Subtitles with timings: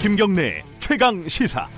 [0.00, 1.68] 김경래 최강 시사.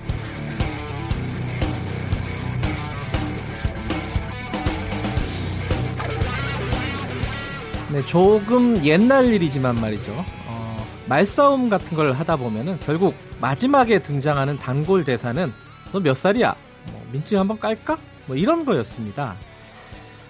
[7.92, 10.24] 네, 조금 옛날 일이지만 말이죠.
[10.46, 15.53] 어, 말싸움 같은 걸 하다 보면은 결국 마지막에 등장하는 단골 대사는
[15.92, 16.54] 너 몇 살이야?
[16.91, 17.98] 뭐, 민증 한번 깔까?
[18.27, 19.34] 뭐 이런 거였습니다.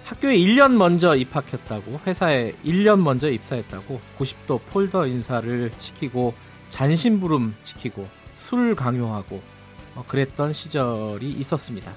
[0.03, 6.33] 학교에 1년 먼저 입학했다고, 회사에 1년 먼저 입사했다고, 90도 폴더 인사를 시키고,
[6.77, 9.41] 잔심부름 시키고, 술 강요하고,
[9.95, 11.91] 어, 그랬던 시절이 있었습니다.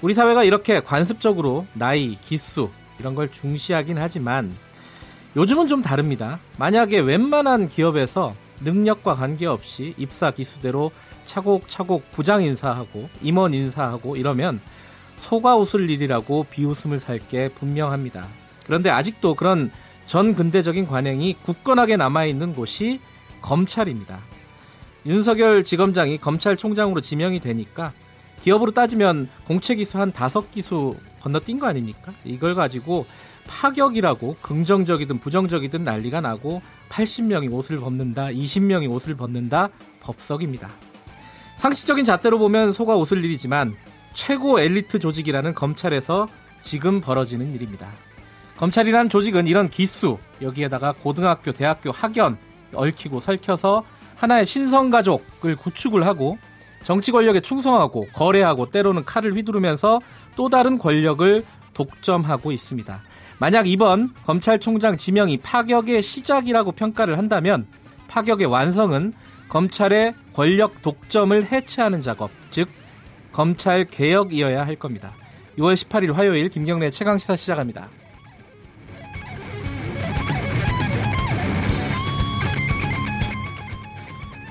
[0.00, 4.54] 우리 사회가 이렇게 관습적으로 나이, 기수, 이런 걸 중시하긴 하지만
[5.36, 6.38] 요즘은 좀 다릅니다.
[6.56, 10.90] 만약에 웬만한 기업에서 능력과 관계없이 입사 기수대로
[11.26, 14.60] 차곡차곡 부장 인사하고 임원 인사하고 이러면
[15.16, 18.26] 속아 웃을 일이라고 비웃음을 살 게 분명합니다.
[18.64, 19.70] 그런데 아직도 그런
[20.06, 23.00] 전 근대적인 관행이 굳건하게 남아있는 곳이
[23.44, 24.20] 검찰입니다.
[25.04, 27.92] 윤석열 지검장이 검찰총장으로 지명이 되니까
[28.42, 32.12] 기업으로 따지면 공채 기수 한 다섯 기수 건너뛴 거 아닙니까?
[32.24, 33.06] 이걸 가지고
[33.46, 39.68] 파격이라고 긍정적이든 부정적이든 난리가 나고 80명이 옷을 벗는다, 20명이 옷을 벗는다
[40.00, 40.70] 법석입니다.
[41.56, 43.76] 상식적인 잣대로 보면 속아 웃을 일이지만
[44.14, 46.28] 최고 엘리트 조직이라는 검찰에서
[46.62, 47.90] 지금 벌어지는 일입니다.
[48.56, 52.38] 검찰이란 조직은 이런 기수, 여기에다가 고등학교, 대학교 학연
[52.76, 53.84] 얽히고 설켜서
[54.16, 56.38] 하나의 신성가족을 구축을 하고
[56.82, 60.00] 정치 권력에 충성하고 거래하고 때로는 칼을 휘두르면서
[60.36, 63.00] 또 다른 권력을 독점하고 있습니다.
[63.38, 67.66] 만약 이번 검찰총장 지명이 파격의 시작이라고 평가를 한다면
[68.08, 69.12] 파격의 완성은
[69.48, 72.68] 검찰의 권력 독점을 해체하는 작업, 즉
[73.32, 75.12] 검찰 개혁이어야 할 겁니다.
[75.58, 77.88] 6월 18일 화요일 김경래 최강 시사 시작합니다.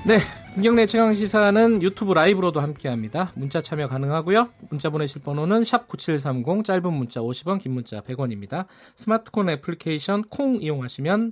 [0.06, 0.20] 네,
[0.54, 3.32] 김경래 최강 시사는 유튜브 라이브로도 함께합니다.
[3.36, 4.50] 문자 참여 가능하고요.
[4.70, 8.66] 문자 보내실 번호는 샵 #9730 짧은 문자 50원, 긴 문자 100원입니다.
[8.98, 11.32] 스마트폰 애플리케이션 콩 이용하시면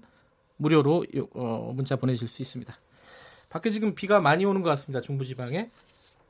[0.56, 2.74] 무료로 어, 문자 보내실 수 있습니다.
[3.50, 5.02] 밖에 지금 비가 많이 오는 것 같습니다.
[5.02, 5.70] 중부지방에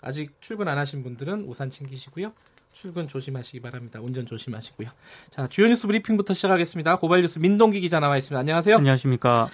[0.01, 2.33] 아직 출근 안 하신 분들은 우산 챙기시고요.
[2.71, 3.99] 출근 조심하시기 바랍니다.
[4.01, 4.89] 운전 조심하시고요.
[5.29, 6.97] 자, 주요 뉴스 브리핑부터 시작하겠습니다.
[6.97, 8.39] 고발 뉴스 민동기 기자 나와 있습니다.
[8.39, 8.77] 안녕하세요.
[8.77, 9.51] 안녕하십니까.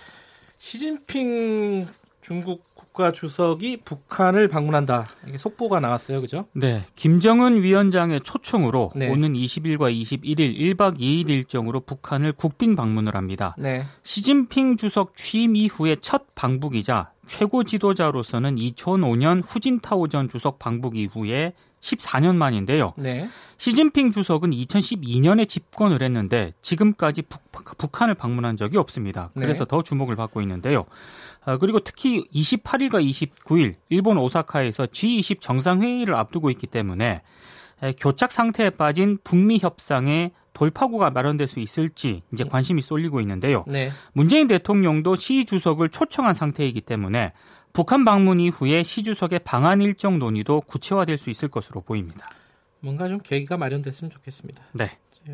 [0.60, 1.88] 시진핑
[2.22, 5.08] 중국 국가 주석이 북한을 방문한다.
[5.28, 6.20] 이게 속보가 나왔어요.
[6.20, 6.46] 그죠?
[6.54, 6.84] 네.
[6.96, 9.10] 김정은 위원장의 초청으로 네.
[9.10, 13.56] 오는 20일과 21일 1박 2일 일정으로 북한을 국빈 방문을 합니다.
[13.58, 13.86] 네.
[14.04, 21.54] 시진핑 주석 취임 이후의 첫 방북이자 최고 지도자로서는 2005년 후진타오 전 주석 방북 이후에
[21.88, 22.94] 14년 만인데요.
[22.98, 23.30] 네.
[23.58, 29.32] 시진핑 주석은 2012년에 집권을 했는데 지금까지 북, 한을 방문한 적이 없습니다.
[29.34, 29.70] 그래서 네.
[29.70, 30.86] 더 주목을 받고 있는데요.
[31.46, 37.22] 아, 그리고 특히 28일과 29일 일본 오사카에서 G20 정상회의를 앞두고 있기 때문에
[37.84, 43.64] 에, 교착 상태에 빠진 북미 협상에 돌파구가 마련될 수 있을지 이제 관심이 쏠리고 있는데요.
[43.68, 43.92] 네.
[44.14, 47.34] 문재인 대통령도 시 주석을 초청한 상태이기 때문에
[47.74, 52.30] 북한 방문 이후에 시 주석의 방한 일정 논의도 구체화될 수 있을 것으로 보입니다.
[52.80, 54.64] 뭔가 좀 계기가 마련됐으면 좋겠습니다.
[54.74, 54.92] 네.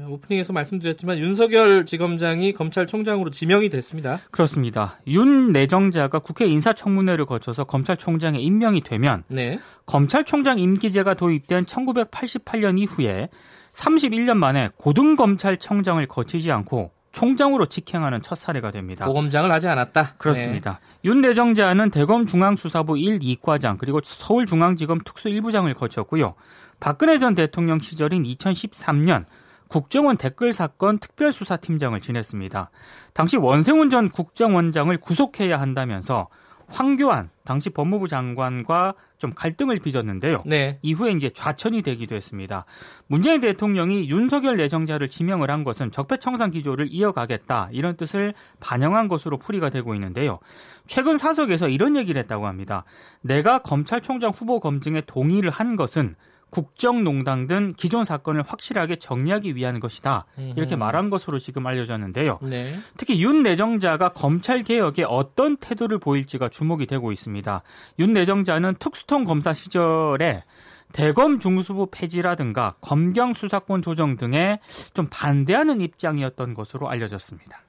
[0.08, 4.20] 오프닝에서 말씀드렸지만 윤석열 지검장이 검찰총장으로 지명이 됐습니다.
[4.32, 5.00] 그렇습니다.
[5.08, 9.60] 윤 내정자가 국회 인사청문회를 거쳐서 검찰총장에 임명이 되면 네.
[9.86, 13.30] 검찰총장 임기제가 도입된 1988년 이후에
[13.74, 19.06] 31년 만에 고등검찰청장을 거치지 않고 총장으로 직행하는 첫 사례가 됩니다.
[19.06, 20.16] 고검장을 하지 않았다.
[20.18, 20.80] 그렇습니다.
[21.06, 26.34] 윤 내정자는 대검 중앙수사부 1, 2과장 그리고 서울중앙지검 특수 1부장을 거쳤고요.
[26.80, 29.26] 박근혜 전 대통령 시절인 2013년
[29.68, 32.70] 국정원 댓글 사건 특별수사팀장을 지냈습니다.
[33.14, 36.28] 당시 원세훈 전 국정원장을 구속해야 한다면서
[36.68, 40.44] 황교안 당시 법무부 장관과 좀 갈등을 빚었는데요.
[40.46, 40.80] 네.
[40.82, 42.66] 이후에 이제 좌천이 되기도 했습니다.
[43.08, 49.70] 문재인 대통령이 윤석열 내정자를 지명을 한 것은 적폐청산 기조를 이어가겠다 이런 뜻을 반영한 것으로 풀이가
[49.70, 50.40] 되고 있는데요.
[50.88, 52.84] 최근 사석에서 이런 얘기를 했다고 합니다.
[53.22, 56.16] 내가 검찰총장 후보 검증에 동의를 한 것은
[56.54, 60.28] 국정농단 등 기존 사건을 확실하게 정리하기 위한 것이다.
[60.56, 62.38] 이렇게 말한 것으로 지금 알려졌는데요.
[62.44, 62.78] 네.
[62.96, 67.64] 특히 윤 내정자가 검찰 개혁에 어떤 태도를 보일지가 주목이 되고 있습니다.
[67.98, 70.44] 윤 내정자는 특수통 검사 시절에
[70.92, 74.60] 대검 중수부 폐지라든가 검경 수사권 조정 등에
[74.94, 77.64] 좀 반대하는 입장이었던 것으로 알려졌습니다.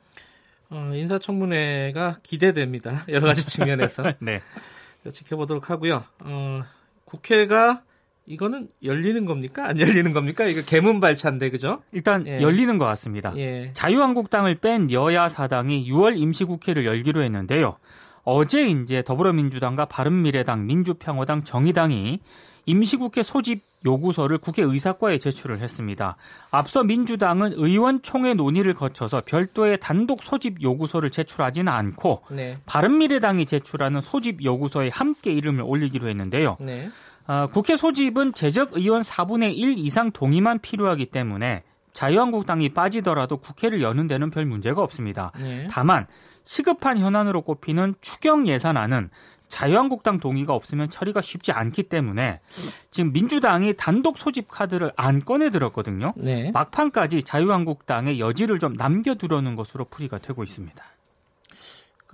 [0.68, 3.06] 어, 인사청문회가 기대됩니다.
[3.08, 4.42] 여러 가지 측면에서 네.
[5.10, 6.04] 지켜보도록 하고요.
[6.20, 6.64] 어,
[7.06, 7.82] 국회가
[8.26, 9.68] 이거는 열리는 겁니까?
[9.68, 10.44] 안 열리는 겁니까?
[10.44, 11.82] 이거 개문 발차인데 그죠?
[11.92, 12.40] 일단 예.
[12.40, 13.34] 열리는 것 같습니다.
[13.36, 13.70] 예.
[13.74, 17.76] 자유한국당을 뺀 여야 사당이 6월 임시국회를 열기로 했는데요.
[18.22, 22.20] 어제 이제 더불어민주당과 바른미래당, 민주평화당, 정의당이
[22.66, 26.16] 임시국회 소집 요구서를 국회의사과에 제출을 했습니다.
[26.50, 32.58] 앞서 민주당은 의원총회 논의를 거쳐서 별도의 단독 소집 요구서를 제출하지는 않고 네.
[32.64, 36.56] 바른미래당이 제출하는 소집 요구서에 함께 이름을 올리기로 했는데요.
[36.60, 36.88] 네.
[37.26, 41.62] 어, 국회 소집은 재적 의원 4분의 1 이상 동의만 필요하기 때문에
[41.92, 45.32] 자유한국당이 빠지더라도 국회를 여는 데는 별 문제가 없습니다.
[45.38, 45.68] 네.
[45.70, 46.06] 다만
[46.42, 49.10] 시급한 현안으로 꼽히는 추경 예산안은
[49.48, 52.40] 자유한국당 동의가 없으면 처리가 쉽지 않기 때문에
[52.90, 56.12] 지금 민주당이 단독 소집 카드를 안 꺼내 들었거든요.
[56.16, 56.50] 네.
[56.50, 60.84] 막판까지 자유한국당의 여지를 좀 남겨두려는 것으로 풀이가 되고 있습니다.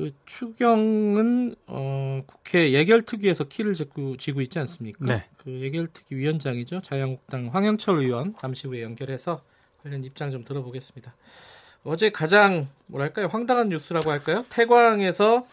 [0.00, 5.04] 그 추경은 어, 국회 예결특위에서 키를 쥐고, 쥐고 있지 않습니까?
[5.04, 5.26] 네.
[5.36, 6.80] 그 예결특위 위원장이죠.
[6.80, 9.42] 자유한국당 황영철 의원 잠시 후에 연결해서
[9.82, 11.14] 관련 입장 좀 들어보겠습니다.
[11.84, 14.46] 어제 가장 뭐랄까요 황당한 뉴스라고 할까요?
[14.48, 15.46] 태광에서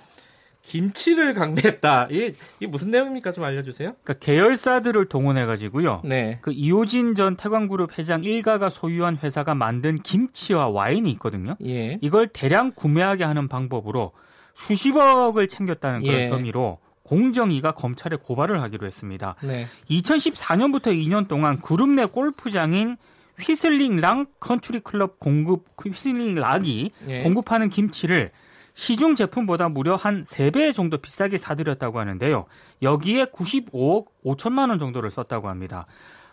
[0.62, 2.08] 김치를 강매했다.
[2.10, 3.34] 이게, 이게 무슨 내용입니까?
[3.34, 3.96] 좀 알려주세요.
[4.02, 6.04] 그러니까 계열사들을 동원해가지고요.
[6.06, 6.40] 네.
[6.42, 11.58] 그 이호진 전 태광그룹 회장 일가가 소유한 회사가 만든 김치와 와인이 있거든요.
[11.66, 12.00] 예.
[12.02, 14.14] 이걸 대량 구매하게 하는 방법으로
[14.58, 16.30] 수십억을 챙겼다는 그런 예.
[16.30, 19.36] 혐의로 공정위가 검찰에 고발을 하기로 했습니다.
[19.44, 19.68] 네.
[19.90, 22.98] 2014년부터 2년 동안 그룹 내 골프장인
[23.40, 27.20] 휘슬링 락 컨트리 클럽 공급 휘슬링 락이 예.
[27.20, 28.32] 공급하는 김치를
[28.74, 32.46] 시중 제품보다 무려 한 3배 정도 비싸게 사들였다고 하는데요.
[32.82, 35.86] 여기에 95억 5천만 원 정도를 썼다고 합니다.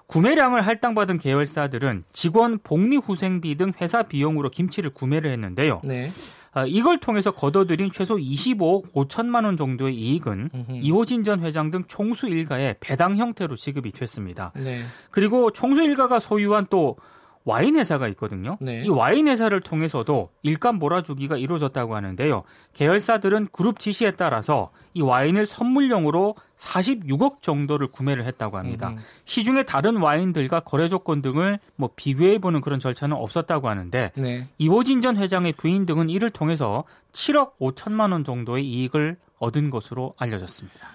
[0.06, 5.81] 구매량을 할당받은 계열사들은 직원 복리 후생비 등 회사 비용으로 김치를 구매를 했는데요.
[5.85, 6.11] 네.
[6.53, 10.73] 아, 이걸 통해서 거둬들인 최소 25억 5천만 원 정도의 이익은 음흠.
[10.83, 14.53] 이호진 전 회장 등 총수 일가에 배당 형태로 지급이 됐습니다.
[14.55, 14.83] 네.
[15.11, 16.97] 그리고 총수 일가가 소유한 또
[17.44, 18.56] 와인 회사가 있거든요.
[18.61, 18.82] 네.
[18.85, 22.43] 이 와인 회사를 통해서도 일감 몰아주기가 이루어졌다고 하는데요.
[22.73, 28.91] 계열사들은 그룹 지시에 따라서 이 와인을 선물용으로 46억 정도를 구매를 했다고 합니다.
[28.91, 28.99] 음.
[29.26, 34.49] 시중의 다른 와인들과 거래 조건 등을 뭐 비교해 보는 그런 절차는 없었다고 하는데 네.
[34.56, 40.94] 이호진 전 회장의 부인 등은 이를 통해서 7억 5천만 원 정도의 이익을 얻은 것으로 알려졌습니다.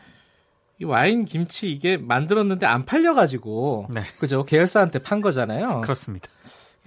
[0.82, 4.02] 이 와인 김치 이게 만들었는데 안 팔려가지고 네.
[4.18, 5.82] 그죠 계열사한테 판 거잖아요.
[5.82, 6.30] 그렇습니다.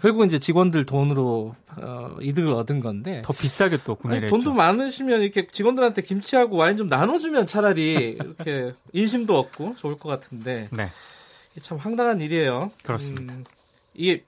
[0.02, 4.54] 결국 이제 직원들 돈으로 어, 이득을 얻은 건데 더 비싸게 또 구매를 아니, 돈도 했죠.
[4.54, 10.86] 많으시면 이렇게 직원들한테 김치하고 와인 좀 나눠주면 차라리 이렇게 인심도 얻고 좋을 것 같은데 네.
[11.60, 12.72] 참 황당한 일이에요.
[12.82, 13.32] 그렇습니다.
[13.34, 13.44] 음,
[13.94, 14.24] 이게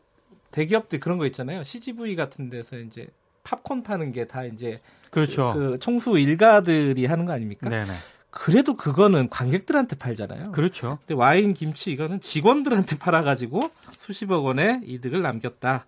[0.53, 1.65] 대기업들 그런 거 있잖아요.
[1.65, 3.09] CGV 같은 데서 이제
[3.43, 4.81] 팝콘 파는 게 다 이제
[5.11, 5.53] 그렇죠.
[5.55, 7.69] 그, 그 총수 일가들이 하는 거 아닙니까?
[7.69, 7.93] 네네.
[8.37, 10.51] 그래도 그거는 관객들한테 팔잖아요.
[10.51, 10.99] 그렇죠.
[11.01, 15.87] 근데 와인, 김치 이거는 직원들한테 팔아가지고 수십억 원의 이득을 남겼다.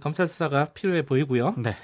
[0.00, 1.56] 검찰 수사가 필요해 보이고요.
[1.58, 1.74] 네.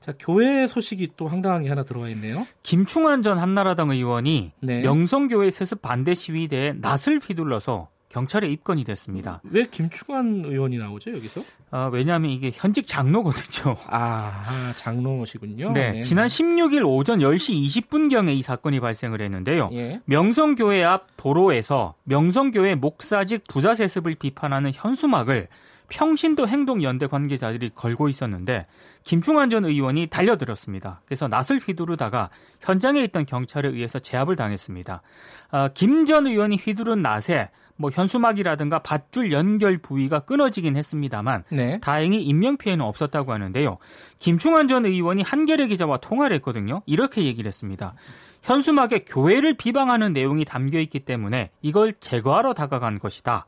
[0.00, 2.46] 자, 교회 소식이 또 황당한 게 하나 들어와 있네요.
[2.62, 4.82] 김충환 전 한나라당 의원이 네.
[4.82, 9.40] 명성교회 세습 반대 시위대에 낫을 휘둘러서 경찰에 입건이 됐습니다.
[9.44, 11.40] 왜 김충환 의원이 나오죠 여기서?
[11.70, 13.74] 아, 왜냐하면 이게 현직 장로거든요.
[13.88, 15.72] 아, 장로시군요.
[15.72, 17.54] 네, 네, 지난 16일 오전 10시
[17.88, 19.70] 20분 경에 이 사건이 발생을 했는데요.
[19.72, 20.00] 예.
[20.04, 25.48] 명성교회 앞 도로에서 명성교회 목사직 부자 세습을 비판하는 현수막을
[25.88, 28.64] 평신도 행동연대 관계자들이 걸고 있었는데
[29.04, 31.02] 김충환 전 의원이 달려들었습니다.
[31.04, 35.02] 그래서 낫을 휘두르다가 현장에 있던 경찰에 의해서 제압을 당했습니다.
[35.50, 37.50] 아, 김 전 의원이 휘두른 낫에
[37.82, 41.80] 뭐 현수막이라든가 밧줄 연결 부위가 끊어지긴 했습니다만 네.
[41.80, 43.78] 다행히 인명 피해는 없었다고 하는데요.
[44.20, 46.82] 김충환 전 의원이 한겨레 기자와 통화를 했거든요.
[46.86, 47.94] 이렇게 얘기를 했습니다.
[48.42, 53.46] 현수막에 교회를 비방하는 내용이 담겨 있기 때문에 이걸 제거하러 다가간 것이다.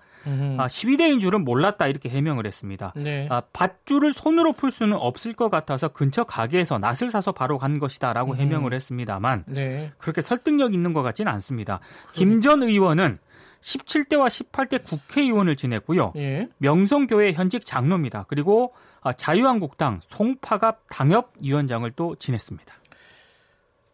[0.59, 2.93] 아, 시위대인 줄은 몰랐다 이렇게 해명을 했습니다.
[2.97, 3.29] 네.
[3.31, 8.33] 아, 밧줄을 손으로 풀 수는 없을 것 같아서 근처 가게에서 낫을 사서 바로 간 것이다라고
[8.33, 8.37] 음.
[8.39, 9.93] 해명을 했습니다만 네.
[9.99, 11.81] 그렇게 설득력 있는 것 같지는 않습니다.
[12.13, 13.19] 김 전 의원은
[13.65, 16.13] 17대와 18대 국회의원을 지냈고요.
[16.17, 16.49] 예.
[16.59, 18.27] 명성교회 현직 장로입니다.
[18.29, 22.75] 그리고 아, 자유한국당 송파갑 당협위원장을 또 지냈습니다.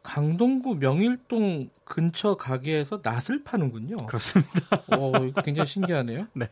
[0.02, 3.96] 강동구 명일동 근처 가게에서 낫을 파는군요.
[4.06, 4.82] 그렇습니다.
[4.98, 6.26] 오, 이거 굉장히 신기하네요.
[6.34, 6.48] 네.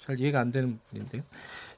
[0.00, 1.22] 잘 이해가 안 되는 부분인데요.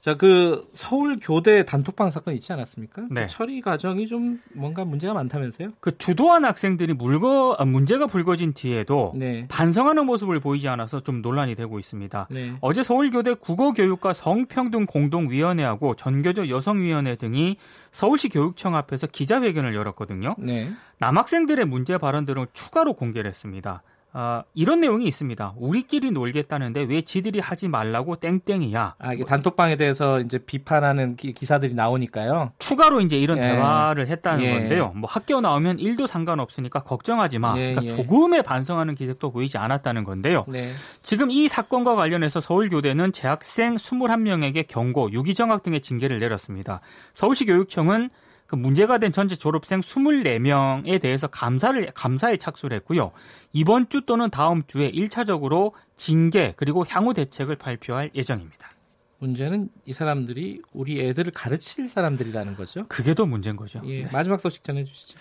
[0.01, 3.09] 자, 그 서울 교대 단톡방 사건 있지 않았습니까?
[3.09, 3.23] 그 네.
[3.23, 5.71] 그 처리 과정이 좀 뭔가 문제가 많다면서요?
[5.81, 9.47] 그 주도한 학생들이 물거 아, 문제가 불거진 뒤에도 네.
[9.49, 12.29] 반성하는 모습을 보이지 않아서 좀 논란이 되고 있습니다.
[12.31, 12.57] 네.
[12.61, 17.57] 어제 서울 교대 국어교육과 성평등 공동위원회하고 전교조 여성위원회 등이
[17.91, 20.37] 서울시 교육청 앞에서 기자회견을 열었거든요.
[20.39, 20.71] 네.
[20.99, 23.83] 남학생들의 문제 발언들을 추가로 공개를 했습니다.
[24.15, 25.55] 어, 이런 내용이 있습니다.
[25.57, 28.95] 우리끼리 놀겠다는데 왜 지들이 하지 말라고 땡땡이야.
[28.99, 32.53] 아, 이게 단톡방에 대해서 이제 비판하는 기, 사들이 나오니까요.
[32.59, 33.43] 추가로 이제 이런 예.
[33.43, 34.51] 대화를 했다는 예.
[34.51, 34.93] 건데요.
[34.95, 37.55] 뭐 학교 나오면 일도 상관없으니까 걱정하지 마.
[37.59, 37.97] 예, 그러니까 예.
[37.97, 40.45] 조금의 반성하는 기색도 보이지 않았다는 건데요.
[40.49, 40.73] 네.
[41.03, 46.81] 지금 이 사건과 관련해서 서울교대는 재학생 21명에게 경고, 유기정학 등의 징계를 내렸습니다.
[47.13, 48.09] 서울시 교육청은
[48.49, 53.13] 그 문제가 된 전체 졸업생 24명에 대해서 감사를 감사에 착수를 했고요.
[53.53, 58.71] 이번 주 또는 다음 주에 1차적으로 징계 그리고 향후 대책을 발표할 예정입니다.
[59.19, 62.87] 문제는 이 사람들이 우리 애들을 가르칠 사람들이라는 거죠.
[62.89, 63.83] 그게 더 문제인 거죠.
[63.85, 64.11] 예, 네.
[64.11, 65.19] 마지막 소식 전해 주시죠.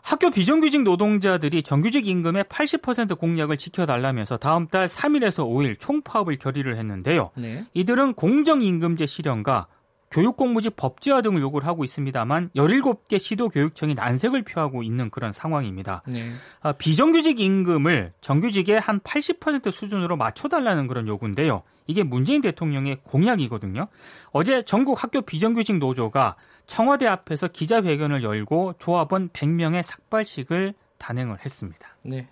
[0.00, 7.32] 학교 비정규직 노동자들이 정규직 임금의 80% 공약을 지켜달라면서 다음 달 3일에서 5일 총파업을 결의를 했는데요.
[7.36, 7.66] 네.
[7.74, 9.66] 이들은 공정임금제 실현과
[10.12, 16.02] 교육공무지 법제화 등을 요구를 하고 있습니다만 17개 시도교육청이 난색을 표하고 있는 그런 상황입니다.
[16.06, 16.26] 네.
[16.60, 21.62] 아, 비정규직 임금을 정규직의 한 80% 수준으로 맞춰달라는 그런 요구인데요.
[21.86, 23.88] 이게 문재인 대통령의 공약이거든요.
[24.30, 31.88] 어제 전국 학교 비정규직 노조가 청와대 앞에서 기자회견을 열고 조합원 100명의 삭발식을 단행을 했습니다.
[32.02, 32.28] 네.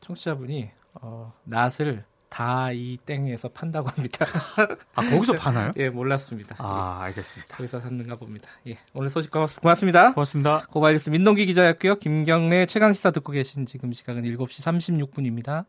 [0.00, 4.24] 청취자분이 어, 낫을 다 이 땡에서 판다고 합니다.
[4.94, 5.72] 아 거기서 파나요?
[5.76, 6.54] 예 몰랐습니다.
[6.58, 7.56] 아 알겠습니다.
[7.56, 8.48] 거기서 샀는가 봅니다.
[8.68, 10.14] 예 오늘 소식 고맙습니다.
[10.14, 10.66] 고맙습니다.
[10.70, 11.96] 고발뉴스 민동기 기자였고요.
[11.96, 14.62] 김경래 최강 시사 듣고 계신 지금 시각은 7시
[15.10, 15.64] 36분입니다.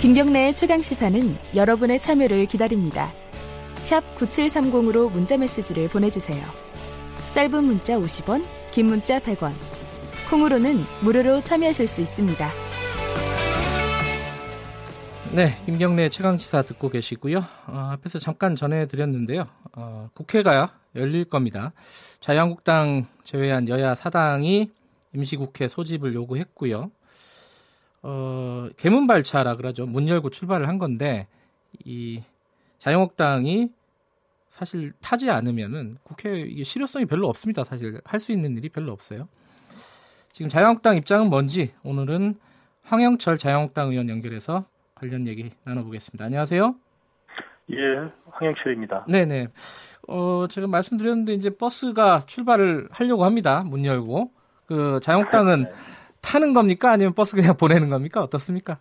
[0.00, 3.12] 김경래의 최강 시사는 여러분의 참여를 기다립니다.
[3.80, 6.42] 샵 9730으로 문자 메시지를 보내주세요.
[7.32, 9.52] 짧은 문자 50원, 긴 문자 100원.
[10.30, 12.67] 콩으로는 무료로 참여하실 수 있습니다.
[15.34, 17.38] 네, 김경래 최강시사 듣고 계시고요.
[17.38, 19.46] 어, 앞에서 잠깐 전해드렸는데요.
[19.72, 21.72] 어, 국회가 열릴 겁니다.
[22.20, 24.70] 자유한국당 제외한 여야 사당이
[25.14, 26.90] 임시국회 소집을 요구했고요.
[28.02, 29.86] 어, 개문발차라 그러죠.
[29.86, 31.26] 문 열고 출발을 한 건데
[31.84, 32.22] 이
[32.78, 33.70] 자유한국당이
[34.50, 37.64] 사실 타지 않으면은 국회 이게 실효성이 별로 없습니다.
[37.64, 39.28] 사실 할 수 있는 일이 별로 없어요.
[40.32, 42.34] 지금 자유한국당 입장은 뭔지 오늘은
[42.82, 44.64] 황영철 자유한국당 의원 연결해서
[44.98, 46.24] 관련 얘기 나눠보겠습니다.
[46.24, 46.74] 안녕하세요.
[47.70, 47.76] 예,
[48.30, 49.06] 황영철입니다.
[49.08, 49.48] 네네.
[50.08, 53.62] 어, 제가 말씀드렸는데 이제 버스가 출발을 하려고 합니다.
[53.62, 54.32] 문 열고.
[54.66, 55.72] 그 자영당은 네.
[56.20, 56.90] 타는 겁니까?
[56.90, 58.22] 아니면 버스 그냥 보내는 겁니까?
[58.22, 58.78] 어떻습니까?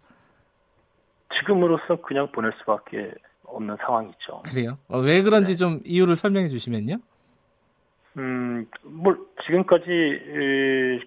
[1.40, 4.42] 지금으로서 그냥 보낼 수밖에 없는 상황이죠.
[4.46, 4.78] 그래요?
[4.88, 5.58] 어, 왜 그런지 네.
[5.58, 6.98] 좀 이유를 설명해 주시면요.
[8.18, 9.86] 음, 뭐 지금까지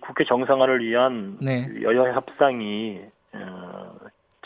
[0.00, 1.68] 국회 정상화를 위한 네.
[1.82, 3.00] 여야 협상이
[3.32, 3.96] 어,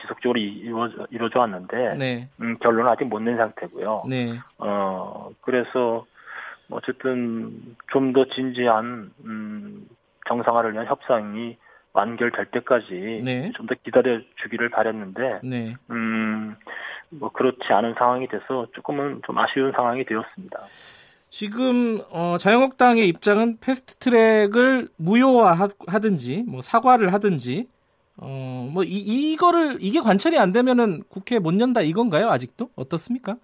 [0.04, 2.28] 지속적으로 이루어져, 이루어져 왔는데 네.
[2.40, 4.04] 음, 결론은 아직 못 낸 상태고요.
[4.08, 4.38] 네.
[4.58, 6.06] 어 그래서
[6.70, 9.88] 어쨌든 좀 더 진지한 음,
[10.28, 11.56] 정상화를 위한 협상이
[11.92, 13.52] 완결될 때까지 네.
[13.56, 15.74] 좀더 기다려 주기를 바랬는데 네.
[15.90, 20.58] 음뭐 그렇지 않은 상황이 돼서 조금은 좀 아쉬운 상황이 되었습니다.
[21.30, 27.66] 지금 어, 자유한국당의 입장은 패스트트랙을 무효화하든지 뭐 사과를 하든지
[28.16, 32.30] 어, 뭐, 이, 이거를, 이게 관철이 안 되면은 국회 못 연다 이건가요?
[32.30, 32.70] 아직도?
[32.76, 33.36] 어떻습니까?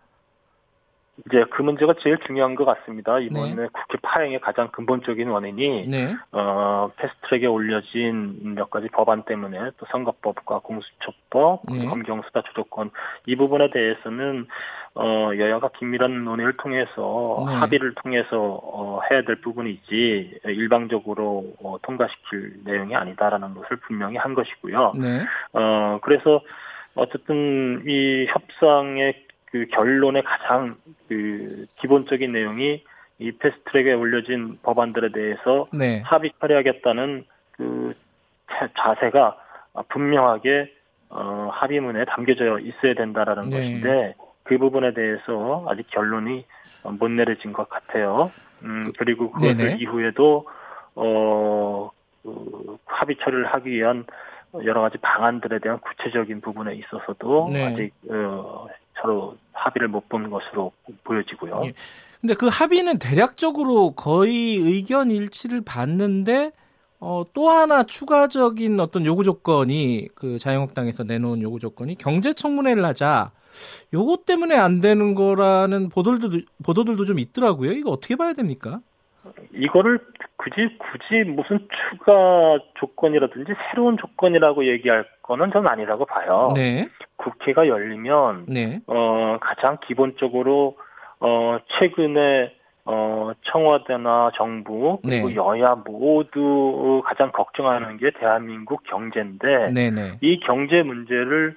[1.27, 3.19] 이제 그 문제가 제일 중요한 것 같습니다.
[3.19, 3.69] 이번에 네.
[3.73, 6.15] 국회 파행의 가장 근본적인 원인이 네.
[6.33, 11.87] 어, 패스트트랙에 올려진 몇 가지 법안 때문에 또 선거법과 공수처법, 네.
[11.87, 12.91] 검경수사 주도권
[13.27, 14.47] 이 부분에 대해서는
[14.95, 17.55] 어, 여야가 긴밀한 논의를 통해서 네.
[17.55, 24.95] 합의를 통해서 어, 해야 될 부분이지 일방적으로 어, 통과시킬 내용이 아니다라는 것을 분명히 한 것이고요.
[24.97, 25.25] 네.
[25.53, 26.41] 어, 그래서
[26.95, 30.77] 어쨌든 이 협상의 그 결론의 가장
[31.09, 32.85] 그 기본적인 내용이
[33.19, 36.01] 이 패스트트랙에 올려진 법안들에 대해서 네.
[36.05, 37.95] 합의 처리하겠다는 그
[38.79, 39.37] 자세가
[39.89, 40.73] 분명하게
[41.11, 43.57] 어, 합의문에 담겨져 있어야 된다라는 네.
[43.57, 44.15] 것인데
[44.45, 46.45] 그 부분에 대해서 아직 결론이
[46.99, 48.31] 못 내려진 것 같아요.
[48.63, 49.77] 음, 그, 그리고 그것을 네네.
[49.79, 50.47] 이후에도
[50.95, 51.91] 어,
[52.23, 54.05] 그 합의 처리를 하기 위한
[54.65, 57.65] 여러 가지 방안들에 대한 구체적인 부분에 있어서도 네.
[57.65, 58.67] 아직 어,
[59.01, 60.73] 서로 합의를 못 본 것으로
[61.05, 61.63] 보여지고요.
[61.67, 61.73] 예.
[62.21, 66.53] 근데 그 합의는 대략적으로 거의 의견 일치를 봤는데
[66.99, 73.31] 어, 또 하나 추가적인 어떤 요구 조건이 그 자유한국당에서 내놓은 요구 조건이 경제 청문회를 하자.
[73.95, 77.73] 요것 때문에 안 되는 거라는 보도들도 보도들도 좀 있더라고요.
[77.73, 78.81] 이거 어떻게 봐야 됩니까?
[79.53, 79.99] 이거를
[80.37, 86.53] 굳이 굳이 무슨 추가 조건이라든지 새로운 조건이라고 얘기할 거는 전 아니라고 봐요.
[86.55, 86.89] 네.
[87.21, 88.81] 국회가 열리면 네.
[88.87, 90.77] 어 가장 기본적으로
[91.21, 92.55] 어 최근에
[92.87, 95.37] 어, 청와대나 정부 그리고 네.
[95.37, 100.19] 여야 모두 가장 걱정하는 게 대한민국 경제인데 네네.
[100.23, 101.57] 이 경제 문제를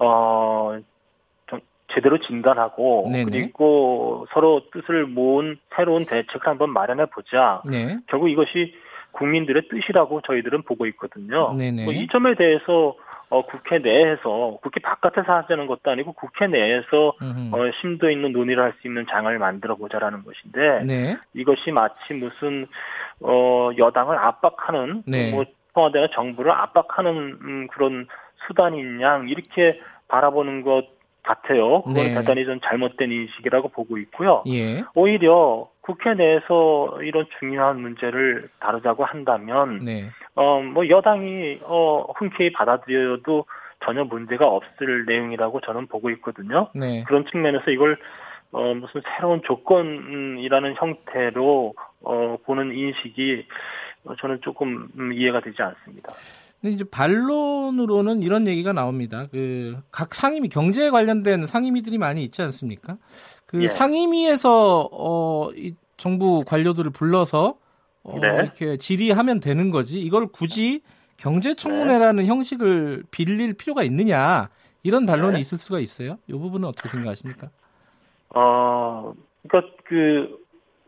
[0.00, 0.78] 어
[1.94, 3.24] 제대로 진단하고 네네.
[3.24, 7.62] 그리고 서로 뜻을 모은 새로운 대책을 한번 마련해 보자.
[7.64, 7.98] 네.
[8.08, 8.74] 결국 이것이
[9.12, 11.52] 국민들의 뜻이라고 저희들은 보고 있거든요.
[11.52, 12.96] 뭐이 점에 대해서
[13.30, 17.08] 어, 국회 내에서 국회 바깥에서 하자는 것도 아니고 국회 내에서
[17.52, 21.16] 어, 심도 있는 논의를 할 수 있는 장을 만들어 보자라는 것인데 네.
[21.32, 22.66] 이것이 마치 무슨
[23.20, 25.30] 어, 여당을 압박하는 네.
[25.30, 28.06] 뭐 청와대나 정부를 압박하는 음, 그런
[28.46, 30.86] 수단인 양 이렇게 바라보는 것
[31.24, 31.82] 같아요.
[31.82, 32.14] 그건 네.
[32.14, 34.44] 대단히 좀 잘못된 인식이라고 보고 있고요.
[34.46, 34.84] 예.
[34.94, 40.10] 오히려 국회 내에서 이런 중요한 문제를 다루자고 한다면, 네.
[40.34, 43.46] 어, 뭐 여당이 어, 흔쾌히 받아들여도
[43.84, 46.68] 전혀 문제가 없을 내용이라고 저는 보고 있거든요.
[46.74, 47.04] 네.
[47.06, 47.98] 그런 측면에서 이걸
[48.52, 53.46] 어, 무슨 새로운 조건이라는 형태로 어, 보는 인식이
[54.20, 56.12] 저는 조금 음, 이해가 되지 않습니다.
[56.64, 59.26] 근데 이제 반론으로는 이런 얘기가 나옵니다.
[59.30, 62.96] 그 각 상임위 경제에 관련된 상임위들이 많이 있지 않습니까?
[63.44, 63.68] 그 예.
[63.68, 67.58] 상임위에서 어, 이 정부 관료들을 불러서
[68.02, 68.28] 어, 네.
[68.42, 70.00] 이렇게 질의하면 되는 거지.
[70.00, 70.80] 이걸 굳이
[71.18, 72.28] 경제청문회라는 네.
[72.28, 74.48] 형식을 빌릴 필요가 있느냐
[74.82, 75.40] 이런 반론이 네.
[75.40, 76.16] 있을 수가 있어요.
[76.28, 77.50] 이 부분은 어떻게 생각하십니까?
[78.34, 79.12] 어,
[79.46, 80.38] 그러니까 그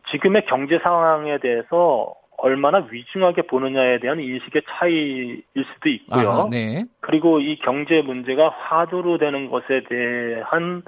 [0.09, 6.31] 지금의 경제 상황에 대해서 얼마나 위중하게 보느냐에 대한 인식의 차이일 수도 있고요.
[6.31, 6.85] 아, 네.
[7.01, 10.83] 그리고 이 경제 문제가 화두로 되는 것에 대한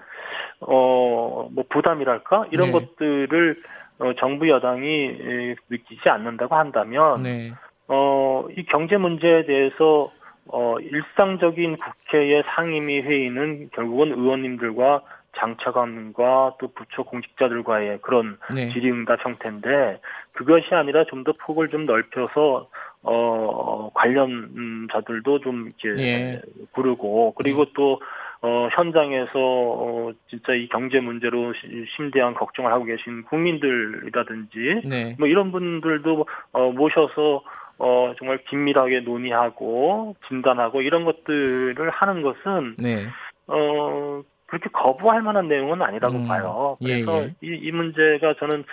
[0.62, 2.74] 어 뭐 부담이랄까 이런 네.
[2.74, 3.62] 것들을
[4.00, 7.52] 어, 정부 여당이 느끼지 않는다고 한다면 네.
[7.88, 10.12] 어이 경제 문제에 대해서
[10.52, 15.02] 어 일상적인 국회의 상임위 회의는 결국은 의원님들과
[15.38, 18.70] 장차관과 또 부처 공직자들과의 그런 네.
[18.70, 20.00] 질의응답 형태인데
[20.34, 22.70] 그것이 아니라 좀 더 폭을 좀 넓혀서
[23.04, 26.42] 어 관련자들도 좀 이렇게 예.
[26.74, 27.72] 부르고 그리고 네.
[27.76, 28.00] 또
[28.42, 31.54] 어, 현장에서, 어, 진짜 이 경제 문제로
[31.98, 35.16] 심대한 걱정을 하고 계신 국민들이라든지, 네.
[35.20, 37.44] 뭐 이런 분들도, 어, 모셔서,
[37.80, 43.08] 어, 정말 긴밀하게 논의하고, 진단하고, 이런 것들을 하는 것은, 네.
[43.48, 46.28] 어, 그렇게 거부할 만한 내용은 아니라고 음.
[46.28, 46.76] 봐요.
[46.82, 47.36] 예, 그래서 예, 예.
[47.42, 48.64] 이, 이 문제가 저는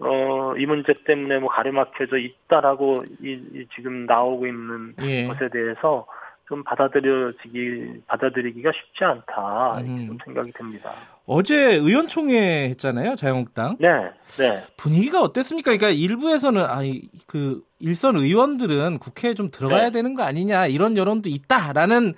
[0.00, 5.26] 어, 이 문제 때문에 뭐 가려막혀져 있다라고 이, 이 지금 나오고 있는 예.
[5.26, 6.06] 것에 대해서
[6.46, 10.06] 좀 받아들여지기 받아들이기가 쉽지 않다 음.
[10.08, 10.90] 좀 생각이 듭니다.
[11.24, 13.78] 어제 의원총회 했잖아요, 자유한국당.
[13.80, 13.88] 네,
[14.36, 14.62] 네.
[14.76, 15.74] 분위기가 어땠습니까?
[15.74, 19.90] 그러니까 일부에서는 아니 그 일선 의원들은 국회에 좀 들어가야 네.
[19.92, 22.12] 되는 거 아니냐 이런 여론도 있다라는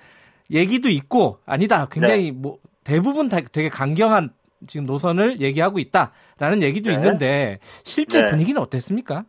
[0.51, 2.37] 얘기도 있고 아니다 굉장히 네.
[2.37, 4.31] 뭐 대부분 다 되게 강경한
[4.67, 6.95] 지금 노선을 얘기하고 있다라는 얘기도 네.
[6.95, 8.31] 있는데 실제 네.
[8.31, 9.25] 분위기는 어땠습니까?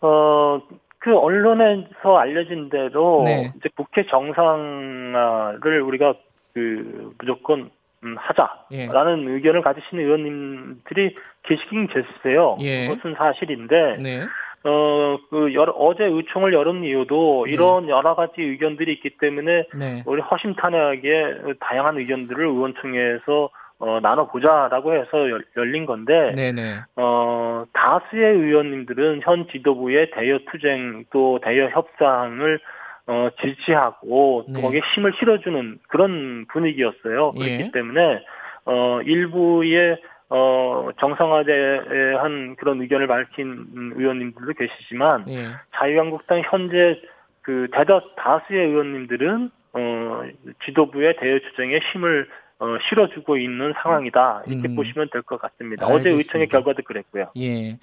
[0.00, 0.60] 어,
[0.98, 3.52] 그 언론에서 알려진 대로 네.
[3.56, 6.14] 이제 국회 정상화를 우리가
[6.54, 7.70] 그 무조건
[8.04, 9.32] 음, 하자라는 예.
[9.32, 12.56] 의견을 가지시는 의원님들이 계시긴 계세요.
[12.60, 12.88] 예.
[12.88, 14.26] 그것은 사실인데 네.
[14.64, 17.52] 어, 그, 여러, 어제 의총을 열은 이유도 네.
[17.52, 17.92] 이런 네.
[17.92, 20.02] 여러 가지 의견들이 있기 때문에 네.
[20.06, 26.80] 우리 허심탄회하게 다양한 의견들을 의원총회에서 어, 나눠보자라고 해서 열, 열린 건데, 네네.
[26.96, 32.60] 어, 다수의 의원님들은 현 지도부의 대여 투쟁 또 대여 협상을
[33.06, 34.60] 어, 지지하고 또 네.
[34.60, 37.32] 거기에 힘을 실어주는 그런 분위기였어요.
[37.32, 37.70] 그렇기 예.
[37.72, 38.20] 때문에
[38.66, 39.98] 어, 일부의
[40.30, 45.48] 어, 정상화대한 그런 의견을 밝힌 의원님들도 계시지만, 예.
[45.74, 47.00] 자유한국당 현재
[47.42, 50.22] 그 대다 다수의 의원님들은, 어,
[50.64, 52.28] 지도부의 대여 주장에 힘을
[52.60, 54.42] 어, 실어주고 있는 상황이다.
[54.48, 54.74] 이렇게 음.
[54.74, 55.86] 보시면 될 것 같습니다.
[55.86, 55.86] 알겠습니다.
[55.86, 57.30] 어제 의총의 결과도 그랬고요.
[57.38, 57.78] 예.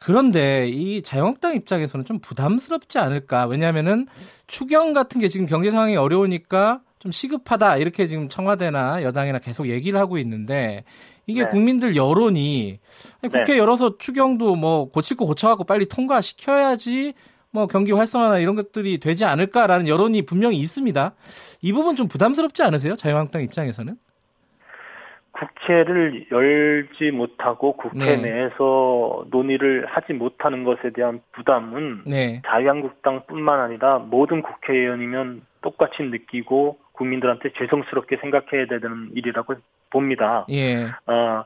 [0.00, 3.46] 그런데 이 자유한국당 입장에서는 좀 부담스럽지 않을까?
[3.46, 4.06] 왜냐하면은
[4.48, 7.76] 추경 같은 게 지금 경제 상황이 어려우니까 좀 시급하다.
[7.76, 10.82] 이렇게 지금 청와대나 여당이나 계속 얘기를 하고 있는데
[11.26, 11.48] 이게 네.
[11.48, 12.78] 국민들 여론이
[13.22, 13.58] 국회 네.
[13.58, 17.14] 열어서 추경도 뭐 고칠 거 고쳐갖고 빨리 통과시켜야지
[17.50, 21.14] 뭐 경기 활성화나 이런 것들이 되지 않을까라는 여론이 분명히 있습니다.
[21.62, 22.96] 이 부분 좀 부담스럽지 않으세요?
[22.96, 23.96] 자유한국당 입장에서는?
[25.32, 28.16] 국회를 열지 못하고 국회 네.
[28.16, 32.40] 내에서 논의를 하지 못하는 것에 대한 부담은 네.
[32.46, 39.54] 자유한국당뿐만 아니라 모든 국회의원이면 똑같이 느끼고 국민들한테 죄송스럽게 생각해야 되는 일이라고
[39.90, 40.46] 봅니다.
[40.50, 40.86] 예.
[41.06, 41.44] 어,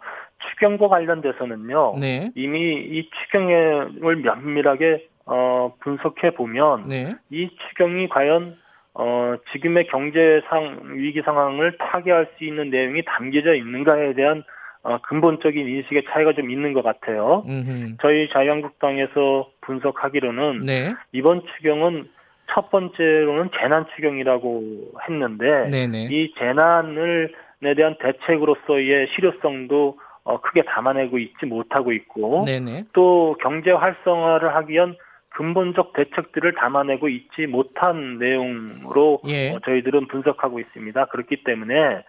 [0.51, 1.97] 추경과 관련돼서는요.
[2.01, 2.31] 네.
[2.35, 7.15] 이미 이 추경을 면밀하게 어, 분석해 보면 네.
[7.31, 8.57] 이 추경이 과연
[8.95, 14.43] 어, 지금의 경제상 위기 상황을 타개할 수 있는 내용이 담겨져 있는가에 대한
[14.83, 17.45] 어, 근본적인 인식의 차이가 좀 있는 것 같아요.
[17.47, 17.97] 음흠.
[18.01, 20.95] 저희 자유한국당에서 분석하기로는 네.
[21.13, 22.09] 이번 추경은
[22.53, 26.09] 첫 번째로는 재난 추경이라고 했는데 네네.
[26.11, 27.33] 이 재난을
[27.63, 32.87] 에 대한 대책으로서의 실효성도 어, 크게 담아내고 있지 못하고 있고 네네.
[32.95, 34.97] 또 경제 활성화를 하기 위한
[35.31, 39.53] 근본적 대책들을 담아내고 있지 못한 내용으로 예.
[39.53, 41.05] 어, 저희들은 분석하고 있습니다.
[41.07, 42.03] 그렇기 때문에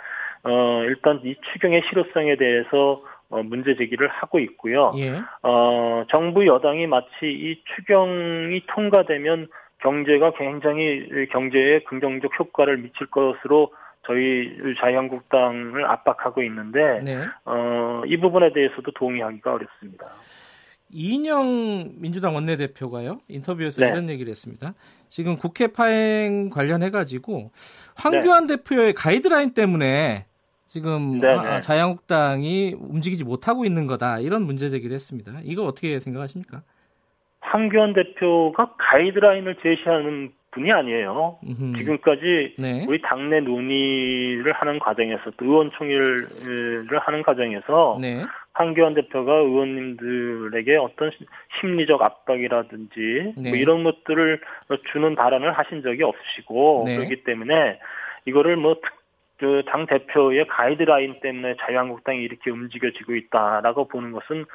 [0.44, 4.92] 어, 일단 이 추경의 실효성에 대해서 어, 문제 제기를 하고 있고요.
[4.98, 5.20] 예.
[5.44, 9.48] 어, 정부 여당이 마치 이 추경이 통과되면
[9.82, 13.72] 경제가 굉장히 경제에 긍정적 효과를 미칠 것으로
[14.08, 17.18] 저희 자유한국당을 압박하고 있는데 네.
[17.46, 20.08] 어, 이 부분에 대해서도 동의하기가 어렵습니다.
[20.94, 23.88] 이인영 민주당 원내대표가요 인터뷰에서 네.
[23.88, 24.74] 이런 얘기를 했습니다.
[25.10, 27.52] 지금 국회 파행 관련해 가지고
[27.96, 28.58] 황교안 네.
[28.58, 30.26] 대표의 가이드라인 때문에
[30.68, 31.62] 지금 네, 아, 네.
[31.62, 35.40] 자유한국당이 움직이지 못하고 있는 거다 이런 문제 제기를 했습니다.
[35.44, 36.64] 이거 어떻게 생각하십니까?
[37.42, 41.40] 황교안 대표가 가이드라인을 제시하는 분이 아니에요.
[41.44, 41.78] 음흠.
[41.78, 42.86] 지금까지 네.
[42.88, 48.24] 우리 당내 논의를 하는 과정에서 또 의원총회를 하는 과정에서 네.
[48.54, 51.12] 황교안 대표가 의원님들에게 어떤
[51.60, 53.50] 심리적 압박이라든지 네.
[53.50, 54.42] 뭐 이런 것들을
[54.92, 56.98] 주는 발언을 하신 적이 없으시고 네.
[56.98, 57.80] 그렇기 때문에
[58.26, 58.76] 이거를 뭐
[59.38, 64.46] 그당 대표의 가이드라인 때문에 자유한국당이 이렇게 움직여지고 있다라고 보는 것은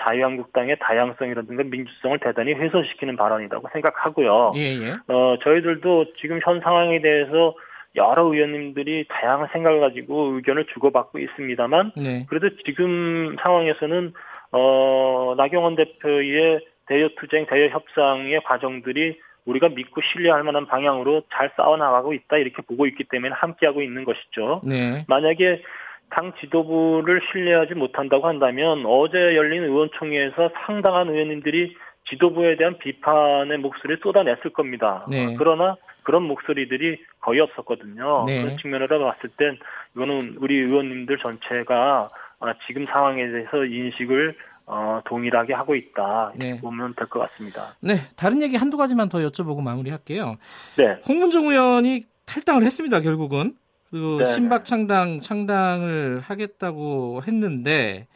[0.00, 4.52] 자유한국당의 다양성이라든가 민주성을 대단히 훼손시키는 발언이라고 생각하고요.
[4.56, 4.90] 예, 예.
[5.12, 7.54] 어, 저희들도 지금 현 상황에 대해서
[7.96, 12.26] 여러 의원님들이 다양한 생각을 가지고 의견을 주고받고 있습니다만 네.
[12.28, 14.12] 그래도 지금 상황에서는
[14.52, 21.76] 어, 나경원 대표의 대여 투쟁, 대여 협상의 과정들이 우리가 믿고 신뢰할 만한 방향으로 잘 싸워
[21.76, 24.60] 나가고 있다 이렇게 보고 있기 때문에 함께하고 있는 것이죠.
[24.64, 25.04] 네.
[25.08, 25.62] 만약에
[26.10, 31.74] 당 지도부를 신뢰하지 못한다고 한다면 어제 열린 의원총회에서 상당한 의원님들이
[32.08, 35.04] 지도부에 대한 비판의 목소리를 쏟아냈을 겁니다.
[35.10, 35.34] 네.
[35.36, 38.24] 그러나 그런 목소리들이 거의 없었거든요.
[38.26, 38.42] 네.
[38.42, 39.58] 그런 측면으로 봤을 땐
[39.96, 46.60] 이거는 우리 의원님들 전체가 아, 지금 상황에 대해서 인식을 어, 동일하게 하고 있다 이렇게 네.
[46.60, 47.76] 보면 될 것 같습니다.
[47.80, 50.36] 네, 다른 얘기 한두 가지만 더 여쭤보고 마무리할게요.
[50.76, 53.00] 네, 홍문종 의원이 탈당을 했습니다.
[53.00, 53.54] 결국은
[53.90, 54.32] 그리고 네.
[54.32, 58.08] 신박 창당 창당을 하겠다고 했는데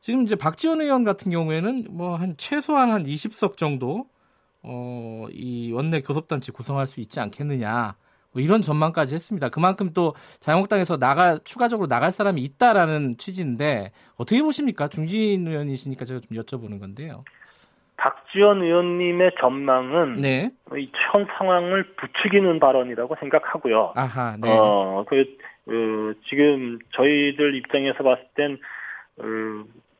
[0.00, 4.06] 지금 이제 박지원 의원 같은 경우에는 뭐 한 최소한 한 20석 정도
[4.62, 7.96] 어, 이 원내 교섭단체 구성할 수 있지 않겠느냐.
[8.32, 9.50] 뭐 이런 전망까지 했습니다.
[9.50, 14.88] 그만큼 또 자유한국당에서 나가 추가적으로 나갈 사람이 있다라는 취지인데 어떻게 보십니까?
[14.88, 17.24] 중진 의원이시니까 제가 좀 여쭤보는 건데요.
[18.02, 20.50] 박지원 의원님의 전망은 네.
[21.12, 23.92] 현 상황을 부추기는 발언이라고 생각하고요.
[23.94, 24.48] 아하, 네.
[24.50, 25.24] 어, 그,
[25.64, 28.58] 그 지금 저희들 입장에서 봤을 땐
[29.18, 29.24] 어,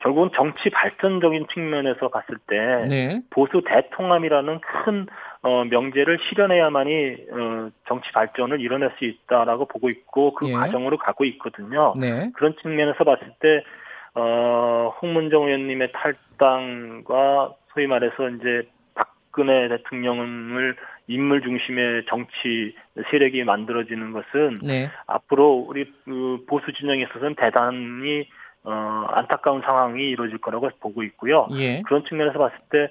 [0.01, 3.23] 결국은 정치 발전적인 측면에서 봤을 때 네.
[3.31, 5.07] 보수 대통합이라는 큰
[5.43, 10.53] 어, 명제를 실현해야만이 어, 정치 발전을 이뤄낼 수 있다라고 보고 있고 그 예.
[10.55, 11.95] 과정으로 가고 있거든요.
[11.97, 12.33] 네.
[12.35, 13.63] 그런 측면에서 봤을 때
[14.17, 20.77] 어, 홍문정 의원님의 탈당과 소위 말해서 이제 박근혜 대통령을
[21.09, 22.75] 인물 중심의 정치
[23.11, 24.91] 세력이 만들어지는 것은 네.
[25.07, 28.29] 앞으로 우리 그 보수 진영에 있어서는 대단히
[28.65, 31.49] 어, 안타까운 상황이 이루어질 거라고 보고 있고요.
[31.57, 31.83] 예.
[31.83, 32.89] 그런 측면에서 봤을 때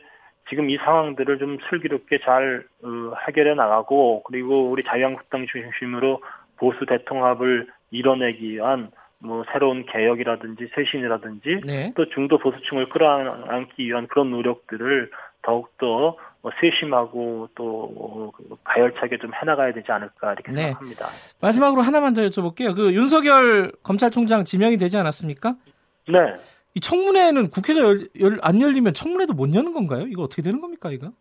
[0.50, 6.22] 지금 이 상황들을 좀 슬기롭게 잘 어, 해결해 나가고 그리고 우리 자유한국당 중심으로
[6.58, 8.92] 보수 대통합을 이뤄내기 위한
[9.24, 11.94] 뭐 새로운 개혁이라든지 쇄신이라든지 네.
[11.96, 15.12] 또 중도 보수층을 끌어안기 위한 그런 노력들을
[15.44, 20.64] 더욱더 뭐 세심하고 또 가열차게 좀 해나가야 되지 않을까 이렇게 네.
[20.64, 21.08] 생각합니다.
[21.40, 22.76] 마지막으로 하나만 더 여쭤볼게요.
[22.76, 25.56] 그 윤석열 검찰총장 지명이 되지 않았습니까?
[26.08, 26.18] 네.
[26.74, 30.08] 이 청문회는 국회가 열, 열, 안 열리면 청문회도 못 여는 건가요?
[30.08, 31.12] 이거 어떻게 되는 겁니까, 이거?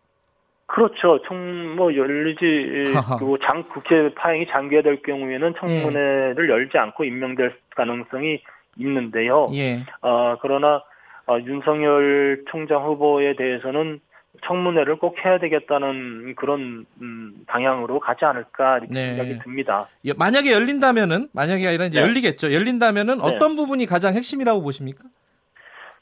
[0.73, 1.21] 그렇죠.
[1.27, 6.53] 청, 뭐, 열리지, 그리고 장, 국회 파행이 장기화될 경우에는 청문회를 예.
[6.53, 8.41] 열지 않고 임명될 가능성이
[8.77, 9.49] 있는데요.
[9.53, 9.83] 예.
[10.01, 10.81] 어, 그러나,
[11.27, 13.99] 어, 윤석열 총장 후보에 대해서는
[14.45, 19.07] 청문회를 꼭 해야 되겠다는 그런 음, 방향으로 가지 않을까 이렇게 네.
[19.07, 19.89] 생각이 듭니다.
[20.17, 22.07] 만약에 열린다면은 만약에 아니라 이제 네.
[22.07, 22.53] 열리겠죠.
[22.53, 23.23] 열린다면은 네.
[23.23, 25.03] 어떤 부분이 가장 핵심이라고 보십니까?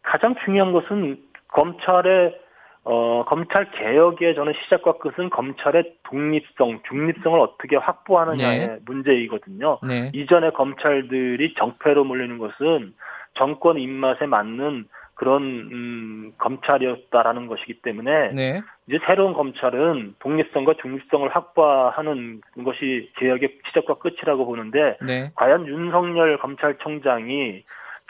[0.03, 2.39] 가장 중요한 것은 검찰의
[2.83, 8.77] 어, 검찰 개혁의 저는 시작과 끝은 검찰의 독립성, 중립성을 어떻게 확보하느냐의 네.
[8.85, 9.79] 문제이거든요.
[9.87, 10.11] 네.
[10.13, 12.93] 이전에 검찰들이 정패로 몰리는 것은
[13.33, 14.85] 정권 입맛에 맞는
[15.19, 18.61] 그런 음, 검찰이었다라는 것이기 때문에 네.
[18.87, 25.31] 이제 새로운 검찰은 독립성과 중립성을 확보하는 것이 개혁의 시작과 끝이라고 보는데 네.
[25.35, 27.63] 과연 윤석열 검찰총장이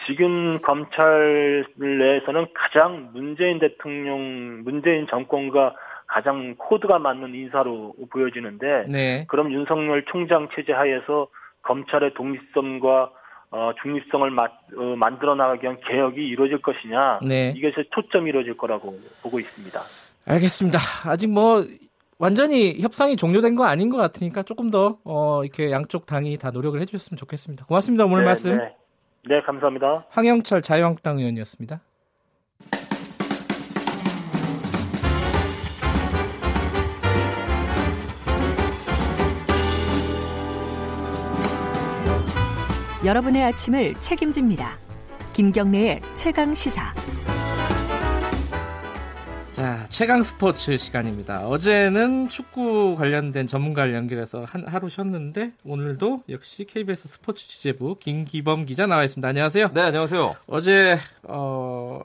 [0.05, 5.75] 지금 검찰 내에서는 가장 문재인 대통령, 문재인 정권과
[6.07, 9.25] 가장 코드가 맞는 인사로 보여지는데 네.
[9.27, 11.27] 그럼 윤석열 총장 체제 하에서
[11.61, 13.11] 검찰의 독립성과
[13.51, 17.53] 어, 중립성을 마, 어, 만들어 나가기 위한 개혁이 이루어질 것이냐 네.
[17.55, 19.79] 이것에 초점이 이루어질 거라고 보고 있습니다.
[20.27, 20.77] 알겠습니다.
[21.05, 21.65] 아직 뭐
[22.19, 26.79] 완전히 협상이 종료된 거 아닌 것 같으니까 조금 더 어, 이렇게 양쪽 당이 다 노력을
[26.79, 27.65] 해주셨으면 좋겠습니다.
[27.65, 28.05] 고맙습니다.
[28.05, 28.59] 오늘 네, 말씀.
[29.27, 29.35] 네.
[29.35, 30.05] 네, 감사합니다.
[30.09, 31.81] 황영철 자유한국당 의원이었습니다.
[43.05, 44.77] 여러분의 아침을 책임집니다.
[45.33, 46.93] 김경래의 최강 시사.
[49.59, 51.45] 자, 최강 스포츠 시간입니다.
[51.45, 58.87] 어제는 축구 관련된 전문가를 연결해서 한, 하루 쉬었는데 오늘도 역시 KBS 스포츠 취재부 김기범 기자
[58.87, 59.27] 나와 있습니다.
[59.27, 59.71] 안녕하세요.
[59.73, 60.33] 네, 안녕하세요.
[60.47, 61.99] 어제 어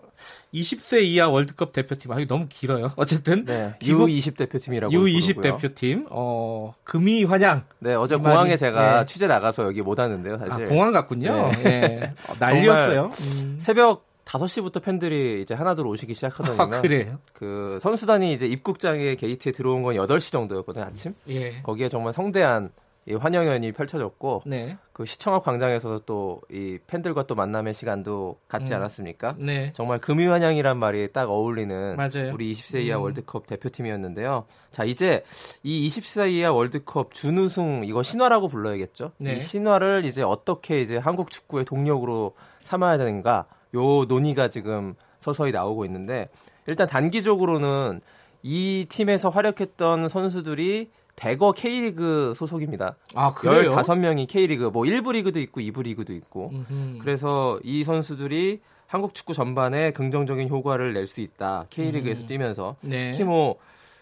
[0.52, 2.90] 20세 이하 월드컵 대표팀 아 너무 길어요.
[2.96, 5.56] 어쨌든 네, U20 대표팀이라고 U20 부르고요.
[5.58, 7.62] 대표팀 어 금이 환영.
[7.78, 9.06] 네, 어제 공항에 제가 네.
[9.06, 10.66] 취재 나가서 여기 못 왔는데요, 사실.
[10.66, 11.52] 아, 공항 갔군요.
[11.52, 11.62] 네.
[11.62, 12.14] 네.
[12.28, 13.10] 어, 난리였어요.
[13.20, 13.58] 음.
[13.60, 16.62] 새벽 5시부터 팬들이 이제 하나둘 오시기 시작하더니요.
[16.62, 17.18] 아, 그래요?
[17.32, 21.14] 그 선수단이 이제 입국장에 게이트에 들어온 건 8시 정도였거든요, 아침.
[21.28, 21.60] 예.
[21.62, 22.70] 거기에 정말 성대한
[23.06, 24.78] 이 환영연이 펼쳐졌고 네.
[24.94, 28.78] 그 시청 앞 광장에서도 또이 팬들과 또 만남의 시간도 갖지 음.
[28.78, 29.36] 않았습니까?
[29.38, 29.72] 네.
[29.74, 32.32] 정말 금이 환영이란 말이 딱 어울리는 맞아요.
[32.32, 33.02] 우리 20세 이하 음.
[33.02, 34.46] 월드컵 대표팀이었는데요.
[34.70, 35.22] 자 이제
[35.62, 39.12] 이 20세 이하 월드컵 준우승 이거 신화라고 불러야겠죠?
[39.18, 39.34] 네.
[39.34, 43.46] 이 신화를 이제 어떻게 이제 한국 축구의 동력으로 삼아야 되는가?
[43.74, 46.26] 요 논의가 지금 서서히 나오고 있는데
[46.66, 48.00] 일단 단기적으로는
[48.42, 52.96] 이 팀에서 활약했던 선수들이 대거 K리그 소속입니다.
[53.14, 53.70] 아, 그래요?
[53.70, 56.50] 15명이 K리그, 뭐 1부 리그도 있고 2부 리그도 있고.
[56.52, 56.98] 음흠.
[56.98, 61.66] 그래서 이 선수들이 한국 축구 전반에 긍정적인 효과를 낼 수 있다.
[61.70, 62.26] K리그에서 음.
[62.26, 62.76] 뛰면서.
[62.80, 63.12] 네.
[63.12, 63.56] 특히 뭐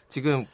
[0.08, 0.44] 지금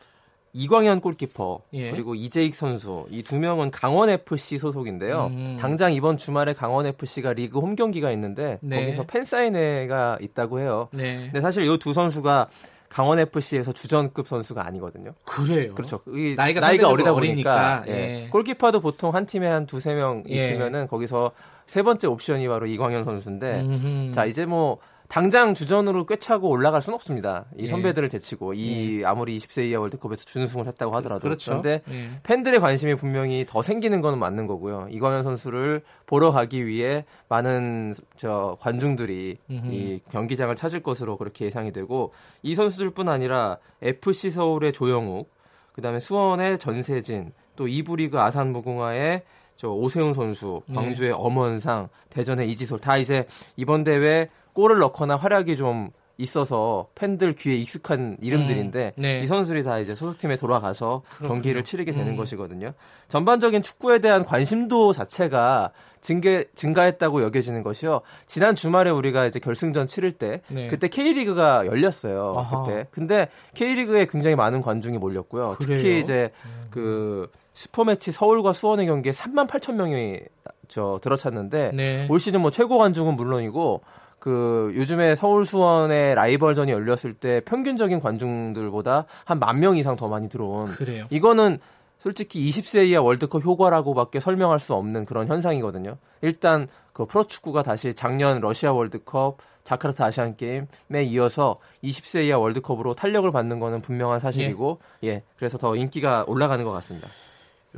[0.58, 1.90] 이광현 골키퍼 예.
[1.92, 5.26] 그리고 이재익 선수 이 두 명은 강원 FC 소속인데요.
[5.32, 5.56] 음.
[5.60, 8.80] 당장 이번 주말에 강원 FC가 리그 홈 경기가 있는데 네.
[8.80, 10.88] 거기서 팬 사인회가 있다고 해요.
[10.92, 11.18] 네.
[11.26, 12.48] 근데 사실 이 두 선수가
[12.88, 15.12] 강원 FC에서 주전급 선수가 아니거든요.
[15.24, 15.74] 그래요.
[15.74, 16.00] 그렇죠.
[16.36, 17.92] 나이가, 나이가 어리다 보니까 예.
[18.24, 18.28] 예.
[18.30, 20.34] 골키퍼도 보통 한 팀에 한 두세 명 예.
[20.48, 21.32] 있으면은 거기서
[21.66, 24.12] 세 번째 옵션이 바로 이광현 선수인데 음흠.
[24.12, 27.46] 자 이제 뭐 당장 주전으로 꿰차고 올라갈 수는 없습니다.
[27.56, 27.66] 이 예.
[27.66, 29.04] 선배들을 제치고 이 예.
[29.06, 31.50] 아무리 20세 이하 월드컵에서 준우승을 했다고 하더라도 그렇죠.
[31.50, 32.20] 그런데 예.
[32.22, 34.88] 팬들의 관심이 분명히 더 생기는 건 맞는 거고요.
[34.90, 39.72] 이광현 선수를 보러 가기 위해 많은 저 관중들이 음흠.
[39.72, 45.30] 이 경기장을 찾을 것으로 그렇게 예상이 되고 이 선수들뿐 아니라 FC 서울의 조영욱,
[45.72, 49.22] 그다음에 수원의 전세진, 또 이부리그 아산 무궁화의
[49.56, 51.16] 저 오세훈 선수, 광주의 네.
[51.18, 58.16] 엄원상, 대전의 이지솔 다 이제 이번 대회 골을 넣거나 활약이 좀 있어서 팬들 귀에 익숙한
[58.20, 59.20] 이름들인데 음, 네.
[59.20, 61.28] 이 선수들이 다 이제 소속팀에 돌아가서 그렇군요.
[61.28, 62.16] 경기를 치르게 되는 음.
[62.16, 62.72] 것이거든요.
[63.06, 68.00] 전반적인 축구에 대한 관심도 자체가 증가, 증가했다고 여겨지는 것이요.
[68.26, 70.66] 지난 주말에 우리가 이제 결승전 치를 때 네.
[70.66, 72.34] 그때 K리그가 열렸어요.
[72.36, 72.64] 아하.
[72.64, 72.88] 그때.
[72.90, 75.54] 근데 K리그에 굉장히 많은 관중이 몰렸고요.
[75.60, 75.76] 그래요?
[75.76, 76.66] 특히 이제 음.
[76.70, 80.18] 그 슈퍼매치 서울과 수원의 경기에 3만 8천 명이
[80.66, 82.06] 저 들어찼는데 네.
[82.10, 83.82] 올 시즌 뭐 최고 관중은 물론이고
[84.18, 90.28] 그 요즘에 서울 수원의 라이벌전이 열렸을 때 평균적인 관중들보다 한 만 명 이상 더 많이
[90.28, 91.06] 들어온 그래요.
[91.10, 91.58] 이거는
[91.98, 95.96] 솔직히 20세 이하 월드컵 효과라고밖에 설명할 수 없는 그런 현상이거든요.
[96.22, 103.30] 일단 그 프로축구가 다시 작년 러시아 월드컵, 자카르타 아시안 게임에 이어서 20세 이하 월드컵으로 탄력을
[103.32, 107.08] 받는 거는 분명한 사실이고 예, 예 그래서 더 인기가 올라가는 것 같습니다.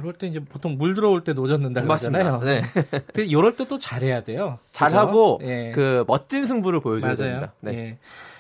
[0.00, 2.40] 이럴 때 이제 보통 물 들어올 때 노젓는다 그러잖아요.
[2.40, 2.62] 네.
[2.90, 4.58] 근데 이럴 때 또 잘해야 돼요.
[4.72, 5.70] 잘하고 예.
[5.74, 7.16] 그 멋진 승부를 보여줘야 맞아요.
[7.18, 7.52] 됩니다.
[7.60, 7.72] 네.
[7.74, 7.98] 예.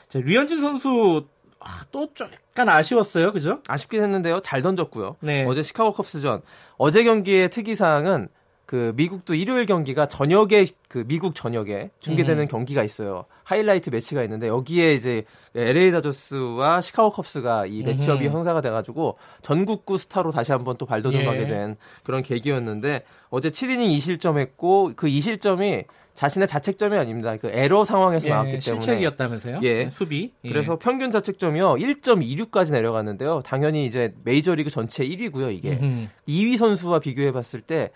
[0.08, 1.26] 자, 류현진 선수
[1.60, 2.08] 아, 또
[2.50, 3.60] 약간 아쉬웠어요, 그죠?
[3.68, 4.40] 아쉽긴 했는데요.
[4.40, 5.16] 잘 던졌고요.
[5.20, 5.44] 네.
[5.46, 6.40] 어제 시카고 컵스전
[6.78, 8.28] 어제 경기의 특이사항은
[8.70, 12.46] 그 미국도 일요일 경기가 저녁에 그 미국 저녁에 중계되는 음.
[12.46, 13.24] 경기가 있어요.
[13.42, 15.24] 하이라이트 매치가 있는데 여기에 이제
[15.56, 18.32] LA 다저스와 시카고 컵스가 이 매치업이 음.
[18.32, 21.46] 형사가 돼가지고 전국구 스타로 다시 한번 또 발돋움하게 예.
[21.48, 27.36] 된 그런 계기였는데 어제 7이닝 2실점했고 그 2실점이 자신의 자책점이 아닙니다.
[27.38, 29.60] 그 에러 상황에서 예, 나왔기 때문에 실책이었다면서요?
[29.62, 30.32] 예, 네, 수비.
[30.44, 30.48] 예.
[30.48, 33.40] 그래서 평균 자책점이요 1.26까지 내려갔는데요.
[33.44, 35.52] 당연히 이제 메이저리그 전체 1위고요.
[35.52, 36.06] 이게 음흠.
[36.28, 37.90] 2위 선수와 비교해봤을 때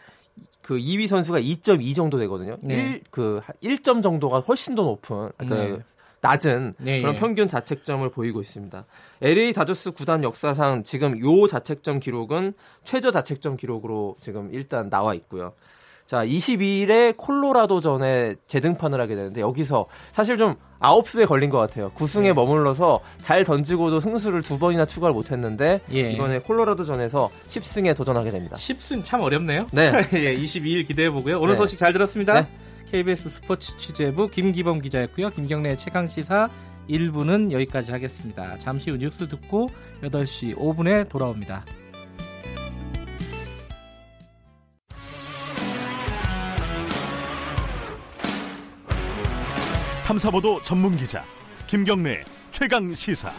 [0.63, 2.57] 그 2위 선수가 2.2 정도 되거든요.
[2.63, 2.75] 네.
[2.75, 5.79] 1, 그 1점 정도가 훨씬 더 높은 그 네.
[6.25, 7.19] 낮은 네, 그런 예.
[7.19, 8.87] 평균 자책점을 보이고 있습니다.
[9.21, 15.53] LA 다저스 구단 역사상 지금 요 자책점 기록은 최저 자책점 기록으로 지금 일단 나와 있고요.
[16.07, 21.91] 자, 22일에 콜로라도전에 재등판을 하게 되는데 여기서 사실 좀 아홉 수에 걸린 것 같아요.
[21.95, 22.33] 9승에 네.
[22.35, 26.13] 머물러서 잘 던지고도 승수를 두 번이나 추가를 못했는데 예.
[26.13, 28.57] 이번에 콜로라도전에서 10승에 도전하게 됩니다.
[28.57, 29.67] 10승 참 어렵네요.
[29.73, 29.93] 네.
[30.13, 31.39] 예, 22일 기대해 보고요.
[31.41, 31.57] 오늘 네.
[31.57, 32.43] 소식 잘 들었습니다.
[32.43, 32.49] 네.
[32.93, 35.31] KBS 스포츠 취재부 김기범 기자였고요.
[35.31, 36.51] 김경래 최강 시사
[36.89, 38.59] 1부는 여기까지 하겠습니다.
[38.59, 39.69] 잠시 후 뉴스 듣고
[40.03, 41.65] 8시 5분에 돌아옵니다.
[50.05, 51.25] 탐사보도 전문 기자
[51.67, 53.31] 김경래 최강 시사.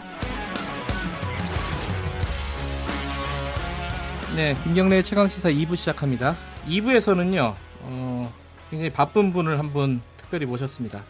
[4.34, 6.36] 네, 김경래 최강 시사 2부 시작합니다.
[6.66, 8.34] 2부에서는요, 어,
[8.68, 11.02] 굉장히 바쁜 분을 한 분 특별히 모셨습니다.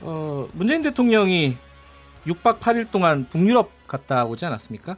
[0.00, 1.56] 어, 문재인 대통령이
[2.26, 4.96] 6박 8일 동안 북유럽 갔다 오지 않았습니까?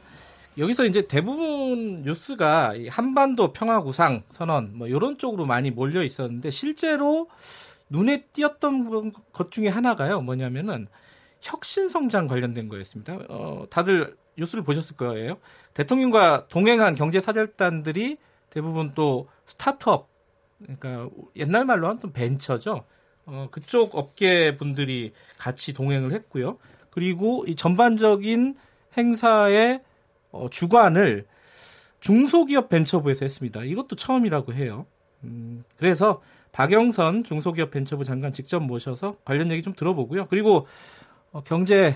[0.57, 7.29] 여기서 이제 대부분 뉴스가 한반도 평화 구상 선언 뭐 이런 쪽으로 많이 몰려 있었는데 실제로
[7.91, 10.21] 눈에 띄었던 것 중에 하나가요.
[10.21, 10.87] 뭐냐면은
[11.41, 13.19] 혁신 성장 관련된 거였습니다.
[13.29, 15.37] 어, 다들 뉴스를 보셨을 거예요.
[15.73, 18.17] 대통령과 동행한 경제 사절단들이
[18.49, 20.09] 대부분 또 스타트업,
[20.61, 22.85] 그러니까 옛날 말로 하면 좀 벤처죠.
[23.25, 26.57] 어, 그쪽 업계 분들이 같이 동행을 했고요.
[26.91, 28.55] 그리고 이 전반적인
[28.97, 29.81] 행사의
[30.31, 31.25] 어, 주관을
[31.99, 33.63] 중소기업 벤처부에서 했습니다.
[33.63, 34.85] 이것도 처음이라고 해요.
[35.23, 40.27] 음, 그래서 박영선 중소기업 벤처부 장관 직접 모셔서 관련 얘기 좀 들어보고요.
[40.27, 40.67] 그리고
[41.31, 41.95] 어, 경제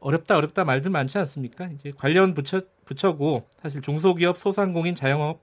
[0.00, 1.66] 어렵다 어렵다 말들 많지 않습니까?
[1.74, 5.40] 이제 관련 부처 부처고 사실 중소기업, 소상공인, 자영업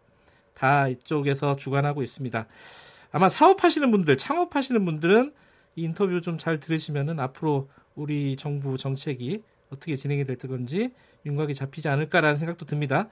[0.53, 2.45] 다 이쪽에서 주관하고 있습니다.
[3.11, 5.31] 아마 사업하시는 분들, 창업하시는 분들은
[5.75, 10.91] 이 인터뷰 좀 잘 들으시면은 앞으로 우리 정부 정책이 어떻게 진행이 될 건지
[11.25, 13.07] 윤곽이 잡히지 않을까라는 생각도 듭니다.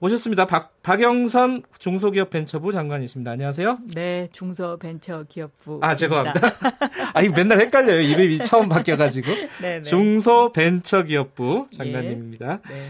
[0.00, 0.46] 모셨습니다.
[0.46, 3.32] 박, 박영선 중소기업 벤처부 장관이십니다.
[3.32, 3.78] 안녕하세요.
[3.94, 5.80] 네, 중소벤처기업부.
[5.82, 6.40] 아, 죄송합니다.
[7.12, 8.00] 아, 이거 맨날 헷갈려요.
[8.00, 9.28] 이름이 처음 바뀌어가지고.
[9.60, 9.82] 네, 네.
[9.82, 12.60] 중소벤처기업부 장관님입니다.
[12.66, 12.74] 네.
[12.74, 12.80] 네.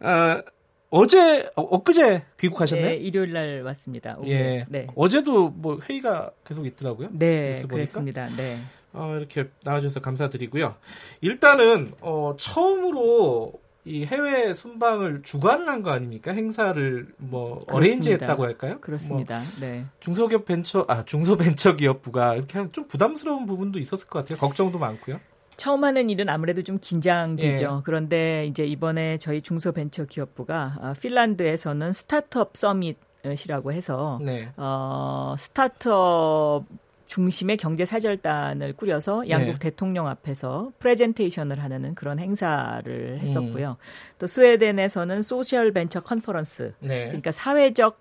[0.00, 0.42] 아,
[0.90, 2.88] 어제, 어, 그제 귀국하셨나요?
[2.90, 4.16] 네, 일요일 날 왔습니다.
[4.18, 4.30] 오늘.
[4.30, 4.66] 예.
[4.68, 4.86] 네.
[4.94, 7.08] 어제도 뭐 회의가 계속 있더라고요.
[7.12, 8.28] 네, 그렇습니다.
[8.36, 8.58] 네.
[8.92, 10.74] 어, 이렇게 나와주셔서 감사드리고요.
[11.22, 16.32] 일단은, 어, 처음으로 이 해외 순방을 주관을 한 거 아닙니까?
[16.32, 18.78] 행사를 뭐 어레인지했다고 할까요?
[18.80, 19.38] 그렇습니다.
[19.38, 19.86] 뭐 네.
[20.00, 24.38] 중소기업 벤처 아 중소벤처기업부가 이렇게 좀 부담스러운 부분도 있었을 것 같아요.
[24.38, 25.18] 걱정도 많고요.
[25.56, 27.64] 처음 하는 일은 아무래도 좀 긴장되죠.
[27.78, 27.82] 예.
[27.84, 32.96] 그런데 이제 이번에 저희 중소벤처기업부가 아, 핀란드에서는 startup summit
[33.44, 34.50] 이라고 해서 네.
[34.56, 36.64] 어, 스타트업
[37.10, 39.58] 중심의 경제 사절단을 꾸려서 양국 네.
[39.58, 43.70] 대통령 앞에서 프레젠테이션을 하는 그런 행사를 했었고요.
[43.70, 44.14] 음.
[44.20, 47.06] 또 스웨덴에서는 social venture conference, 네.
[47.06, 47.98] 그러니까 사회적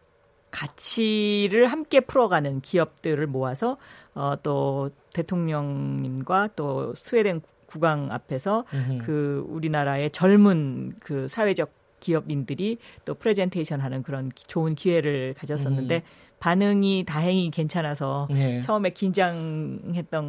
[0.52, 3.78] 가치를 함께 풀어가는 기업들을 모아서
[4.14, 9.06] 어, 또 대통령님과 또 스웨덴 국왕 앞에서 음흠.
[9.06, 16.29] 그 우리나라의 젊은 그 사회적 기업인들이 또 프레젠테이션 하는 그런 좋은 기회를 가졌었는데 음.
[16.40, 18.62] 반응이 다행히 괜찮아서 예.
[18.62, 20.22] 처음에 긴장했던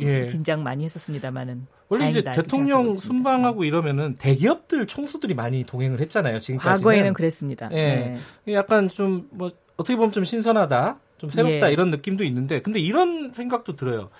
[0.00, 0.26] 예.
[0.26, 6.40] 긴장 많이 했었습니다만은 원래 이제 대통령 순방하고 이러면은 대기업들 총수들이 많이 동행을 했잖아요.
[6.40, 7.68] 지금까지 과거에는 그랬습니다.
[7.72, 8.16] 예.
[8.44, 8.54] 네.
[8.54, 11.72] 약간 좀 뭐 어떻게 보면 좀 신선하다, 좀 새롭다 예.
[11.72, 14.10] 이런 느낌도 있는데 근데 이런 생각도 들어요.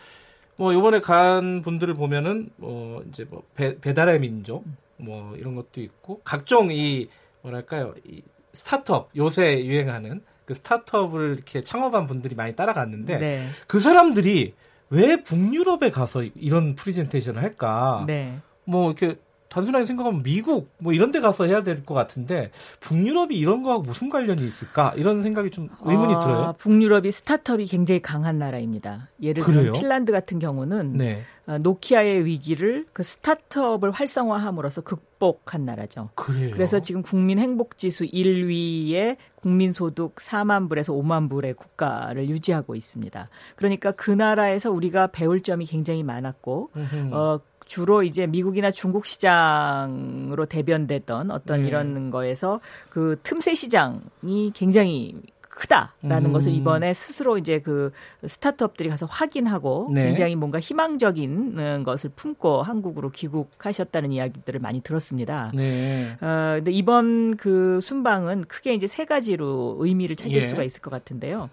[0.56, 4.64] 뭐 이번에 간 분들을 보면은 뭐 이제 뭐 배, 배달의 민족
[4.96, 7.08] 뭐 이런 것도 있고 각종 이
[7.42, 13.46] 뭐랄까요 이 스타트업 요새 유행하는 그 스타트업을 이렇게 창업한 분들이 많이 따라갔는데 네.
[13.66, 14.54] 그 사람들이
[14.88, 18.04] 왜 북유럽에 가서 이런 프리젠테이션을 할까?
[18.06, 18.38] 네.
[18.64, 23.62] 뭐 이렇게 단순하게 생각하면 미국 뭐 이런 데 가서 해야 될 것 같은데 북유럽이 이런
[23.62, 24.92] 거하고 무슨 관련이 있을까?
[24.96, 26.54] 이런 생각이 좀 의문이 아, 들어요.
[26.58, 29.08] 북유럽이 스타트업이 굉장히 강한 나라입니다.
[29.22, 31.22] 예를 들어 핀란드 같은 경우는 네.
[31.46, 36.10] 어, 노키아의 위기를 그 스타트업을 활성화함으로써 극복한 나라죠.
[36.14, 36.50] 그래요?
[36.52, 43.28] 그래서 지금 국민 행복 지수 1위에 국민 소득 4만 불에서 5만 불의 국가를 유지하고 있습니다.
[43.56, 46.70] 그러니까 그 나라에서 우리가 배울 점이 굉장히 많았고
[47.12, 51.68] 어 주로 이제 미국이나 중국 시장으로 대변됐던 어떤 네.
[51.68, 55.14] 이런 거에서 그 틈새 시장이 굉장히
[55.58, 56.32] 크다라는 음.
[56.32, 57.90] 것을 이번에 스스로 이제 그
[58.24, 60.04] 스타트업들이 가서 확인하고 네.
[60.04, 65.50] 굉장히 뭔가 희망적인 것을 품고 한국으로 귀국하셨다는 이야기들을 많이 들었습니다.
[65.54, 66.16] 네.
[66.20, 70.46] 어, 근데 이번 그 순방은 크게 이제 세 가지로 의미를 찾을 예.
[70.46, 71.50] 수가 있을 것 같은데요.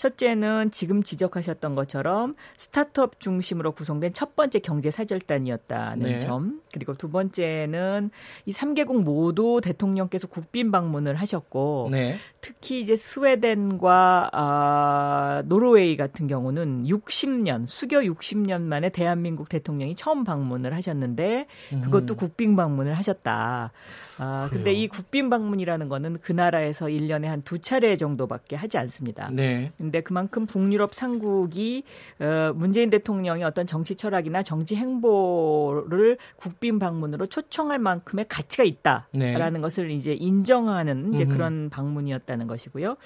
[0.00, 6.18] 첫째는 지금 지적하셨던 것처럼 스타트업 중심으로 구성된 첫 번째 경제 사절단이었다는 네.
[6.18, 6.62] 점.
[6.72, 8.10] 그리고 두 번째는
[8.46, 12.16] 이 3개국 모두 대통령께서 국빈 방문을 하셨고 네.
[12.40, 20.24] 특히 이제 스웨덴 스웨덴과 아, 노르웨이 같은 경우는 60년 수교 60년 만에 대한민국 대통령이 처음
[20.24, 21.46] 방문을 하셨는데
[21.84, 22.16] 그것도 음.
[22.16, 23.72] 국빈 방문을 하셨다.
[24.18, 24.64] 아, 그래요.
[24.64, 29.28] 근데 이 국빈 방문이라는 거는 그 나라에서 1년에 한 두 차례 정도밖에 하지 않습니다.
[29.32, 29.72] 네.
[29.76, 31.84] 근데 그만큼 북유럽 상국이
[32.20, 39.60] 어, 문재인 대통령의 어떤 정치 철학이나 정치 행보를 국빈 방문으로 초청할 만큼의 가치가 있다라는 네.
[39.60, 42.96] 것을 이제 인정하는 이제 그런 방문이었다는 것이고요.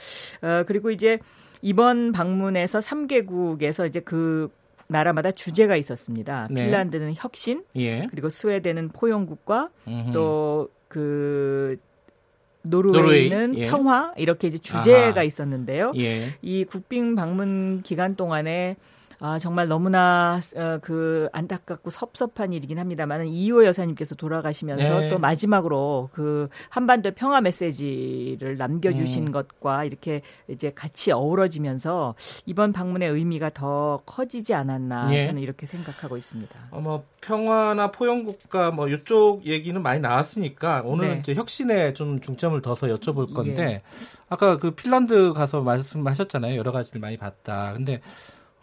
[0.42, 1.18] 어, 그리고 이제
[1.62, 4.50] 이번 방문에서 3개국에서 이제 그
[4.88, 6.48] 나라마다 주제가 있었습니다.
[6.50, 6.64] 네.
[6.64, 8.06] 핀란드는 혁신, 예.
[8.10, 9.70] 그리고 스웨덴은 포용국가,
[10.12, 11.78] 또그
[12.62, 13.66] 노르웨이는 노르웨이, 예.
[13.70, 15.22] 평화 이렇게 이제 주제가 아하.
[15.22, 15.92] 있었는데요.
[15.96, 16.34] 예.
[16.42, 18.76] 이 국빈 방문 기간 동안에
[19.18, 25.08] 아, 정말 너무나 어, 그 안타깝고 섭섭한 일이긴 합니다만 이호 여사님께서 돌아가시면서 네.
[25.08, 29.32] 또 마지막으로 그 한반도 평화 메시지를 남겨주신 음.
[29.32, 32.14] 것과 이렇게 이제 같이 어우러지면서
[32.46, 35.26] 이번 방문의 의미가 더 커지지 않았나 네.
[35.26, 36.54] 저는 이렇게 생각하고 있습니다.
[36.70, 41.18] 어, 뭐 평화나 포용국가 뭐 이쪽 얘기는 많이 나왔으니까 오늘은 네.
[41.20, 43.82] 이제 혁신에 좀 중점을 둬서 여쭤볼 건데 예.
[44.28, 46.56] 아까 그 핀란드 가서 말씀하셨잖아요.
[46.56, 47.72] 여러 가지를 많이 봤다.
[47.74, 48.00] 근데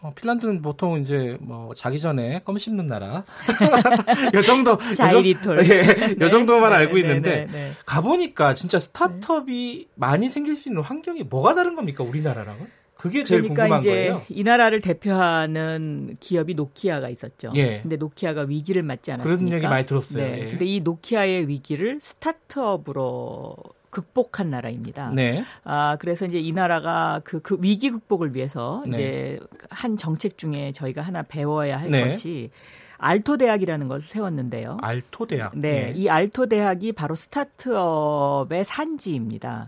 [0.02, 3.24] 어, 핀란드는 보통 이제 뭐 자기 전에 껌 씹는 나라.
[4.34, 4.76] 요 정도.
[4.94, 5.58] 자이리톨.
[5.64, 6.16] 예, 네.
[6.20, 10.82] 요 정도만 네, 알고 네, 있는데 네, 네, 가보니까 진짜 스타트업이 많이 생길 수 있는
[10.82, 12.66] 환경이 뭐가 다른 겁니까 우리나라랑은?
[12.96, 14.22] 그게 제일 그러니까 궁금한 이제 거예요.
[14.28, 17.52] 이 나라를 대표하는 기업이 노키아가 있었죠.
[17.56, 17.80] 예.
[17.82, 19.38] 근데 노키아가 위기를 맞지 않았습니까?
[19.44, 20.24] 그런 얘기 많이 들었어요.
[20.24, 20.38] 네.
[20.40, 20.50] 예.
[20.50, 23.56] 근데 이 노키아의 위기를 스타트업으로
[23.92, 25.10] 극복한 나라입니다.
[25.10, 25.44] 네.
[25.64, 28.96] 아 그래서 이제 이 나라가 그, 그 위기 극복을 위해서 네.
[28.96, 32.02] 이제 한 정책 중에 저희가 하나 배워야 할 네.
[32.02, 32.50] 것이
[33.02, 34.78] 알토 대학이라는 것을 세웠는데요.
[34.80, 35.52] 알토 대학.
[35.56, 35.92] 네, 네.
[35.94, 39.66] 이 알토 대학이 바로 스타트업의 산지입니다.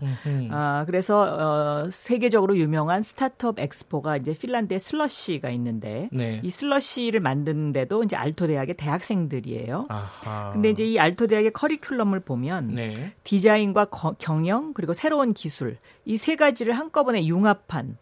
[0.51, 6.41] 아, 그래서 어, 세계적으로 유명한 스타트업 엑스포가 이제 핀란드의 슬러시가 있는데 네.
[6.43, 9.85] 이 슬러시를 만드는데도 이제 알토 대학의 대학생들이에요.
[9.89, 10.51] 아하.
[10.53, 13.13] 근데 이제 이 알토 대학의 커리큘럼을 보면 네.
[13.23, 17.97] 디자인과 거, 경영 그리고 새로운 기술 이 세 가지를 한꺼번에 융합한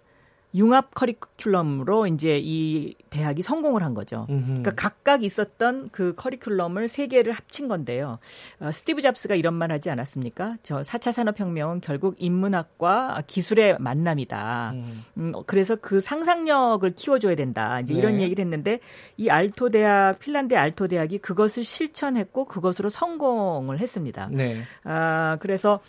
[0.55, 4.27] 융합 커리큘럼으로 이제 이 대학이 성공을 한 거죠.
[4.29, 4.45] 음흠.
[4.45, 8.19] 그러니까 각각 있었던 그 커리큘럼을 세 개를 합친 건데요.
[8.59, 10.57] 어, 스티브 잡스가 이런 말 하지 않았습니까?
[10.61, 14.71] 저 4차 산업혁명은 결국 인문학과 기술의 만남이다.
[14.75, 15.03] 음.
[15.17, 17.79] 음, 그래서 그 상상력을 키워줘야 된다.
[17.79, 18.23] 이제 이런 네.
[18.23, 18.79] 얘기를 했는데
[19.17, 24.29] 이 알토 대학, 핀란드 알토 대학이 그것을 실천했고 그것으로 성공을 했습니다.
[24.31, 24.61] 네.
[24.83, 25.79] 아, 그래서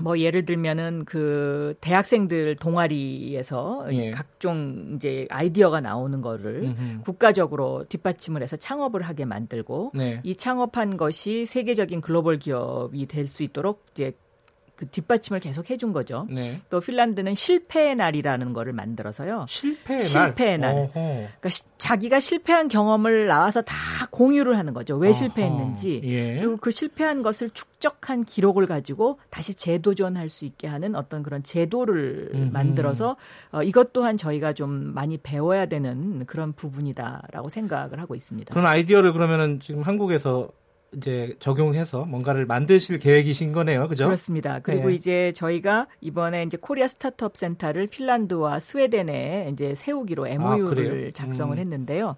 [0.00, 4.10] 뭐 예를 들면은 그 대학생들 동아리에서 예.
[4.10, 7.02] 각종 이제 아이디어가 나오는 거를 음흠.
[7.04, 10.20] 국가적으로 뒷받침을 해서 창업을 하게 만들고 네.
[10.24, 14.12] 이 창업한 것이 세계적인 글로벌 기업이 될 수 있도록 이제
[14.76, 16.26] 그 뒷받침을 계속 해준 거죠.
[16.30, 16.60] 네.
[16.68, 19.46] 또 핀란드는 실패의 날이라는 거를 만들어서요.
[19.48, 20.74] 실패의, 실패의 날.
[20.74, 20.90] 날.
[20.92, 23.74] 그러니까 시, 자기가 실패한 경험을 나와서 다
[24.10, 24.96] 공유를 하는 거죠.
[24.96, 25.12] 왜 어허.
[25.12, 26.00] 실패했는지.
[26.04, 26.38] 예.
[26.40, 32.30] 그리고 그 실패한 것을 축적한 기록을 가지고 다시 재도전할 수 있게 하는 어떤 그런 제도를
[32.34, 32.52] 음흠.
[32.52, 33.16] 만들어서
[33.52, 38.52] 어, 이것 또한 저희가 좀 많이 배워야 되는 그런 부분이다라고 생각을 하고 있습니다.
[38.52, 40.48] 그런 아이디어를 그러면은 지금 한국에서
[40.96, 43.88] 이제 적용해서 뭔가를 만드실 계획이신 거네요.
[43.88, 44.04] 그죠?
[44.06, 44.60] 그렇습니다.
[44.60, 44.94] 그리고 네.
[44.94, 51.58] 이제 저희가 이번에 이제 코리아 스타트업 센터를 핀란드와 스웨덴에 이제 세우기로 MOU를 아, 작성을 음.
[51.58, 52.16] 했는데요.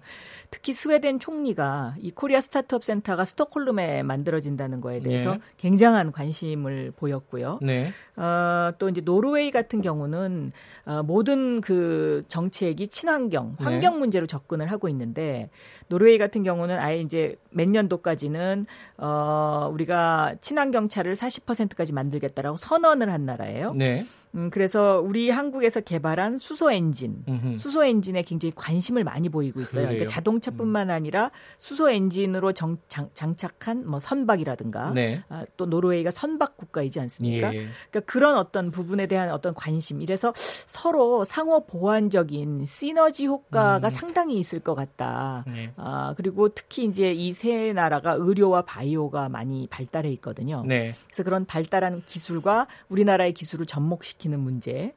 [0.49, 5.39] 특히 스웨덴 총리가 이 코리아 스타트업 센터가 스톡홀름에 만들어진다는 거에 대해서 네.
[5.57, 7.59] 굉장한 관심을 보였고요.
[7.61, 7.89] 네.
[8.15, 10.51] 어, 또 이제 노르웨이 같은 경우는
[10.85, 13.65] 어, 모든 그 정책이 친환경, 네.
[13.65, 13.99] 환경 네.
[13.99, 15.49] 문제로 접근을 하고 있는데
[15.89, 18.65] 노르웨이 같은 경우는 아예 이제 몇 년도까지는
[18.97, 23.73] 어, 우리가 친환경 차를 40%까지 만들겠다라고 선언을 한 나라예요.
[23.73, 24.05] 네.
[24.37, 27.57] 음, 그래서 우리 한국에서 개발한 수소 엔진, 음흠.
[27.57, 29.85] 수소 엔진에 굉장히 관심을 많이 보이고 있어요.
[29.85, 30.93] 그러니까 자동차뿐만 음.
[30.93, 35.23] 아니라 수소 엔진으로 정, 장, 장착한 뭐 선박이라든가 네.
[35.29, 37.53] 아, 또 노르웨이가 선박 국가이지 않습니까?
[37.53, 37.67] 예.
[37.89, 40.01] 그러니까 그런 어떤 부분에 대한 어떤 관심.
[40.01, 43.89] 이래서 서로 상호 보완적인 시너지 효과가 음.
[43.89, 45.45] 상당히 있을 것 같다.
[45.47, 45.71] 네.
[45.77, 50.63] 아, 그리고 특히 이제 이 세 나라가 의료와 바이오가 많이 발달해 있거든요.
[50.65, 50.95] 네.
[51.05, 54.93] 그래서 그런 발달한 기술과 우리나라의 기술을 접목시키는 시키는 문제.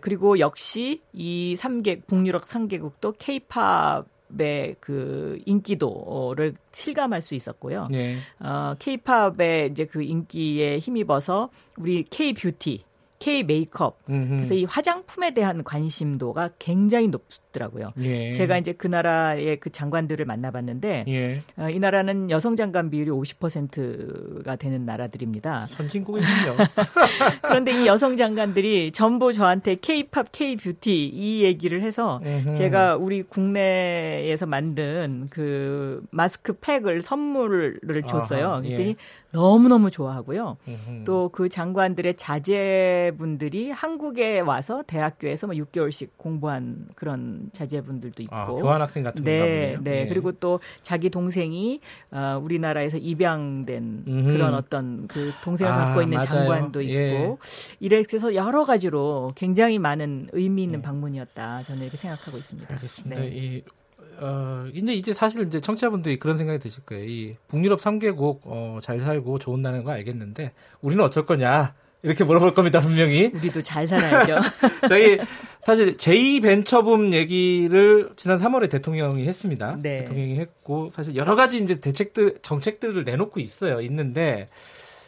[0.00, 7.88] 그리고 역시 이 3개 북유럽 3개국도 케이팝의 그 인기도를 실감할 수 있었고요.
[7.90, 8.16] 네.
[8.40, 12.84] 어, 케이팝의 이제 그 인기에 힘입어서 우리 K 뷰티
[13.18, 13.98] K 메이크업.
[14.06, 17.24] 그래서 이 화장품에 대한 관심도가 굉장히 높,
[17.58, 17.92] 싶더라고요.
[17.98, 18.32] 예.
[18.32, 21.40] 제가 이제 그 나라의 그 장관들을 만나봤는데 예.
[21.56, 25.66] 어, 이 나라는 여성 장관 비율이 50%가 되는 나라들입니다.
[25.66, 26.56] 선진국이군요.
[27.42, 32.54] 그런데 이 여성 장관들이 전부 저한테 K-팝, K-뷰티 이 얘기를 해서 음흠.
[32.54, 38.48] 제가 우리 국내에서 만든 그 마스크 팩을 선물을 줬어요.
[38.48, 38.68] 아하, 예.
[38.68, 38.96] 그랬더니
[39.30, 40.56] 너무너무 좋아하고요.
[41.04, 48.34] 또 그 장관들의 자제분들이 한국에 와서 대학교에서 뭐 6개월씩 공부한 그런 자제분들도 있고.
[48.34, 50.04] 아, 교환학생 같은 네, 네.
[50.04, 50.08] 네.
[50.08, 51.80] 그리고 또 자기 동생이
[52.10, 54.32] 어, 우리나라에서 입양된 음흠.
[54.32, 56.28] 그런 어떤 그 동생을 아, 갖고 있는 맞아요.
[56.28, 56.92] 장관도 있고.
[56.92, 57.36] 예.
[57.80, 60.82] 이래서 여러 가지로 굉장히 많은 의미 있는 네.
[60.82, 61.62] 방문이었다.
[61.62, 62.72] 저는 이렇게 생각하고 있습니다.
[62.74, 63.20] 알겠습니다.
[63.20, 63.28] 네.
[63.28, 63.62] 이
[64.20, 67.04] 어, 이제 이제 사실 이제 청취자분들이 그런 생각이 드실 거예요.
[67.04, 71.74] 이 북유럽 3개국 어, 잘 살고 좋은 나라는 거 알겠는데 우리는 어쩔 거냐?
[72.02, 73.30] 이렇게 물어볼 겁니다, 분명히.
[73.34, 74.38] 우리도 잘 살아야죠.
[74.88, 75.18] 저희
[75.60, 79.78] 사실 제2벤처붐 얘기를 지난 3월에 대통령이 했습니다.
[79.82, 80.00] 네.
[80.00, 83.80] 대통령이 했고 사실 여러 가지 이제 대책들 정책들을 내놓고 있어요.
[83.80, 84.48] 있는데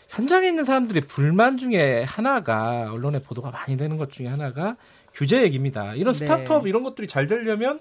[0.08, 4.76] 현장에 있는 사람들의 불만 중에 하나가 언론에 보도가 많이 되는 것 중에 하나가
[5.14, 5.94] 규제 얘기입니다.
[5.94, 6.18] 이런 네.
[6.18, 7.78] 스타트업 이런 것들이 잘 되려면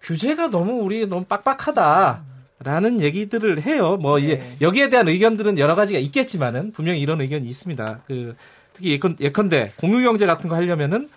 [0.00, 2.24] 규제가 너무 우리 너무 빡빡하다.
[2.64, 3.96] 라는 얘기들을 해요.
[3.96, 4.24] 뭐 네.
[4.24, 8.00] 이제 여기에 대한 의견들은 여러 가지가 있겠지만은 분명히 이런 의견이 있습니다.
[8.06, 8.36] 그
[8.72, 11.08] 특히 예컨 예컨대 공유 경제 같은 거 하려면은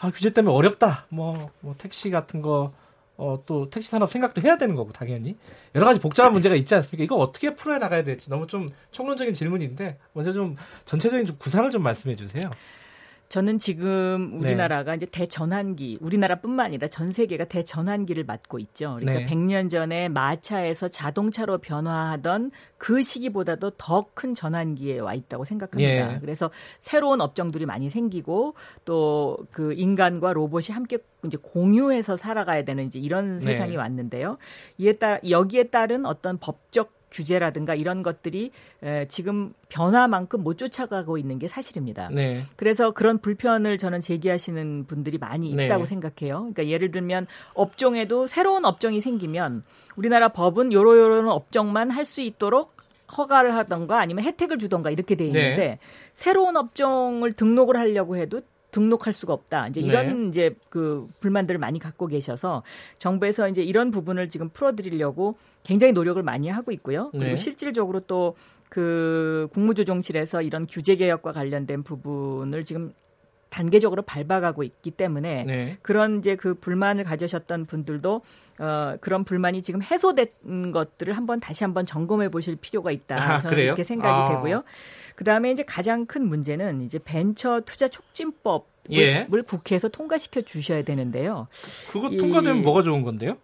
[0.00, 1.06] 아 규제 때문에 어렵다.
[1.08, 2.72] 뭐, 뭐 택시 같은 거
[3.16, 5.36] 어, 또 택시 산업 생각도 해야 되는 거고 당연히
[5.74, 7.04] 여러 가지 복잡한 문제가 있지 않습니까?
[7.04, 11.82] 이거 어떻게 풀어 나가야 될지 너무 좀 총론적인 질문인데 먼저 좀 전체적인 좀 구상을 좀
[11.82, 12.42] 말씀해 주세요.
[13.28, 14.50] 저는 지금 네.
[14.50, 14.96] 우리나라가 네.
[14.96, 18.96] 이제 대전환기, 우리나라뿐만 아니라 전 세계가 대전환기를 맞고 있죠.
[19.00, 19.26] 그러니까 네.
[19.26, 26.14] 100년 전에 마차에서 자동차로 변화하던 그 시기보다도 더 큰 전환기에 와 있다고 생각합니다.
[26.14, 26.18] 예.
[26.20, 28.54] 그래서 새로운 업종들이 많이 생기고
[28.84, 33.40] 또 그 인간과 로봇이 함께 이제 공유해서 살아가야 되는 이제 이런 네.
[33.40, 33.76] 세상이 네.
[33.76, 34.38] 왔는데요.
[34.78, 38.50] 이에 따라 여기에 따른 어떤 법적 규제라든가 이런 것들이
[39.08, 42.10] 지금 변화만큼 못 쫓아가고 있는 게 사실입니다.
[42.12, 42.40] 네.
[42.56, 45.64] 그래서 그런 불편을 저는 제기하시는 분들이 많이 네.
[45.64, 45.88] 있다고 네.
[45.88, 46.38] 생각해요.
[46.38, 49.62] 그러니까 예를 들면 업종에도 새로운 업종이 생기면
[49.96, 52.76] 우리나라 법은 요러요런 업종만 할 수 있도록
[53.16, 55.78] 허가를 하던가 아니면 혜택을 주던가 이렇게 돼 있는데 네.
[56.12, 58.40] 새로운 업종을 등록을 하려고 해도
[58.76, 59.68] 등록할 수가 없다.
[59.68, 60.28] 이제 이런 네.
[60.28, 62.62] 이제 그 불만들을 많이 갖고 계셔서
[62.98, 67.10] 정부에서 이제 이런 부분을 지금 풀어드리려고 굉장히 노력을 많이 하고 있고요.
[67.10, 67.36] 그리고 네.
[67.36, 68.34] 실질적으로 또
[68.68, 72.92] 그 국무조정실에서 이런 규제 개혁과 관련된 부분을 지금
[73.48, 75.78] 단계적으로 밟아가고 있기 때문에 네.
[75.80, 78.20] 그런 이제 그 불만을 가지셨던 분들도
[78.58, 83.16] 어 그런 불만이 지금 해소된 것들을 한번 다시 한번 점검해 보실 필요가 있다.
[83.16, 83.66] 아, 저는 그래요?
[83.68, 84.34] 이렇게 생각이 아.
[84.34, 84.62] 되고요.
[85.16, 89.26] 그다음에 이제 가장 큰 문제는 이제 벤처 투자 촉진법 예.
[89.32, 91.48] 을 국회에서 통과시켜 주셔야 되는데요.
[91.90, 93.36] 그거 통과되면 뭐가 좋은 건데요?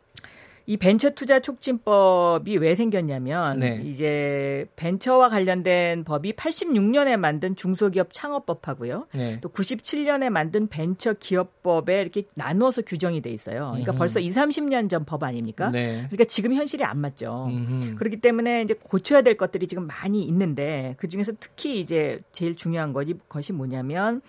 [0.66, 3.82] 이 벤처 투자 촉진법이 왜 생겼냐면 네.
[3.84, 9.06] 이제 벤처와 관련된 법이 86년에 만든 중소기업 창업법하고요.
[9.14, 9.36] 네.
[9.40, 13.68] 또 97년에 만든 벤처 기업법에 이렇게 나누어서 규정이 돼 있어요.
[13.70, 13.98] 그러니까 음흠.
[13.98, 15.70] 벌써 2, 30년 전 법 아닙니까?
[15.70, 16.04] 네.
[16.06, 17.48] 그러니까 지금 현실이 안 맞죠.
[17.50, 17.96] 음흠.
[17.96, 23.14] 그렇기 때문에 이제 고쳐야 될 것들이 지금 많이 있는데 그중에서 특히 이제 제일 중요한 것이
[23.28, 24.22] 것이 뭐냐면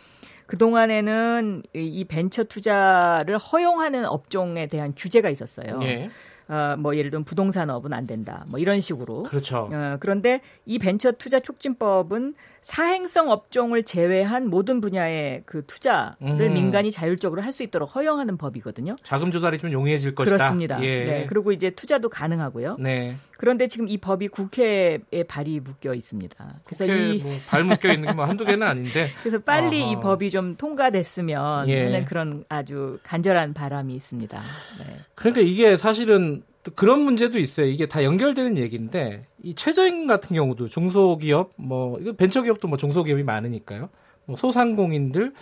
[0.48, 5.80] 그동안에는 이 벤처 투자를 허용하는 업종에 대한 규제가 있었어요.
[5.84, 6.10] 예.
[6.50, 8.46] 어, 뭐 예를 들면 부동산업은 안 된다.
[8.50, 9.24] 뭐 이런 식으로.
[9.24, 9.70] 그렇죠.
[9.72, 16.54] 어, 그런데 이 벤처 투자 촉진법은 사행성 업종을 제외한 모든 분야의 그 투자를 음.
[16.54, 18.96] 민간이 자율적으로 할 수 있도록 허용하는 법이거든요.
[19.04, 20.36] 자금 조달이 좀 용이해질 것이다.
[20.36, 20.84] 그렇습니다.
[20.84, 21.04] 예.
[21.06, 21.26] 네.
[21.30, 22.78] 그리고 이제 투자도 가능하고요.
[22.80, 23.14] 네.
[23.38, 24.98] 그런데 지금 이 법이 국회에
[25.28, 26.62] 발이 묶여 있습니다.
[26.66, 29.10] 그래서 이발 뭐 묶여 있는 게 뭐 한두 개는 아닌데.
[29.22, 29.92] 그래서 빨리 아하.
[29.92, 31.84] 이 법이 좀 통과됐으면 예.
[31.86, 34.40] 하는 그런 아주 간절한 바람이 있습니다.
[34.80, 34.98] 네.
[35.14, 37.68] 그러니까 이게 사실은 또 그런 문제도 있어요.
[37.68, 43.90] 이게 다 연결되는 얘기인데 이 최저임금 같은 경우도 중소기업 뭐 이거 벤처기업도 뭐 중소기업이 많으니까요.
[44.26, 45.34] 뭐 소상공인들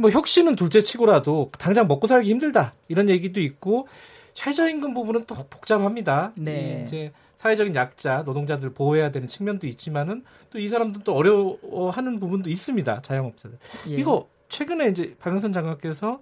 [0.00, 3.88] 뭐 혁신은 둘째치고라도 당장 먹고 살기 힘들다 이런 얘기도 있고
[4.34, 6.32] 최저임금 부분은 또 복잡합니다.
[6.36, 6.84] 네.
[6.86, 13.00] 이제 사회적인 약자 노동자들 보호해야 되는 측면도 있지만은 또 이 사람들 도 어려워하는 부분도 있습니다.
[13.02, 13.58] 자영업자들.
[13.90, 13.94] 예.
[13.96, 16.20] 이거 최근에 이제 박영선 장관께서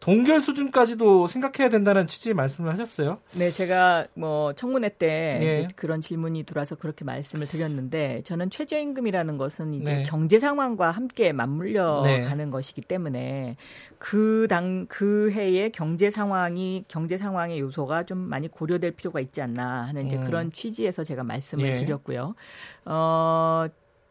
[0.00, 3.18] 동결 수준까지도 생각해야 된다는 취지의 말씀을 하셨어요.
[3.34, 5.68] 네, 제가 뭐 청문회 때 예.
[5.76, 10.02] 그런 질문이 들어와서 그렇게 말씀을 드렸는데 저는 최저임금이라는 것은 이제 네.
[10.04, 12.22] 경제 상황과 함께 맞물려 네.
[12.22, 13.56] 가는 것이기 때문에
[13.98, 19.82] 그 당 그 해의 경제 상황이 경제 상황의 요소가 좀 많이 고려될 필요가 있지 않나
[19.86, 20.24] 하는 이제 음.
[20.24, 21.76] 그런 취지에서 제가 말씀을 예.
[21.76, 22.34] 드렸고요.
[22.84, 23.66] 어,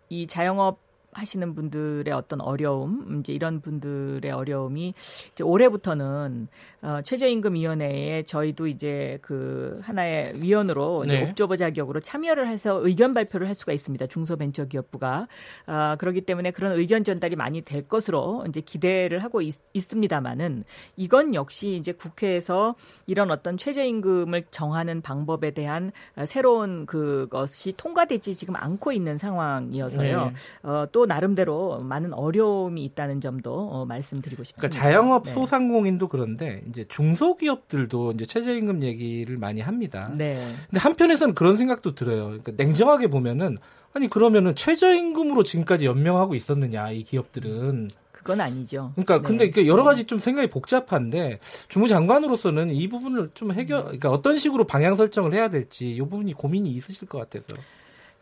[0.10, 0.80] 이 자영업
[1.18, 4.94] 하시는 분들의 어떤 어려움, 이제 이런 분들의 어려움이
[5.32, 6.48] 이제 올해부터는
[6.84, 11.30] 어, 최저임금위원회에 저희도 이제 그 하나의 위원으로 이제 네.
[11.30, 14.06] 옵저버 자격으로 참여를 해서 의견 발표를 할 수가 있습니다.
[14.08, 15.28] 중소벤처기업부가
[15.66, 20.66] 아, 그렇기 때문에 그런 의견 전달이 많이 될 것으로 이제 기대를 하고 있, 있습니다만은
[20.98, 22.76] 이건 역시 이제 국회에서
[23.08, 25.92] 이런 어떤 최저임금을 정하는 방법에 대한
[26.28, 30.26] 새로운 그것이 통과되지 지금 않고 있는 상황이어서요.
[30.26, 30.34] 네.
[30.70, 34.68] 어, 또 나름대로 많은 어려움이 있다는 점도 어, 말씀드리고 싶습니다.
[34.68, 35.32] 그러니까 자영업 네.
[35.32, 40.12] 소상공인도 그런데 이제 중소기업들도 이제 최저임금 얘기를 많이 합니다.
[40.16, 40.40] 네.
[40.70, 42.26] 근데 한편에서는 그런 생각도 들어요.
[42.26, 43.58] 그러니까 냉정하게 보면은
[43.94, 48.92] 아니 그러면은 최저임금으로 지금까지 연명하고 있었느냐 이 기업들은 그건 아니죠.
[48.96, 49.48] 그러니까 네.
[49.48, 51.40] 근데 여러 가지 좀 생각이 복잡한데
[51.70, 56.70] 주무장관으로서는 이 부분을 좀 해결 그러니까 어떤 식으로 방향 설정을 해야 될지 이 부분이 고민이
[56.72, 57.56] 있으실 것 같아서.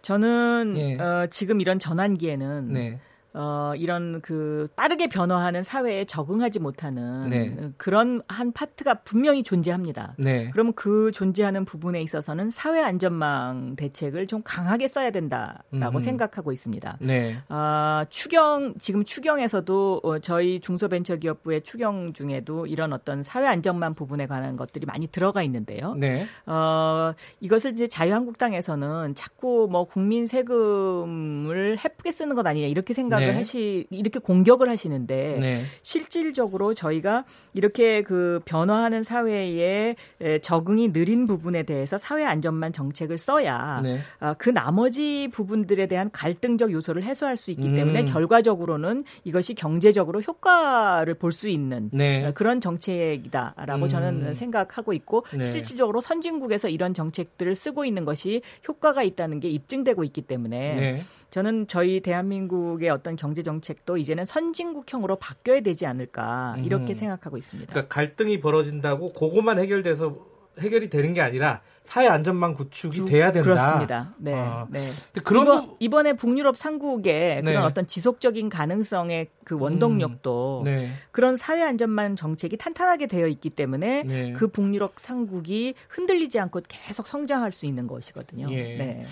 [0.06, 0.98] 저는 예.
[1.02, 3.00] 어, 지금 이런 전환기에는 네.
[3.38, 7.56] 어, 이런 그 빠르게 변화하는 사회에 적응하지 못하는 네.
[7.78, 10.16] 그런 한 파트가 분명히 존재합니다.
[10.18, 10.50] 네.
[10.52, 16.00] 그러면 그 존재하는 부분에 있어서는 사회 안전망 대책을 좀 강하게 써야 된다라고 음.
[16.00, 16.98] 생각하고 있습니다.
[17.02, 17.38] 네.
[17.50, 24.56] 어, 추경 지금 추경에서도 어, 저희 중소벤처기업부의 추경 중에도 이런 어떤 사회 안전망 부분에 관한
[24.56, 25.94] 것들이 많이 들어가 있는데요.
[25.96, 26.26] 네.
[26.46, 33.34] 어, 이것을 이제 자유한국당에서는 자꾸 뭐 국민 세금을 해프게 쓰는 것 아니냐 이렇게 생각을 생각을
[33.34, 33.38] 네.
[33.38, 35.62] 하시 이렇게 공격을 하시는데 네.
[35.82, 39.96] 실질적으로 저희가 이렇게 그 변화하는 사회에
[40.42, 44.00] 적응이 느린 부분에 대해서 사회 안전만 정책을 써야 네.
[44.20, 47.76] 아, 그 나머지 부분들에 대한 갈등적 요소를 해소할 수 있기 음.
[47.76, 52.32] 때문에 결과적으로는 이것이 경제적으로 효과를 볼 수 있는 네.
[52.34, 53.88] 그런 정책이다라고 음.
[53.88, 55.44] 저는 생각하고 있고 네.
[55.44, 61.02] 실질적으로 선진국에서 이런 정책들을 쓰고 있는 것이 효과가 있다는 게 입증되고 있기 때문에 네.
[61.30, 66.96] 저는 저희 대한민국의 어떤 경제 정책도 이제는 선진국형으로 바뀌어야 되지 않을까 이렇게 음.
[66.96, 67.72] 생각하고 있습니다.
[67.72, 73.44] 그러니까 갈등이 벌어진다고 그것만 해결돼서 해결이 되는 게 아니라 사회 안전망 구축이 주, 돼야 된다.
[73.44, 74.14] 그렇습니다.
[74.18, 74.34] 네.
[74.34, 74.66] 아.
[74.70, 74.88] 네.
[75.24, 77.58] 그런 이번, 이번에 북유럽 삼국의 그런 네.
[77.58, 80.64] 어떤 지속적인 가능성의 그 원동력도 음.
[80.64, 80.92] 네.
[81.12, 84.34] 그런 사회 안전망 정책이 탄탄하게 되어 있기 때문에 네.
[84.34, 88.48] 그 북유럽 삼국이 흔들리지 않고 계속 성장할 수 있는 것이거든요.
[88.52, 88.78] 예.
[88.78, 89.06] 네.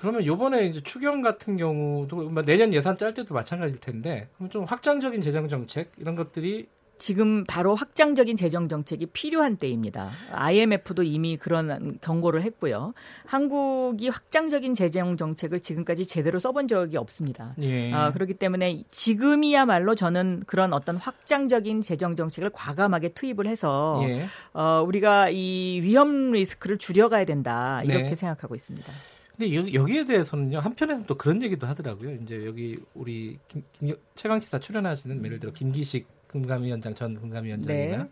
[0.00, 4.64] 그러면 요번에 이제 추경 같은 경우도 뭐 내년 예산 짤 때도 마찬가지일 텐데 그럼 좀
[4.64, 6.68] 확장적인 재정 정책 이런 것들이
[6.98, 10.10] 지금 바로 확장적인 재정 정책이 필요한 때입니다.
[10.32, 12.92] IMF도 이미 그런 경고를 했고요.
[13.24, 17.54] 한국이 확장적인 재정 정책을 지금까지 제대로 써본 적이 없습니다.
[17.60, 17.92] 예.
[17.92, 24.26] 아, 그렇기 때문에 지금이야말로 저는 그런 어떤 확장적인 재정 정책을 과감하게 투입을 해서 예.
[24.52, 28.14] 어, 우리가 이 위험 리스크를 줄여가야 된다 이렇게 네.
[28.16, 28.92] 생각하고 있습니다.
[29.38, 32.14] 근데 여 기에 대해서는요 한편에서는 또 그런 얘기도 하더라고요.
[32.22, 38.08] 이제 여기 우리 김, 김, 최강 시사 출연하시는 예를 들어 김기식 금감위원장 전 금감위원장이나 네.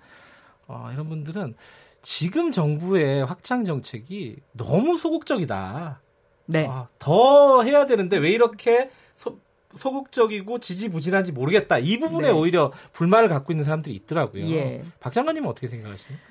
[0.68, 1.55] 어, 이런 분들은
[2.03, 6.01] 지금 정부의 확장 정책이 너무 소극적이다.
[6.47, 6.68] 네.
[6.70, 9.41] 아, 더 해야 되는데 왜 이렇게 소,
[9.74, 11.79] 소극적이고 지지부진한지 모르겠다.
[11.79, 12.33] 이 부분에 네.
[12.33, 14.47] 오히려 불만을 갖고 있는 사람들이 있더라고요.
[14.51, 14.85] 예.
[15.01, 16.22] 박 장관님은 어떻게 생각하십니까?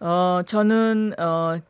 [0.00, 1.60] 어, 저는 어,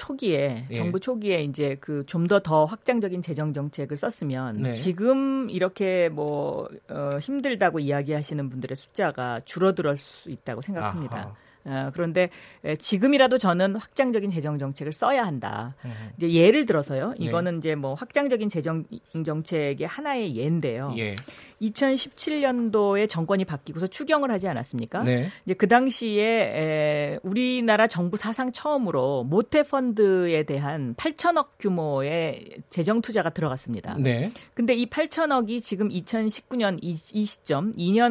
[0.00, 0.74] 초기에 예.
[0.74, 4.72] 정부 초기에 이제 그 좀 더더 더 확장적인 재정 정책을 썼으면 네.
[4.72, 11.16] 지금 이렇게 뭐 어, 힘들다고 이야기하시는 분들의 숫자가 줄어들 수 있다고 생각합니다.
[11.16, 11.34] 아하.
[11.64, 12.30] 어, 그런데
[12.78, 15.74] 지금이라도 저는 확장적인 재정 정책을 써야 한다.
[15.84, 15.92] 음.
[16.16, 17.14] 이제 예를 들어서요.
[17.18, 17.26] 네.
[17.26, 17.58] 이거는 네.
[17.58, 18.84] 이제 뭐 확장적인 재정
[19.24, 20.94] 정책의 하나의 예인데요.
[20.98, 21.16] 예.
[21.62, 25.02] 2017년도에 정권이 바뀌고서 추경을 하지 않았습니까?
[25.02, 25.30] 네.
[25.44, 33.30] 이제 그 당시에 에, 우리나라 정부 사상 처음으로 모태 펀드에 대한 8천억 규모의 재정 투자가
[33.30, 33.96] 들어갔습니다.
[33.98, 34.32] 네.
[34.54, 38.10] 근데 이 8천억이 지금 2019년 이, 이 시점 2년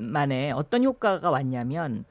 [0.00, 2.04] 만에 어떤 효과가 왔냐면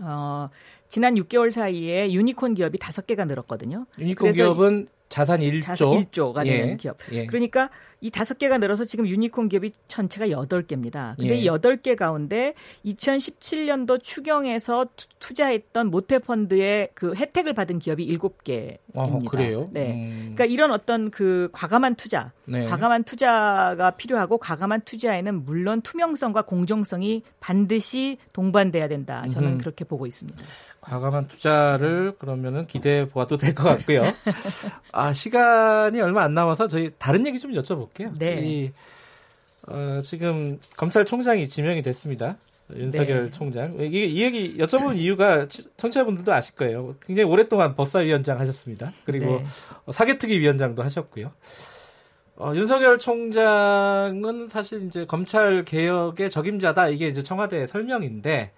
[0.00, 0.48] 어,
[0.88, 3.86] 지난 6개월 사이에 유니콘 기업이 5개가 늘었거든요.
[3.98, 5.62] 유니콘 기업은 자산 1조.
[5.62, 6.76] 자산 1조가 되는 예.
[6.76, 6.96] 기업.
[7.10, 7.26] 예.
[7.26, 7.68] 그러니까
[8.00, 11.16] 이 다섯 개가 늘어서 지금 유니콘 기업이 전체가 여덟 개입니다.
[11.18, 11.40] 근데 예.
[11.40, 12.54] 이 여덟 개 가운데
[12.86, 14.86] 2017년도 추경에서
[15.18, 19.68] 투자했던 모태펀드의 그 혜택을 받은 기업이 일곱 개 아, 그래요?
[19.72, 19.92] 네.
[19.92, 20.18] 음.
[20.34, 22.66] 그러니까 이런 어떤 그 과감한 투자, 네.
[22.66, 29.24] 과감한 투자가 필요하고 과감한 투자에는 물론 투명성과 공정성이 반드시 동반돼야 된다.
[29.28, 29.58] 저는 음.
[29.58, 30.40] 그렇게 보고 있습니다.
[30.80, 34.02] 과감한 투자를 그러면은 기대해 보아도 될 것 같고요.
[34.92, 38.18] 아 시간이 얼마 안 남아서 저희 다른 얘기 좀 여쭤볼게요.
[38.18, 38.40] 네.
[38.42, 38.70] 이,
[39.68, 42.36] 어, 지금 검찰총장이 지명이 됐습니다.
[42.76, 43.30] 윤석열 네.
[43.30, 43.76] 총장.
[43.80, 45.46] 이, 이 얘기 여쭤보는 이유가
[45.76, 46.96] 청취자분들도 아실 거예요.
[47.04, 48.92] 굉장히 오랫동안 법사위원장 하셨습니다.
[49.04, 49.44] 그리고 네.
[49.92, 51.32] 사개특위 위원장도 하셨고요.
[52.36, 58.52] 어, 윤석열 총장은 사실 이제 검찰 개혁의 적임자다 이게 이제 청와대 설명인데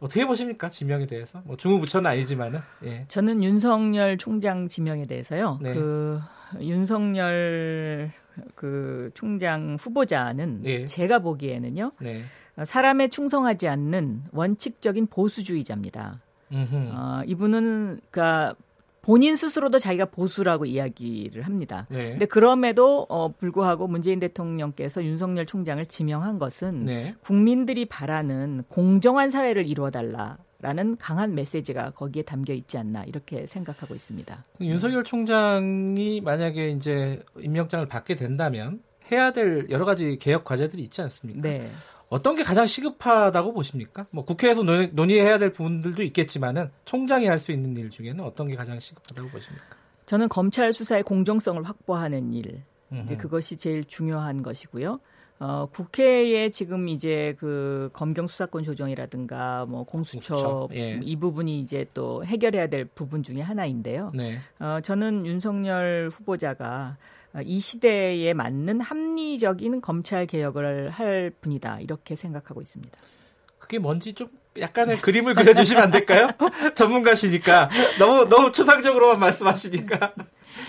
[0.00, 1.42] 어떻게 보십니까 지명에 대해서?
[1.44, 2.60] 뭐 중후부처는 아니지만은.
[2.84, 3.04] 예.
[3.08, 5.58] 저는 윤석열 총장 지명에 대해서요.
[5.62, 5.74] 네.
[5.74, 6.18] 그
[6.60, 8.10] 윤석열
[8.54, 10.86] 그 총장 후보자는 예.
[10.86, 11.92] 제가 보기에는요.
[12.00, 12.22] 네.
[12.64, 16.20] 사람에 충성하지 않는 원칙적인 보수주의자입니다.
[16.52, 18.54] 어, 이분은 그러니까
[19.02, 21.86] 본인 스스로도 자기가 보수라고 이야기를 합니다.
[21.90, 22.10] 네.
[22.10, 27.14] 근데 그럼에도 어, 불구하고 문재인 대통령께서 윤석열 총장을 지명한 것은 네.
[27.20, 30.38] 국민들이 바라는 공정한 사회를 이루어달라.
[30.58, 34.42] 라는 강한 메시지가 거기에 담겨 있지 않나 이렇게 생각하고 있습니다.
[34.62, 38.80] 윤석열 총장이 만약에 이제 임명장을 받게 된다면
[39.12, 41.42] 해야 될 여러 가지 개혁 과제들이 있지 않습니까?
[41.42, 41.68] 네.
[42.08, 44.06] 어떤 게 가장 시급하다고 보십니까?
[44.10, 48.78] 뭐 국회에서 논의, 해야될 부분들도 있겠지만은 총장이 할 수 있는 일 중에는 어떤 게 가장
[48.78, 49.76] 시급하다고 보십니까?
[50.06, 52.62] 저는 검찰 수사의 공정성을 확보하는 일,
[53.04, 55.00] 이제 그것이 제일 중요한 것이고요.
[55.38, 60.98] 어, 국회에 지금 이제 그 검경 수사권 조정이라든가 뭐 공수처 예.
[61.02, 64.12] 이 부분이 이제 또 해결해야 될 부분 중에 하나인데요.
[64.14, 64.38] 네.
[64.58, 72.62] 어, 저는 윤석열 후보자가 어, 이 시대에 맞는 합리적인 검찰 개혁을 할 분이다 이렇게 생각하고
[72.62, 72.98] 있습니다.
[73.58, 74.28] 그게 뭔지 좀
[74.58, 76.28] 약간의 그림을 그려주시면 안 될까요?
[76.74, 77.68] 전문가시니까
[77.98, 80.14] 너무 너무 초상적으로만 말씀하시니까.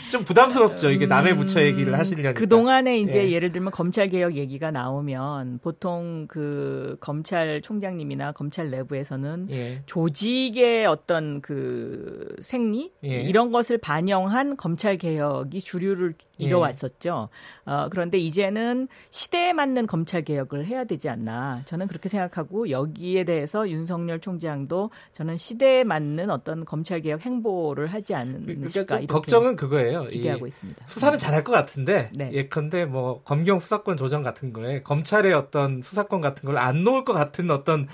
[0.09, 0.89] 좀 부담스럽죠.
[0.91, 2.33] 이게 남의 부처 얘기를 하시려니까.
[2.33, 3.39] 그 동안에 이제 예.
[3.39, 9.81] 를 들면 검찰 개혁 얘기가 나오면 보통 그 검찰 총장님이나 검찰 내부에서는 예.
[9.85, 13.21] 조직의 어떤 그 생리 예.
[13.21, 16.45] 이런 것을 반영한 검찰 개혁이 주류를 예.
[16.45, 17.29] 이뤄왔었죠.
[17.65, 21.61] 어, 그런데 이제는 시대에 맞는 검찰 개혁을 해야 되지 않나.
[21.65, 28.13] 저는 그렇게 생각하고 여기에 대해서 윤석열 총장도 저는 시대에 맞는 어떤 검찰 개혁 행보를 하지
[28.15, 28.53] 않을까.
[28.71, 29.86] 그러니까 걱정은 그거예요.
[30.11, 30.85] 기대하고 있습니다.
[30.85, 32.31] 수사는 잘할 것 같은데 네.
[32.33, 37.13] 예컨대 뭐 검경 수사권 조정 같은 거에 검찰의 어떤 수사권 같은 걸 안 놓을 것
[37.13, 37.87] 같은 어떤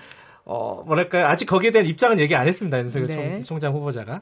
[0.45, 3.41] 어 뭐랄까요 아직 거기에 대한 입장은 얘기 안 했습니다 윤석열 네.
[3.43, 4.21] 총 장 후보자가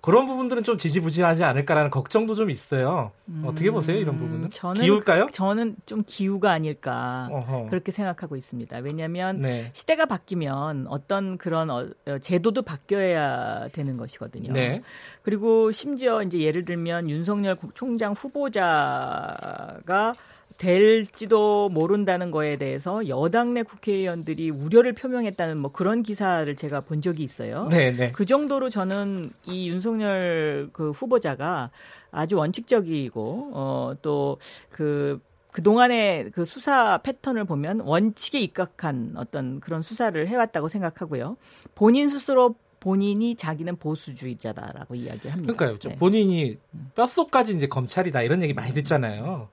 [0.00, 3.10] 그런 부분들은 좀 지지부진하지 않을까라는 걱정도 좀 있어요.
[3.26, 4.50] 음, 어떻게 보세요 이런 부분은?
[4.50, 5.26] 저는 기울까요?
[5.32, 7.66] 저는 좀 기우가 아닐까 어허.
[7.68, 8.78] 그렇게 생각하고 있습니다.
[8.78, 9.70] 왜냐하면 네.
[9.74, 14.52] 시대가 바뀌면 어떤 그런 어, 어, 제도도 바뀌어야 되는 것이거든요.
[14.52, 14.82] 네.
[15.22, 20.12] 그리고 심지어 이제 예를 들면 윤석열 총장 후보자가
[20.58, 27.22] 될지도 모른다는 거에 대해서 여당 내 국회의원들이 우려를 표명했다는 뭐 그런 기사를 제가 본 적이
[27.22, 27.68] 있어요.
[27.70, 28.12] 네, 네.
[28.12, 31.70] 그 정도로 저는 이 윤석열 그 후보자가
[32.10, 35.20] 아주 원칙적이고 어또그
[35.52, 41.36] 그동안의 그 수사 패턴을 보면 원칙에 입각한 어떤 그런 수사를 해왔다고 생각하고요.
[41.74, 45.52] 본인 스스로 본인이 자기는 보수주의자다라고 이야기합니다.
[45.52, 45.78] 그러니까요.
[45.78, 45.96] 네.
[45.96, 46.58] 본인이
[46.94, 49.48] 뼛속까지 이제 검찰이다 이런 얘기 많이 듣잖아요.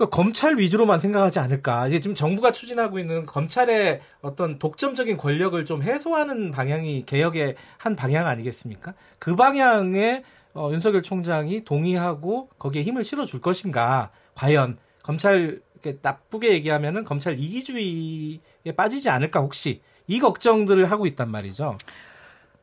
[0.00, 1.86] 그러니까 검찰 위주로만 생각하지 않을까.
[1.86, 8.26] 이제 지금 정부가 추진하고 있는 검찰의 어떤 독점적인 권력을 좀 해소하는 방향이 개혁의 한 방향
[8.26, 8.94] 아니겠습니까?
[9.18, 10.24] 그 방향에
[10.54, 14.10] 어, 윤석열 총장이 동의하고 거기에 힘을 실어줄 것인가.
[14.34, 21.76] 과연 검찰 이렇게 나쁘게 얘기하면은 검찰 이기주의에 빠지지 않을까 혹시 이 걱정들을 하고 있단 말이죠.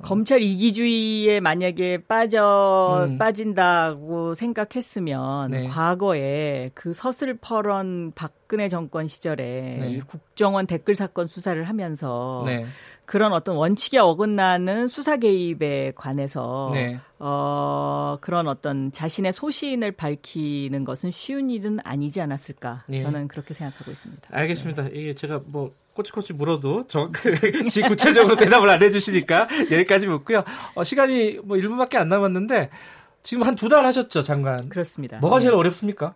[0.04, 3.18] 검찰 이기주의에 만약에 빠져 음.
[3.18, 5.66] 빠진다고 생각했으면 네.
[5.68, 10.00] 과거에 그 서슬퍼런 박근혜 정권 시절에 네.
[10.06, 12.66] 국정원 댓글 사건 수사를 하면서 네.
[13.08, 17.00] 그런 어떤 원칙에 어긋나는 수사 개입에 관해서 네.
[17.20, 23.00] 어 그런 어떤 자신의 소신을 밝히는 것은 쉬운 일은 아니지 않았을까 네.
[23.00, 24.28] 저는 그렇게 생각하고 있습니다.
[24.30, 24.88] 알겠습니다.
[24.94, 27.32] 이게 제가 뭐 꼬치꼬치 물어도 정확히
[27.88, 30.44] 구체적으로 대답을 안 해주시니까 여기까지 묻고요.
[30.76, 32.70] 어, 시간이 뭐 1분밖에 안 남았는데
[33.24, 34.68] 지금 한 두 달 하셨죠, 장관?
[34.70, 35.18] 그렇습니다.
[35.20, 35.58] 뭐가 제일 네.
[35.58, 36.14] 어렵습니까?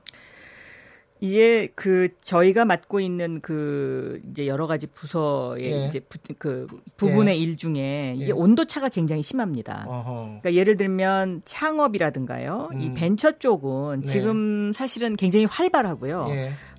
[1.21, 5.85] 이제 그 저희가 맡고 있는 그 이제 여러 가지 부서의 예.
[5.87, 6.67] 이제 부, 그
[6.97, 7.39] 부분의 예.
[7.39, 8.31] 일 중에 이게 예.
[8.31, 9.85] 온도 차가 굉장히 심합니다.
[9.87, 10.13] 어허.
[10.41, 12.81] 그러니까 예를 들면 창업이라든가요, 음.
[12.81, 14.07] 이 벤처 쪽은 네.
[14.07, 16.27] 지금 사실은 굉장히 활발하고요.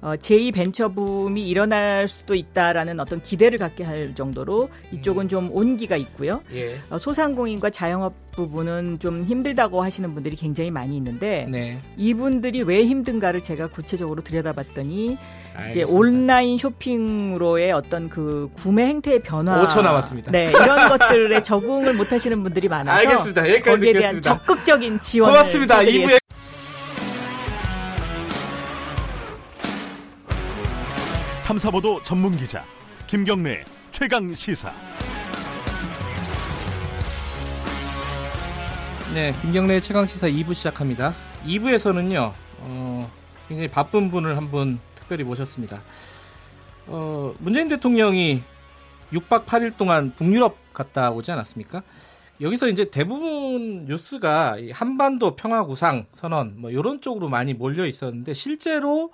[0.03, 0.07] 예.
[0.07, 5.97] 어, 제2 벤처 붐이 일어날 수도 있다라는 어떤 기대를 갖게 할 정도로 이쪽은 좀 온기가
[5.97, 6.43] 있고요.
[6.53, 6.77] 예.
[6.91, 11.79] 어, 소상공인과 자영업 부분은 좀 힘들다고 하시는 분들이 굉장히 많이 있는데 네.
[11.97, 15.19] 이분들이 왜 힘든가를 제가 구체적으로 들여다봤더니
[15.55, 15.69] 알겠습니다.
[15.69, 20.33] 이제 온라인 쇼핑으로의 어떤 그 구매 행태의 변화 5초 남았습니다.
[20.33, 23.43] 네, 이런 것들에 적응을 못 하시는 분들이 많아서 알겠습니다.
[23.43, 24.21] 여기까지 거기에 듣겠습니다.
[24.21, 25.81] 대한 적극적인 지원을 고맙습니다.
[25.81, 26.19] 2부에
[31.53, 32.65] 탐사보도 전문 기자
[33.07, 34.73] 김경래 최강 시사.
[39.13, 41.13] 네, 김경래 최강 시사 2부 시작합니다.
[41.45, 42.33] 2부에서는요.
[42.61, 43.13] 어,
[43.49, 45.83] 굉장히 바쁜 분을 한 분 특별히 모셨습니다.
[46.87, 48.41] 어, 문재인 대통령이
[49.13, 51.83] 6박 8일 동안 북유럽 갔다 오지 않았습니까?
[52.41, 59.13] 여기서 이제 대부분 뉴스가 한반도 평화 구상 선언 뭐 이런 쪽으로 많이 몰려 있었는데 실제로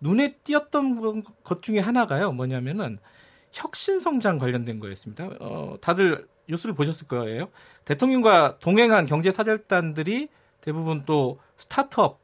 [0.00, 2.32] 눈에 띄었던 것 중에 하나가요.
[2.32, 2.98] 뭐냐면은
[3.52, 5.30] 혁신 성장 관련된 거였습니다.
[5.40, 7.48] 어, 다들 뉴스를 보셨을 거예요.
[7.84, 10.28] 대통령과 동행한 경제 사절단들이
[10.60, 12.20] 대부분 또 스타트업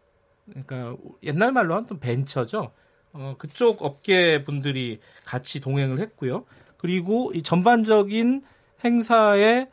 [0.49, 2.72] 그러니까 옛날 말로 하면 좀 벤처죠.
[3.12, 6.45] 어, 그쪽 업계 분들이 같이 동행을 했고요.
[6.77, 8.43] 그리고 이 전반적인
[8.85, 9.68] 행사의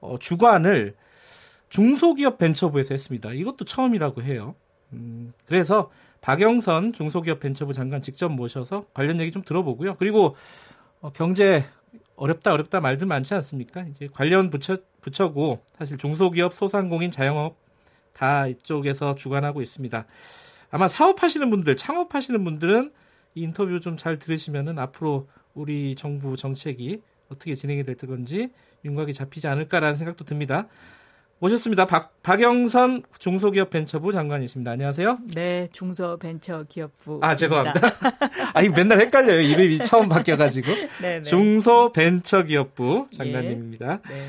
[0.00, 0.94] 어, 주관을
[1.68, 3.32] 중소기업 벤처부에서 했습니다.
[3.32, 4.54] 이것도 처음이라고 해요.
[4.92, 5.90] 음, 그래서
[6.20, 9.96] 박영선 중소기업 벤처부 장관 직접 모셔서 관련 얘기 좀 들어보고요.
[9.96, 10.36] 그리고
[11.00, 11.64] 어, 경제
[12.16, 13.82] 어렵다 어렵다 말들 많지 않습니까?
[13.82, 17.56] 이제 관련 부처 부처고 사실 중소기업, 소상공인, 자영업
[18.12, 20.06] 다 이쪽에서 주관하고 있습니다.
[20.70, 22.90] 아마 사업하시는 분들, 창업하시는 분들은
[23.34, 27.00] 이 인터뷰 좀 잘 들으시면은 앞으로 우리 정부 정책이
[27.30, 28.50] 어떻게 진행이 될 건지
[28.84, 30.66] 윤곽이 잡히지 않을까라는 생각도 듭니다.
[31.40, 31.86] 모셨습니다.
[31.86, 34.72] 박, 박영선 중소기업 벤처부 장관이십니다.
[34.72, 35.18] 안녕하세요.
[35.34, 37.20] 네, 중소벤처기업부.
[37.22, 37.80] 아, 죄송합니다.
[38.54, 39.40] 아, 이거 맨날 헷갈려요.
[39.40, 40.66] 이름이 처음 바뀌어가지고.
[41.00, 41.22] 네, 네.
[41.22, 44.00] 중소벤처기업부 장관님입니다.
[44.10, 44.14] 예.
[44.14, 44.20] 네.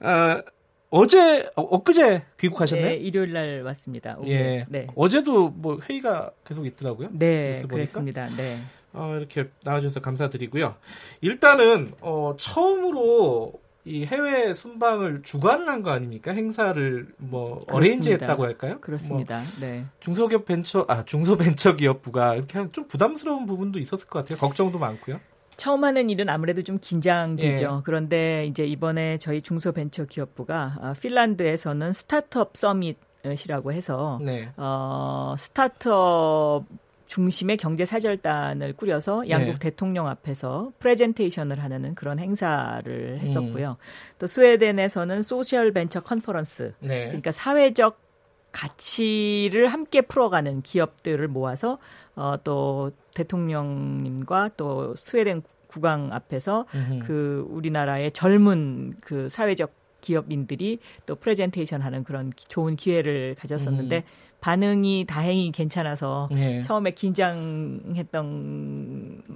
[0.00, 0.42] 아,
[0.90, 2.88] 어제, 어, 엊그제 귀국하셨나요?
[2.88, 4.16] 네, 일요일 날 왔습니다.
[4.18, 4.30] 오늘.
[4.30, 4.66] 예.
[4.68, 4.86] 네.
[4.96, 7.10] 어제도 뭐 회의가 계속 있더라고요.
[7.12, 8.26] 네, 그렇습니다.
[8.36, 8.58] 네.
[8.94, 10.74] 어, 이렇게 나와주셔서 감사드리고요.
[11.20, 13.52] 일단은, 어, 처음으로
[13.84, 16.32] 이 해외 순방을 주관을 한 거 아닙니까?
[16.32, 18.80] 행사를 뭐 어레인지했다고 할까요?
[18.80, 19.38] 그렇습니다.
[19.38, 19.84] 뭐 네.
[20.00, 24.38] 중소기업 벤처 아 중소벤처기업부가 이렇게 좀 부담스러운 부분도 있었을 것 같아요.
[24.38, 25.20] 걱정도 많고요.
[25.56, 27.64] 처음 하는 일은 아무래도 좀 긴장되죠.
[27.78, 27.82] 예.
[27.84, 32.96] 그런데 이제 이번에 저희 중소벤처기업부가 아, 핀란드에서는 startup summit
[33.44, 34.50] 이라고 해서 네.
[34.56, 36.64] 어, 스타트업
[37.08, 39.58] 중심의 경제 사절단을 꾸려서 양국 네.
[39.58, 43.70] 대통령 앞에서 프레젠테이션을 하는 그런 행사를 했었고요.
[43.70, 44.16] 음.
[44.18, 47.06] 또 스웨덴에서는 social venture conference, 네.
[47.06, 47.98] 그러니까 사회적
[48.52, 51.78] 가치를 함께 풀어가는 기업들을 모아서
[52.14, 57.04] 어, 또 대통령님과 또 스웨덴 국왕 앞에서 음흠.
[57.06, 64.02] 그 우리나라의 젊은 그 사회적 기업인들이 또 프레젠테이션 하는 그런 좋은 기회를 가졌었는데 음.
[64.40, 66.62] 반응이 다행히 괜찮아서 예.
[66.62, 68.22] 처음에 긴장했던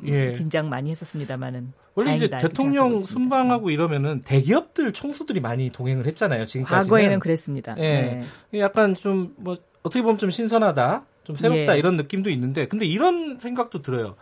[0.07, 0.33] 예.
[0.33, 6.47] 긴장 많이 했었습니다만은 원래 이제 대통령 순방하고 이러면은 대기업들 총수들이 많이 동행을 했잖아요.
[6.47, 7.75] 지금까지 과거에는 그랬습니다.
[7.79, 8.23] 예.
[8.51, 8.61] 네.
[8.61, 11.79] 약간 좀 뭐 어떻게 보면 좀 신선하다, 좀 새롭다 예.
[11.79, 14.17] 이런 느낌도 있는데 근데 이런 생각도 들어요.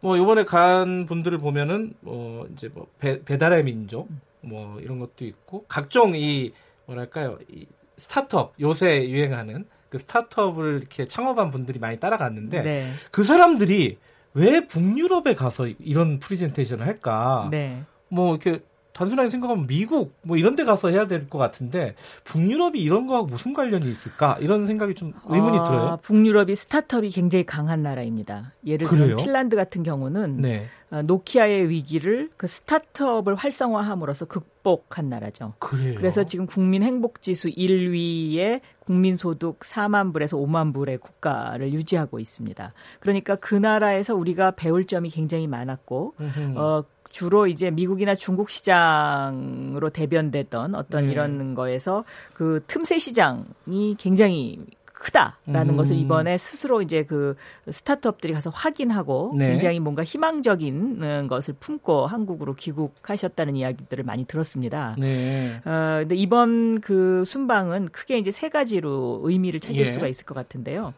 [0.00, 4.08] 뭐 이번에 간 분들을 보면은 뭐 이제 뭐 배, 배달의 민족
[4.40, 6.52] 뭐 이런 것도 있고 각종 이
[6.86, 7.66] 뭐랄까요 이
[7.96, 12.90] 스타트업 요새 유행하는 그 스타트업을 이렇게 창업한 분들이 많이 따라갔는데 네.
[13.10, 13.98] 그 사람들이
[14.34, 17.48] 왜 북유럽에 가서 이런 프리젠테이션을 할까?
[17.50, 17.82] 네.
[18.08, 18.62] 뭐 이렇게
[18.92, 23.52] 단순하게 생각하면 미국 뭐 이런 데 가서 해야 될 것 같은데 북유럽이 이런 거하고 무슨
[23.54, 25.98] 관련이 있을까 이런 생각이 좀 의문이 아, 들어요.
[26.02, 28.52] 북유럽이 스타트업이 굉장히 강한 나라입니다.
[28.66, 30.66] 예를 들어 핀란드 같은 경우는 네.
[30.90, 35.54] 어, 노키아의 위기를 그 스타트업을 활성화함으로써 극복한 나라죠.
[35.60, 35.94] 그래요.
[35.96, 38.60] 그래서 지금 국민 행복 지수 1위에
[38.90, 42.72] 국민 소득 4만 불에서 5만 불의 국가를 유지하고 있습니다.
[42.98, 46.14] 그러니까 그 나라에서 우리가 배울 점이 굉장히 많았고
[46.56, 51.12] 어 주로 이제 미국이나 중국 시장으로 대변됐던 어떤 네.
[51.12, 52.02] 이런 거에서
[52.34, 54.58] 그 틈새 시장이 굉장히
[55.00, 55.76] 크다라는 음.
[55.76, 57.34] 것을 이번에 스스로 이제 그
[57.70, 59.52] 스타트업들이 가서 확인하고 네.
[59.52, 64.96] 굉장히 뭔가 희망적인 것을 품고 한국으로 귀국하셨다는 이야기들을 많이 들었습니다.
[64.98, 65.60] 네.
[65.64, 69.90] 어, 근데 이번 그 순방은 크게 이제 세 가지로 의미를 찾을 예.
[69.90, 70.92] 수가 있을 것 같은데요.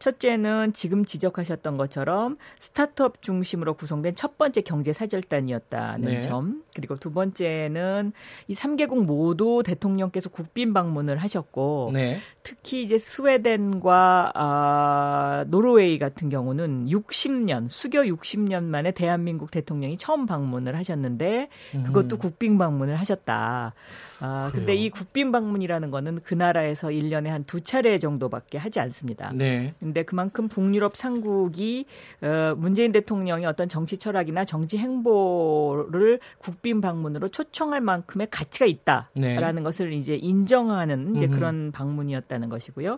[0.00, 6.20] 첫째는 지금 지적하셨던 것처럼 스타트업 중심으로 구성된 첫 번째 경제 사절단이었다는 네.
[6.22, 6.62] 점.
[6.74, 8.12] 그리고 두 번째는
[8.48, 12.18] 이 3개국 모두 대통령께서 국빈 방문을 하셨고 네.
[12.42, 20.76] 특히 이제 스웨덴과 아, 노르웨이 같은 경우는 60년 수교 60년 만에 대한민국 대통령이 처음 방문을
[20.76, 21.48] 하셨는데
[21.84, 22.18] 그것도 음.
[22.18, 23.74] 국빈 방문을 하셨다.
[24.22, 29.32] 아, 근데 이 국빈 방문이라는 거는 그 나라에서 1년에 한 두 차례 정도밖에 하지 않습니다.
[29.34, 29.74] 네.
[29.90, 31.86] 근데 그만큼 북유럽 상국이
[32.22, 39.62] 어, 문재인 대통령의 어떤 정치 철학이나 정치 행보를 국빈 방문으로 초청할 만큼의 가치가 있다라는 네.
[39.62, 42.92] 것을 이제 인정하는 이제 그런 방문이었다는 것이고요.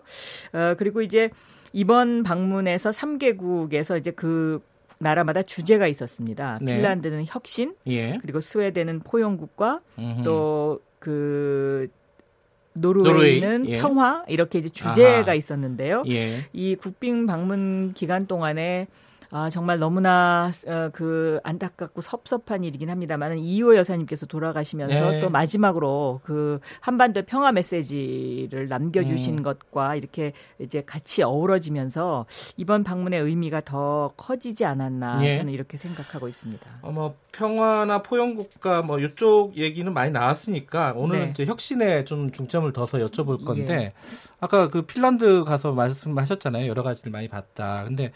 [0.53, 1.29] 어, 그리고 이제
[1.71, 4.61] 이번 방문에서 3개국에서 이제 그
[4.99, 6.59] 나라마다 주제가 있었습니다.
[6.61, 6.75] 네.
[6.75, 8.17] 핀란드는 혁신, 예.
[8.21, 9.81] 그리고 스웨덴은 포용국과
[10.23, 11.89] 또 그
[12.73, 13.75] 노르웨이는 노르웨이.
[13.75, 13.81] 예.
[13.81, 15.33] 평화 이렇게 이제 주제가 아하.
[15.33, 16.03] 있었는데요.
[16.09, 16.45] 예.
[16.53, 18.87] 이 국빈 방문 기간 동안에
[19.35, 25.19] 아, 정말 너무나 어, 그 안타깝고 섭섭한 일이긴 합니다만 이호 여사님께서 돌아가시면서 네.
[25.21, 29.43] 또 마지막으로 그 한반도 평화 메시지를 남겨주신 음.
[29.43, 32.27] 것과 이렇게 이제 같이 어우러지면서
[32.57, 35.35] 이번 방문의 의미가 더 커지지 않았나 네.
[35.35, 36.63] 저는 이렇게 생각하고 있습니다.
[36.83, 41.29] 어, 뭐 평화나 포용국가 뭐 이쪽 얘기는 많이 나왔으니까 오늘은 네.
[41.31, 43.93] 이제 혁신에 좀 중점을 둬서 여쭤볼 건데 예.
[44.39, 46.67] 아까 그 핀란드 가서 말씀하셨잖아요.
[46.67, 47.83] 여러 가지를 많이 봤다.
[47.85, 48.11] 근데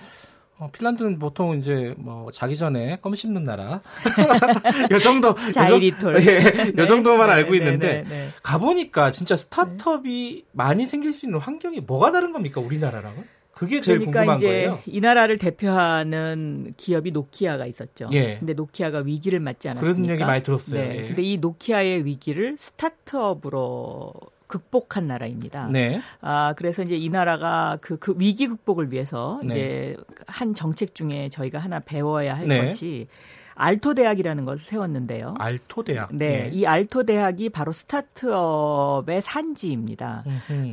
[0.59, 3.79] 어, 핀란드는 보통 이제 뭐 자기 전에 껌 씹는 나라.
[4.91, 5.35] 요 정도.
[5.51, 6.15] 자이리톨.
[6.25, 6.73] 예, 네.
[6.77, 11.39] 요 정도만 네, 알고 네, 있는데 네, 네, 가보니까 진짜 스타트업이 많이 생길 수 있는
[11.39, 13.23] 환경이 뭐가 다른 겁니까 우리나라랑은?
[13.53, 14.79] 그게 제일 그러니까 궁금한 이제 거예요.
[14.85, 18.09] 이 나라를 대표하는 기업이 노키아가 있었죠.
[18.13, 18.37] 예.
[18.37, 19.95] 근데 노키아가 위기를 맞지 않았습니까?
[19.95, 20.79] 그런 얘기 많이 들었어요.
[20.79, 20.95] 네.
[20.95, 21.07] 예.
[21.07, 24.13] 근데 이 노키아의 위기를 스타트업으로
[24.47, 25.67] 극복한 나라입니다.
[25.67, 25.99] 네.
[26.21, 29.49] 아 그래서 이제 이 나라가 그, 그 위기 극복을 위해서 네.
[29.49, 32.61] 이제 한 정책 중에 저희가 하나 배워야 할 네.
[32.61, 33.07] 것이
[33.57, 35.35] 알토 대학이라는 것을 세웠는데요.
[35.39, 36.09] 알토 대학.
[36.15, 36.49] 네, 네.
[36.53, 40.23] 이 알토 대학이 바로 스타트업의 산지입니다.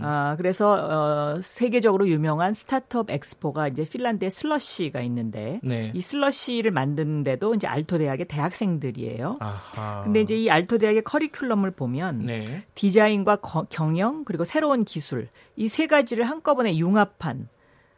[0.03, 5.93] 아, 그래서 어, 세계적으로 유명한 스타트업 엑스포가 이제 핀란드의 슬러시가 있는데 네.
[5.95, 9.39] 이 슬러시를 만드는데도 이제 알토 대학의 대학생들이에요.
[9.41, 10.03] 아하.
[10.05, 12.65] 근데 이제 이 알토 대학의 커리큘럼을 보면 네.
[12.75, 17.49] 디자인과 거, 경영 그리고 새로운 기술 이 세 가지를 한꺼번에 융합한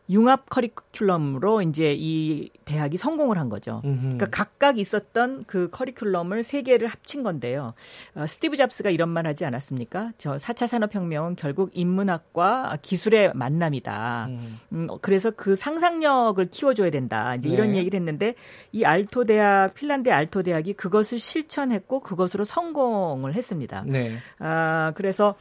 [0.09, 3.82] 융합 커리큘럼으로 이제 이 대학이 성공을 한 거죠.
[3.84, 4.00] 음흠.
[4.00, 7.74] 그러니까 각각 있었던 그 커리큘럼을 세 개를 합친 건데요.
[8.14, 10.12] 어, 스티브 잡스가 이런 말 하지 않았습니까?
[10.18, 14.26] 저 4차 산업혁명은 결국 인문학과 기술의 만남이다.
[14.28, 14.59] 음.
[14.72, 17.34] 음, 그래서 그 상상력을 키워줘야 된다.
[17.34, 17.78] 이제 이런 네.
[17.78, 18.34] 얘기를 했는데
[18.72, 23.84] 이 알토 대학, 핀란드 알토 대학이 그것을 실천했고 그것으로 성공을 했습니다.
[23.86, 24.12] 네.
[24.38, 25.34] 아, 그래서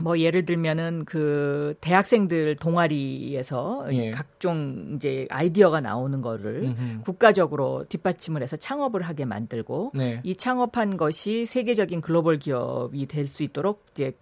[0.00, 4.10] 뭐 예를 들면은 그 대학생들 동아리에서 예.
[4.10, 7.02] 각종 이제 아이디어가 나오는 거를 음흠.
[7.04, 10.20] 국가적으로 뒷받침을 해서 창업을 하게 만들고 네.
[10.24, 14.12] 이 창업한 것이 세계적인 글로벌 기업이 될 수 있도록 이제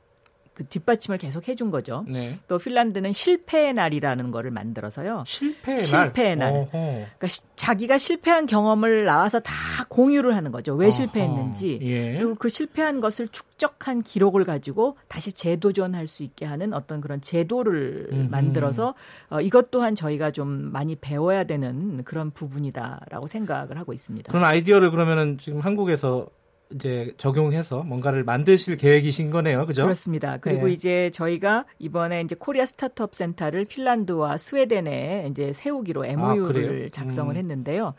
[0.60, 2.04] 그 뒷받침을 계속 해준 거죠.
[2.06, 2.38] 네.
[2.46, 5.24] 또 핀란드는 실패의 날이라는 거를 만들어서요.
[5.26, 6.52] 실패의, 실패의 날.
[6.52, 6.68] 날.
[6.70, 9.54] 그러니까 시, 자기가 실패한 경험을 나와서 다
[9.88, 10.74] 공유를 하는 거죠.
[10.74, 10.90] 왜 어허.
[10.90, 11.78] 실패했는지.
[11.80, 12.18] 예.
[12.18, 18.08] 그리고 그 실패한 것을 축적한 기록을 가지고 다시 재도전할 수 있게 하는 어떤 그런 제도를
[18.12, 18.30] 음흠.
[18.30, 18.94] 만들어서
[19.30, 24.30] 어, 이것 또한 저희가 좀 많이 배워야 되는 그런 부분이다라고 생각을 하고 있습니다.
[24.30, 26.26] 그런 아이디어를 그러면은 지금 한국에서
[26.74, 29.66] 이제 적용해서 뭔가를 만드실 계획이신 거네요.
[29.66, 29.82] 그죠?
[29.82, 30.38] 그렇습니다.
[30.38, 30.72] 그리고 네.
[30.72, 37.36] 이제 저희가 이번에 이제 코리아 스타트업 센터를 핀란드와 스웨덴에 이제 세우기로 MOU를 아, 작성을 음.
[37.36, 37.94] 했는데요.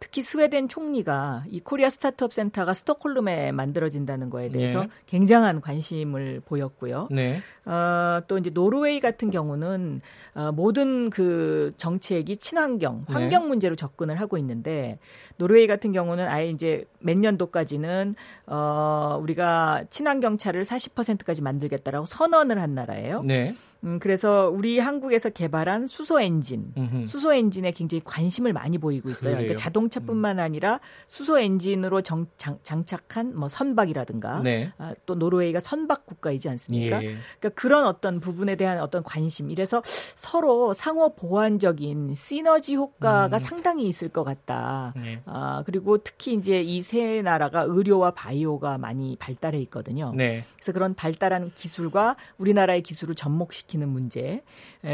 [0.00, 4.88] 특히 스웨덴 총리가 이 코리아 스타트업 센터가 스톡홀름에 만들어진다는 거에 대해서 네.
[5.06, 7.08] 굉장한 관심을 보였고요.
[7.10, 7.38] 네.
[7.66, 10.00] 어, 또 이제 노르웨이 같은 경우는
[10.34, 13.12] 어, 모든 그 정책이 친환경, 네.
[13.12, 14.98] 환경 문제로 접근을 하고 있는데
[15.36, 18.14] 노르웨이 같은 경우는 아예 이제 몇 년도까지는
[18.46, 23.22] 어, 우리가 친환경 차를 40%까지 만들겠다라고 선언을 한 나라예요.
[23.22, 23.54] 네.
[23.84, 27.06] 음, 그래서 우리 한국에서 개발한 수소 엔진, 음흠.
[27.06, 29.32] 수소 엔진에 굉장히 관심을 많이 보이고 있어요.
[29.32, 30.42] 그러니까 자동차뿐만 음.
[30.42, 34.72] 아니라 수소 엔진으로 정, 장, 장착한 뭐 선박이라든가 네.
[34.78, 37.02] 아, 또 노르웨이가 선박 국가이지 않습니까?
[37.02, 37.16] 예.
[37.40, 39.50] 그러니까 그런 어떤 부분에 대한 어떤 관심.
[39.50, 43.38] 이래서 서로 상호 보완적인 시너지 효과가 음.
[43.38, 44.94] 상당히 있을 것 같다.
[44.96, 45.20] 네.
[45.26, 50.12] 아, 그리고 특히 이제 이 세 나라가 의료와 바이오가 많이 발달해 있거든요.
[50.14, 50.44] 네.
[50.56, 54.42] 그래서 그런 발달한 기술과 우리나라의 기술을 접목시키 시키는 문제.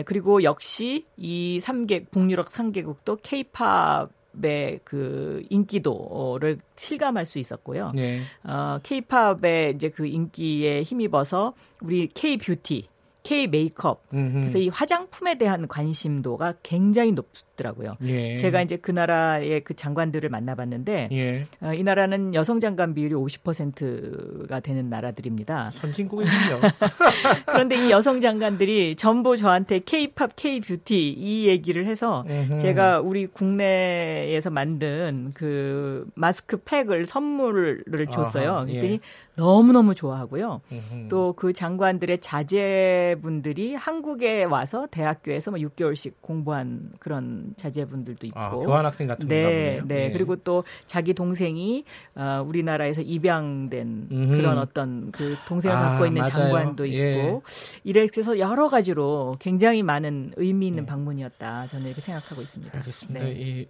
[0.07, 4.11] 그리고 역시 이 3개 북유럽 3개국도 케이팝
[4.43, 7.93] 의그 인기도를 실감할 수 있었고요.
[7.95, 8.20] 네.
[8.45, 12.87] 어, 케이팝의 이제 그 인기에 힘입어서 우리 K 뷰티
[13.23, 17.97] K 메이크업 그래서 이 화장품에 대한 관심도가 굉장히 높더라고요.
[18.03, 18.37] 예.
[18.37, 21.47] 제가 이제 그 나라의 그 장관들을 만나봤는데 예.
[21.61, 25.71] 어, 이 나라는 여성 장관 비율이 50%가 되는 나라들입니다.
[25.71, 26.61] 선진국이군요.
[27.47, 32.59] 그런데 이 여성 장관들이 전부 저한테 K-팝, K-뷰티 이 얘기를 해서 음흠.
[32.59, 38.53] 제가 우리 국내에서 만든 그 마스크팩을 선물을 줬어요.
[38.53, 38.73] 아하, 예.
[38.73, 39.01] 그랬더니 예.
[39.37, 40.61] 너무너무 좋아하고요.
[41.09, 48.39] 또 그 장관들의 자제분들이 한국에 와서 대학교에서 뭐 6개월씩 공부한 그런 자제분들도 있고.
[48.39, 50.12] 아, 교환학생 같은 네, 네, 네.
[50.12, 54.37] 그리고 또 자기 동생이 어, 우리나라에서 입양된 음흠.
[54.37, 56.33] 그런 어떤 그 동생을 아, 갖고 있는 맞아요.
[56.33, 56.99] 장관도 있고.
[56.99, 57.41] 예.
[57.85, 60.87] 이래서 여러 가지로 굉장히 많은 의미 있는 네.
[60.87, 61.66] 방문이었다.
[61.68, 62.76] 저는 이렇게 생각하고 있습니다.
[62.78, 63.24] 알겠습니다.
[63.24, 63.33] 네.
[63.33, 63.66] 이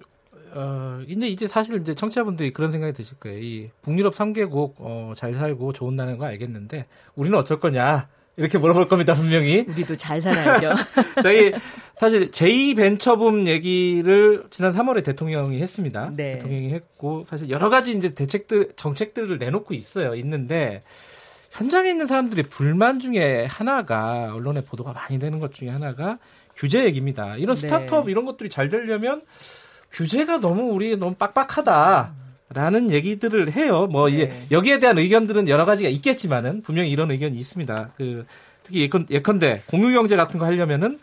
[0.52, 3.38] 어, 근데 이제 사실 이제 청취자분들이 그런 생각이 드실 거예요.
[3.38, 8.08] 이 북유럽 3개국 어, 잘 살고 좋은 나라는 거 알겠는데 우리는 어쩔 거냐?
[8.36, 9.66] 이렇게 물어볼 겁니다, 분명히.
[9.68, 10.72] 우리도 잘 살아야죠.
[11.22, 11.52] 저희
[11.94, 16.10] 사실 제2 벤처붐 얘기를 지난 3월에 대통령이 했습니다.
[16.16, 16.34] 네.
[16.34, 20.14] 대통령이 했고 사실 여러 가지 이제 대책들 정책들을 내놓고 있어요.
[20.14, 20.82] 있는데
[21.50, 26.18] 현장에 있는 사람들의 불만 중에 하나가 언론에 보도가 많이 되는 것 중에 하나가
[26.56, 27.36] 규제 얘기입니다.
[27.36, 27.60] 이런 네.
[27.60, 29.20] 스타트업 이런 것들이 잘 되려면
[29.92, 32.14] 규제가 너무 우리 너무 빡빡하다.
[32.52, 33.86] 라는 얘기들을 해요.
[33.86, 34.46] 뭐 네.
[34.50, 37.92] 여기에 대한 의견들은 여러 가지가 있겠지만은 분명히 이런 의견이 있습니다.
[37.96, 38.26] 그
[38.64, 40.98] 특히 예컨, 예컨대 공유 경제 같은 거 하려면은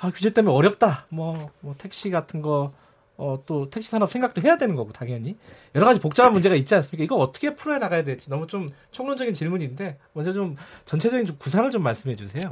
[0.00, 1.06] 아, 규제 때문에 어렵다.
[1.08, 2.72] 뭐, 뭐 택시 같은 거
[3.16, 5.36] 어, 또 택시 산업 생각도 해야 되는 거고 당연히
[5.74, 7.04] 여러 가지 복잡한 문제가 있지 않습니까?
[7.04, 11.82] 이거 어떻게 풀어야 나가야 될지 너무 좀 총론적인 질문인데 먼저 좀 전체적인 좀 구상을 좀
[11.82, 12.42] 말씀해 주세요.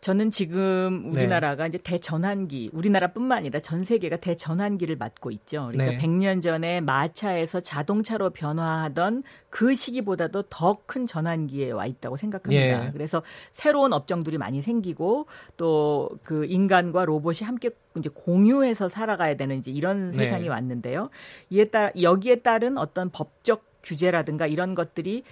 [0.00, 1.20] 저는 지금 네.
[1.20, 1.70] 우리나라가 네.
[1.70, 5.70] 이제 대전환기, 우리나라뿐만 아니라 전 세계가 대전환기를 맞고 있죠.
[5.72, 5.98] 그러니까 네.
[5.98, 12.84] 100년 전에 마차에서 자동차로 변화하던 그 시기보다도 더 큰 전환기에 와 있다고 생각합니다.
[12.84, 12.90] 네.
[12.92, 15.26] 그래서 새로운 업종들이 많이 생기고
[15.56, 20.18] 또 그 인간과 로봇이 함께 이제 공유해서 살아가야 되는 이제 이런 네.
[20.18, 21.10] 세상이 왔는데요.
[21.50, 25.22] 이에 따라 여기에 따른 어떤 법적 규제라든가 이런 것들이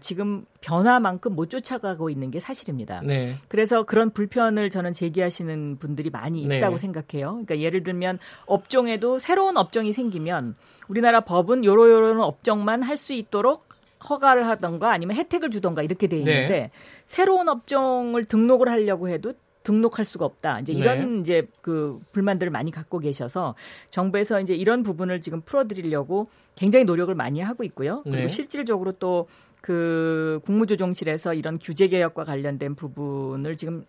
[0.00, 3.02] 지금 변화만큼 못 쫓아가고 있는 게 사실입니다.
[3.04, 3.32] 네.
[3.48, 6.56] 그래서 그런 불편을 저는 제기하시는 분들이 많이 네.
[6.56, 6.80] 있다고 네.
[6.80, 7.30] 생각해요.
[7.32, 10.54] 그러니까 예를 들면 업종에도 새로운 업종이 생기면
[10.88, 13.66] 우리나라 법은 요러요런 업종만 할 수 있도록
[14.08, 16.70] 허가를 하던가 아니면 혜택을 주던가 이렇게 돼 있는데 네.
[17.06, 19.32] 새로운 업종을 등록을 하려고 해도
[19.66, 20.60] 등록할 수가 없다.
[20.60, 21.20] 이제 이런 네.
[21.20, 23.54] 이제 그 불만들을 많이 갖고 계셔서
[23.90, 28.02] 정부에서 이제 이런 부분을 지금 풀어드리려고 굉장히 노력을 많이 하고 있고요.
[28.04, 28.28] 그리고 네.
[28.28, 29.26] 실질적으로 또
[29.66, 33.84] 그 국무조정실에서 이런 규제 개혁과 관련된 부분을 지금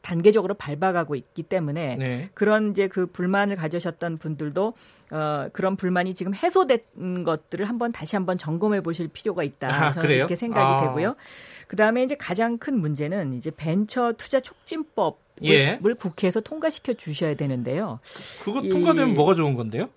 [0.00, 2.30] 단계적으로 밟아가고 있기 때문에 네.
[2.32, 4.74] 그런 이제 그 불만을 가지셨던 분들도
[5.10, 9.66] 어 그런 불만이 지금 해소된 것들을 한번 다시 한번 점검해 보실 필요가 있다.
[9.66, 10.18] 아, 저는 그래요?
[10.18, 10.86] 이렇게 생각이 아.
[10.86, 11.16] 되고요.
[11.66, 15.78] 그다음에 이제 가장 큰 문제는 이제 벤처 투자 촉진법 을 예.
[15.98, 18.00] 국회에서 통과시켜 주셔야 되는데요.
[18.42, 19.90] 그거 통과되면 뭐가 좋은 건데요?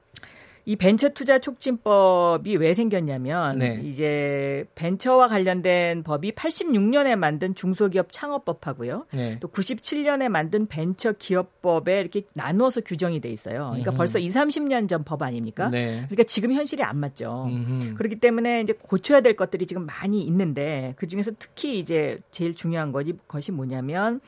[0.66, 3.82] 이 벤처 투자 촉진법이 왜 생겼냐면 네.
[3.84, 9.06] 이제 벤처와 관련된 법이 86년에 만든 중소기업 창업법하고요.
[9.14, 9.34] 네.
[9.40, 13.70] 또 97년에 만든 벤처 기업법에 이렇게 나누어서 규정이 돼 있어요.
[13.70, 13.98] 그러니까 음흠.
[13.98, 15.70] 벌써 2, 30년 전 법 아닙니까?
[15.70, 16.04] 네.
[16.10, 17.46] 그러니까 지금 현실이 안 맞죠.
[17.48, 17.96] 음흠.
[17.96, 22.92] 그렇기 때문에 이제 고쳐야 될 것들이 지금 많이 있는데 그 중에서 특히 이제 제일 중요한
[22.92, 24.20] 것이 것이 뭐냐면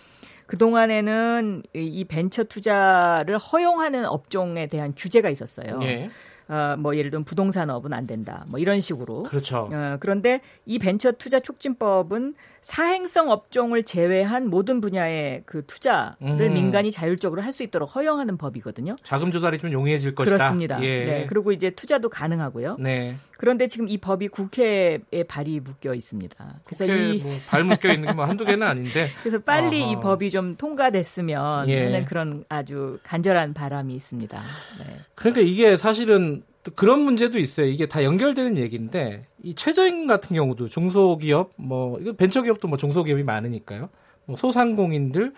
[0.52, 5.78] 그동안에는 이 벤처 투자를 허용하는 업종에 대한 규제가 있었어요.
[5.84, 6.10] 예.
[6.49, 8.45] 어, 뭐 예를 들면 부동산업은 안 된다.
[8.49, 9.24] 뭐 이런 식으로.
[9.24, 9.70] 그렇죠.
[9.72, 16.53] 어, 그런데 이 벤처 투자 촉진법은 사행성 업종을 제외한 모든 분야의 그 투자를 음.
[16.53, 18.95] 민간이 자율적으로 할 수 있도록 허용하는 법이거든요.
[19.03, 20.38] 자금 조달이 좀 용이해질 것이다.
[20.38, 20.82] 그렇습니다.
[20.84, 21.05] 예.
[21.05, 21.26] 네.
[21.28, 22.78] 그리고 이제 투자도 가능하고요.
[22.80, 23.16] 네.
[23.38, 26.59] 그런데 지금 이 법이 국회에 발이 묶여 있습니다.
[26.64, 29.09] 그래서 이발 뭐 묶여 있는 게 뭐 한두 개는 아닌데.
[29.22, 29.91] 그래서 빨리 어허.
[29.91, 31.86] 이 법이 좀 통과됐으면 예.
[31.86, 34.39] 하는 그런 아주 간절한 바람이 있습니다.
[34.39, 34.97] 네.
[35.16, 37.68] 그러니까 이게 사실은 또 그런 문제도 있어요.
[37.68, 43.89] 이게 다 연결되는 얘기인데 이 최저임금 같은 경우도 중소기업 뭐 이거 벤처기업도 뭐 중소기업이 많으니까요.
[44.26, 45.34] 뭐 소상공인들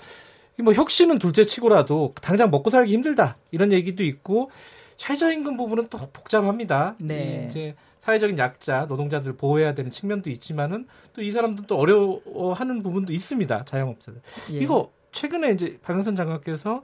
[0.64, 4.52] 뭐 혁신은 둘째치고라도 당장 먹고 살기 힘들다 이런 얘기도 있고
[4.98, 6.96] 최저임금 부분은 또 복잡합니다.
[7.00, 7.48] 네.
[7.50, 13.64] 이제 사회적인 약자 노동자들 보호해야 되는 측면도 있지만은 또 이 사람들 도 어려워하는 부분도 있습니다.
[13.64, 14.22] 자영업자들.
[14.54, 14.58] 예.
[14.58, 16.84] 이거 최근에 이제 박영선 장관께서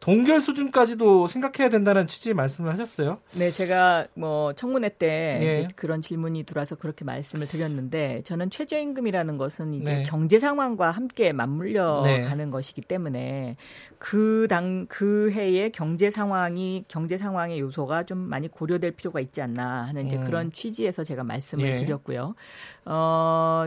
[0.00, 3.18] 동결 수준까지도 생각해야 된다는 취지의 말씀을 하셨어요.
[3.36, 5.06] 네, 제가 뭐 청문회 때
[5.42, 5.68] 예.
[5.74, 10.02] 그런 질문이 들어와서 그렇게 말씀을 드렸는데 저는 최저임금이라는 것은 이제 네.
[10.04, 12.22] 경제 상황과 함께 맞물려 네.
[12.22, 13.56] 가는 것이기 때문에
[13.98, 19.84] 그 당 그 해의 경제 상황이 경제 상황의 요소가 좀 많이 고려될 필요가 있지 않나
[19.84, 20.24] 하는 이제 음.
[20.24, 21.76] 그런 취지에서 제가 말씀을 예.
[21.76, 22.34] 드렸고요.
[22.84, 23.66] 어,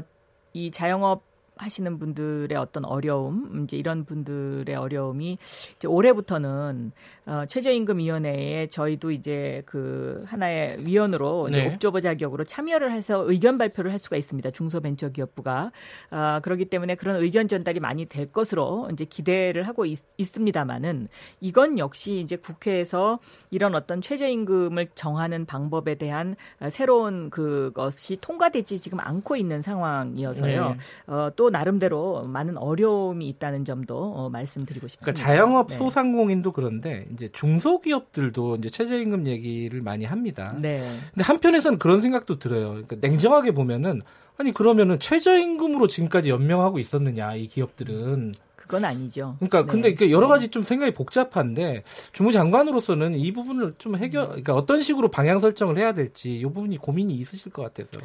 [0.53, 1.23] 이 자영업
[1.59, 5.37] 하시는 분들의 어떤 어려움, 이제 이런 분들의 어려움이
[5.75, 6.91] 이제 올해부터는
[7.25, 11.67] 어, 최저임금위원회에 저희도 이제 그 하나의 위원으로 네.
[11.67, 14.51] 옵저버 자격으로 참여를 해서 의견 발표를 할 수가 있습니다.
[14.51, 15.71] 중소벤처기업부가
[16.09, 21.09] 아, 그렇기 때문에 그런 의견 전달이 많이 될 것으로 이제 기대를 하고 있, 있습니다만은
[21.41, 23.19] 이건 역시 이제 국회에서
[23.51, 26.35] 이런 어떤 최저임금을 정하는 방법에 대한
[26.69, 30.69] 새로운 그것이 통과되지 지금 않고 있는 상황이어서요.
[30.69, 31.13] 네.
[31.13, 35.11] 어, 또 나름대로 많은 어려움이 있다는 점도 어, 말씀드리고 싶습니다.
[35.11, 35.75] 그러니까 자영업 네.
[35.75, 40.55] 소상공인도 그런데 이제 중소기업들도 이제 최저임금 얘기를 많이 합니다.
[40.59, 40.79] 네.
[41.13, 42.69] 근데 한편에서는 그런 생각도 들어요.
[42.69, 44.01] 그러니까 냉정하게 보면은
[44.37, 49.35] 아니 그러면은 최저임금으로 지금까지 연명하고 있었느냐 이 기업들은 그건 아니죠.
[49.39, 49.91] 그러니까 네.
[49.91, 55.39] 근데 여러 가지 좀 생각이 복잡한데 주무장관으로서는 이 부분을 좀 해결, 그러니까 어떤 식으로 방향
[55.39, 57.99] 설정을 해야 될지 이 부분이 고민이 있으실 것 같아서.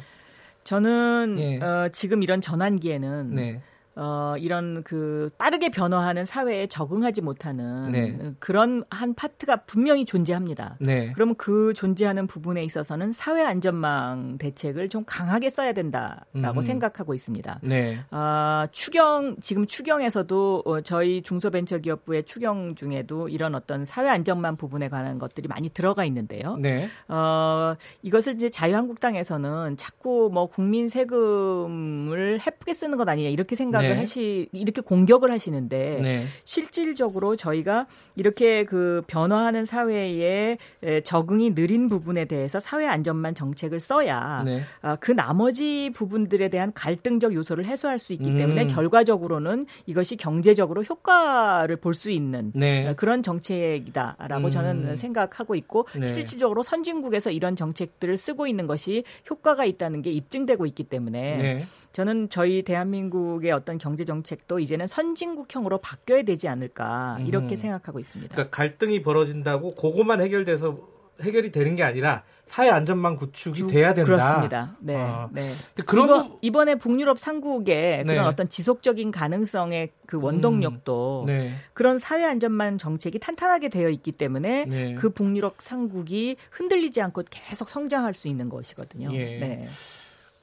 [0.65, 1.59] 저는 예.
[1.59, 3.61] 어, 지금 이런 전환기에는 네.
[3.97, 8.33] 어, 이런 그 빠르게 변화하는 사회에 적응하지 못하는 네.
[8.39, 10.75] 그런 한 파트가 분명히 존재합니다.
[10.81, 11.13] 네.
[11.13, 16.61] 그러면 그 존재하는 부분에 있어서는 사회 안전망 대책을 좀 강하게 써야 된다라고 음.
[16.61, 17.59] 생각하고 있습니다.
[17.63, 17.99] 네.
[18.11, 25.19] 아, 추경 지금 추경에서도 어, 저희 중소벤처기업부의 추경 중에도 이런 어떤 사회 안전망 부분에 관한
[25.19, 26.57] 것들이 많이 들어가 있는데요.
[26.57, 26.89] 네.
[27.07, 33.95] 어, 이것을 이제 자유한국당에서는 자꾸 뭐 국민 세금을 해프게 쓰는 것 아니냐 이렇게 생각을 생각을
[33.95, 33.99] 네.
[33.99, 36.23] 하시 이렇게 공격을 하시는데 네.
[36.43, 40.57] 실질적으로 저희가 이렇게 그 변화하는 사회에
[41.03, 44.61] 적응이 느린 부분에 대해서 사회 안전만 정책을 써야 네.
[44.81, 48.37] 아, 그 나머지 부분들에 대한 갈등적 요소를 해소할 수 있기 음.
[48.37, 52.93] 때문에 결과적으로는 이것이 경제적으로 효과를 볼 수 있는 네.
[52.97, 54.49] 그런 정책이다라고 음.
[54.49, 56.05] 저는 생각하고 있고 네.
[56.05, 61.65] 실질적으로 선진국에서 이런 정책들을 쓰고 있는 것이 효과가 있다는 게 입증되고 있기 때문에 네.
[61.95, 67.57] 저는 저희 대한민국의 어떤 경제 정책도 이제는 선진국형으로 바뀌어야 되지 않을까 이렇게 음.
[67.57, 68.35] 생각하고 있습니다.
[68.35, 70.77] 그러니까 갈등이 벌어진다고 그것만 해결돼서
[71.21, 74.11] 해결이 되는 게 아니라 사회 안전망 구축이 주, 돼야 된다.
[74.11, 74.75] 그렇습니다.
[74.81, 74.97] 네.
[74.97, 75.29] 아.
[75.31, 75.49] 네.
[75.85, 78.27] 그런 이번, 이번에 북유럽 상국의 그런 네.
[78.27, 81.25] 어떤 지속적인 가능성의 그 원동력도 음.
[81.27, 81.53] 네.
[81.71, 84.95] 그런 사회 안전망 정책이 탄탄하게 되어 있기 때문에 네.
[84.95, 89.13] 그 북유럽 상국이 흔들리지 않고 계속 성장할 수 있는 것이거든요.
[89.13, 89.39] 예.
[89.39, 89.69] 네.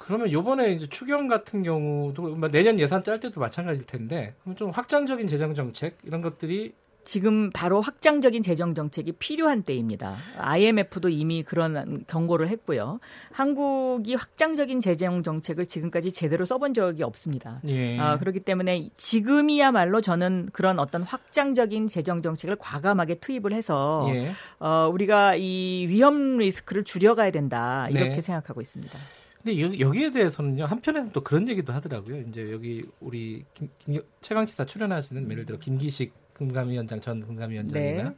[0.04, 4.70] 그러면 요번에 이제 추경 같은 경우도 뭐 내년 예산 짤 때도 마찬가지일 텐데 그럼 좀
[4.70, 6.74] 확장적인 재정 정책 이런 것들이
[7.04, 10.14] 지금 바로 확장적인 재정 정책이 필요한 때입니다.
[10.38, 13.00] IMF도 이미 그런 경고를 했고요.
[13.32, 17.60] 한국이 확장적인 재정 정책을 지금까지 제대로 써본 적이 없습니다.
[17.66, 17.98] 예.
[17.98, 24.30] 아, 그렇기 때문에 지금이야말로 저는 그런 어떤 확장적인 재정 정책을 과감하게 투입을 해서 예.
[24.60, 28.20] 어, 우리가 이 위험 리스크를 줄여가야 된다 이렇게 네.
[28.20, 28.96] 생각하고 있습니다.
[29.43, 32.20] 근데 여 기에 대해서는요 한편에서는 또 그런 얘기도 하더라고요.
[32.28, 38.14] 이제 여기 우리 김, 김, 최강 시사 출연하시는 예를 들어 김기식 금감위원장 전 금감위원장이나 네.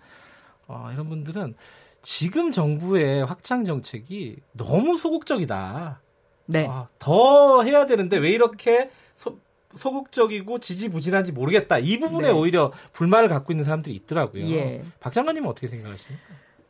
[0.66, 1.54] 어, 이런 분들은
[2.02, 6.00] 지금 정부의 확장 정책이 너무 소극적이다.
[6.46, 6.66] 네.
[6.68, 9.38] 아, 더 해야 되는데 왜 이렇게 소,
[9.74, 11.78] 소극적이고 지지부진한지 모르겠다.
[11.78, 12.32] 이 부분에 네.
[12.32, 14.44] 오히려 불만을 갖고 있는 사람들이 있더라고요.
[14.50, 14.84] 예.
[15.00, 16.22] 박 장관님은 어떻게 생각하십니까?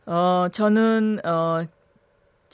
[0.06, 1.64] 어, 저는 어,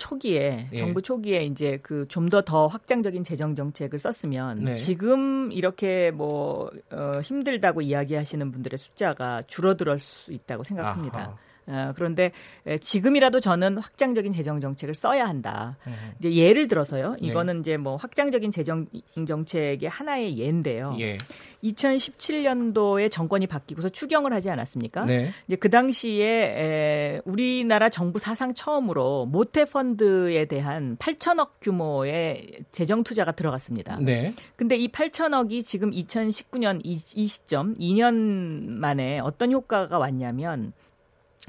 [0.00, 0.76] 초기에 예.
[0.76, 4.74] 정부 초기에 이제 그 좀 더더 더 확장적인 재정 정책을 썼으면 네.
[4.74, 11.36] 지금 이렇게 뭐 어, 힘들다고 이야기하시는 분들의 숫자가 줄어들 수 있다고 생각합니다.
[11.66, 12.32] 어, 그런데
[12.80, 15.76] 지금이라도 저는 확장적인 재정 정책을 써야 한다.
[15.86, 15.94] 음.
[16.18, 17.12] 이제 예를 들어서요.
[17.20, 17.28] 네.
[17.28, 17.60] 이거는 네.
[17.60, 18.86] 이제 뭐 확장적인 재정
[19.26, 20.96] 정책의 하나의 예인데요.
[20.98, 21.16] 예.
[21.64, 25.04] 2017년도에 정권이 바뀌고서 추경을 하지 않았습니까?
[25.04, 25.32] 네.
[25.46, 33.32] 이제 그 당시에 에, 우리나라 정부 사상 처음으로 모태 펀드에 대한 8천억 규모의 재정 투자가
[33.32, 33.98] 들어갔습니다.
[34.00, 34.34] 네.
[34.56, 40.72] 근데 이 8천억이 지금 2019년 이, 이 시점 2년 만에 어떤 효과가 왔냐면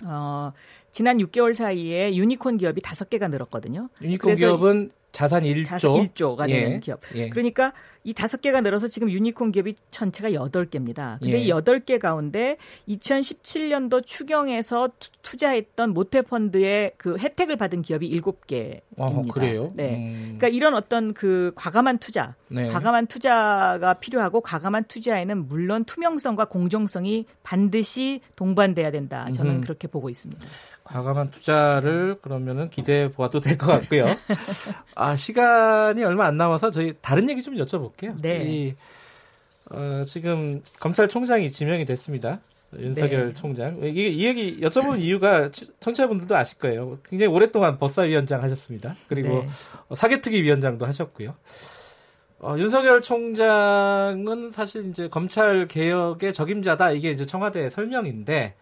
[0.03, 0.51] 어,
[0.91, 3.89] 지난 6개월 사이에 유니콘 기업이 5개가 늘었거든요.
[4.01, 5.65] 유니콘 기업은 자산 1조.
[5.65, 6.79] 자산 1조가 되는 예.
[6.79, 7.01] 기업.
[7.15, 7.29] 예.
[7.29, 7.73] 그러니까
[8.03, 11.17] 이 다섯 개가 늘어서 지금 유니콘 기업이 전체가 여덟 개입니다.
[11.21, 11.43] 근데 예.
[11.43, 12.57] 이 여덟 개 가운데
[12.89, 14.89] 2017년도 추경에서
[15.22, 18.81] 투자했던 모태 펀드의 그 혜택을 받은 기업이 일곱 개입니다.
[18.97, 19.71] 아, 그래요?
[19.75, 19.95] 네.
[19.97, 20.21] 음.
[20.38, 22.67] 그러니까 이런 어떤 그 과감한 투자, 네.
[22.69, 29.27] 과감한 투자가 필요하고 과감한 투자에는 물론 투명성과 공정성이 반드시 동반돼야 된다.
[29.31, 29.61] 저는 음.
[29.61, 30.43] 그렇게 보고 있습니다.
[30.91, 34.05] 과감한 투자를 그러면은 기대해 보아도 될 것 같고요.
[34.95, 38.19] 아 시간이 얼마 안 남아서 저희 다른 얘기 좀 여쭤볼게요.
[38.22, 38.43] 네.
[38.45, 38.73] 이,
[39.69, 42.39] 어, 지금 검찰총장이 지명이 됐습니다.
[42.77, 43.34] 윤석열 네.
[43.34, 43.80] 총장.
[43.84, 45.49] 이, 이 얘기 여쭤보는 이유가
[45.81, 46.99] 청취자분들도 아실 거예요.
[47.09, 48.95] 굉장히 오랫동안 법사위원장 하셨습니다.
[49.07, 49.47] 그리고 네.
[49.89, 51.35] 어, 사개특위 위원장도 하셨고요.
[52.39, 58.55] 어, 윤석열 총장은 사실 이제 검찰 개혁의 적임자다 이게 이제 청와대 설명인데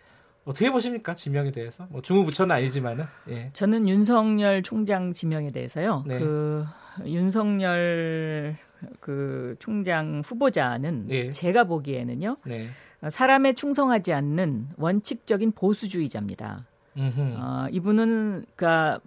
[0.50, 1.86] 어떻게 보십니까 지명에 대해서?
[1.90, 3.06] 뭐 주무부처는 아니지만은.
[3.30, 3.52] 예.
[3.54, 6.04] 저는 윤석열 총장 지명에 대해서요.
[6.08, 6.18] 네.
[6.18, 6.66] 그
[7.06, 8.56] 윤석열
[9.00, 11.32] 그 총장 후보자는 네.
[11.32, 12.38] 제가 보기에는요.
[12.46, 12.66] 네.
[13.08, 16.66] 사람에 충성하지 않는 원칙적인 보수주의자입니다.
[16.98, 19.00] 어, 이분은 그니까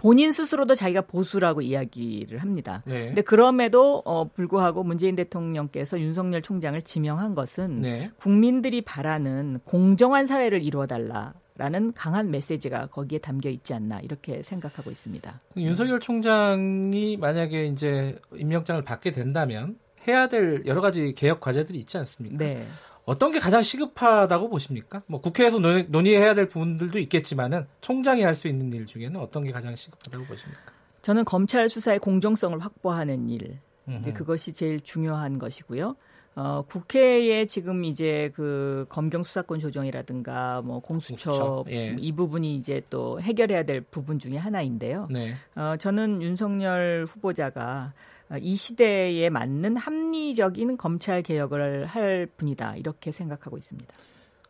[0.00, 2.82] 본인 스스로도 자기가 보수라고 이야기를 합니다.
[2.86, 3.06] 네.
[3.06, 8.10] 근데 그럼에도 어, 불구하고 문재인 대통령께서 윤석열 총장을 지명한 것은 네.
[8.16, 11.34] 국민들이 바라는 공정한 사회를 이루어달라.
[11.56, 15.40] 라는 강한 메시지가 거기에 담겨 있지 않나 이렇게 생각하고 있습니다.
[15.58, 19.76] 윤석열 총장이 만약에 이제 임명장을 받게 된다면
[20.08, 22.38] 해야 될 여러 가지 개혁 과제들이 있지 않습니까?
[22.38, 22.64] 네.
[23.10, 25.02] 어떤 게 가장 시급하다고 보십니까?
[25.06, 29.74] 뭐 국회에서 논의, 해야될 부분들도 있겠지만은 총장이 할 수 있는 일 중에는 어떤 게 가장
[29.74, 30.60] 시급하다고 보십니까?
[31.02, 33.58] 저는 검찰 수사의 공정성을 확보하는 일.
[33.98, 35.96] 이제 그것이 제일 중요한 것이고요.
[36.36, 41.96] 어, 국회에 지금 이제 그 검경 수사권 조정이라든가 뭐 공수처, 공수처 예.
[41.98, 45.08] 이 부분이 이제 또 해결해야 될 부분 중에 하나인데요.
[45.10, 45.34] 네.
[45.56, 47.92] 어, 저는 윤석열 후보자가
[48.38, 53.92] 이 시대에 맞는 합리적인 검찰 개혁을 할 분이다 이렇게 생각하고 있습니다.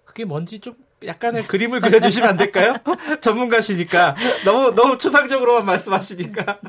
[0.05, 0.75] 그게 뭔지 좀
[1.05, 2.75] 약간의 그림을 그려주시면 안 될까요?
[3.23, 6.61] 전문가시니까 너무 너무 추상적으로만 말씀하시니까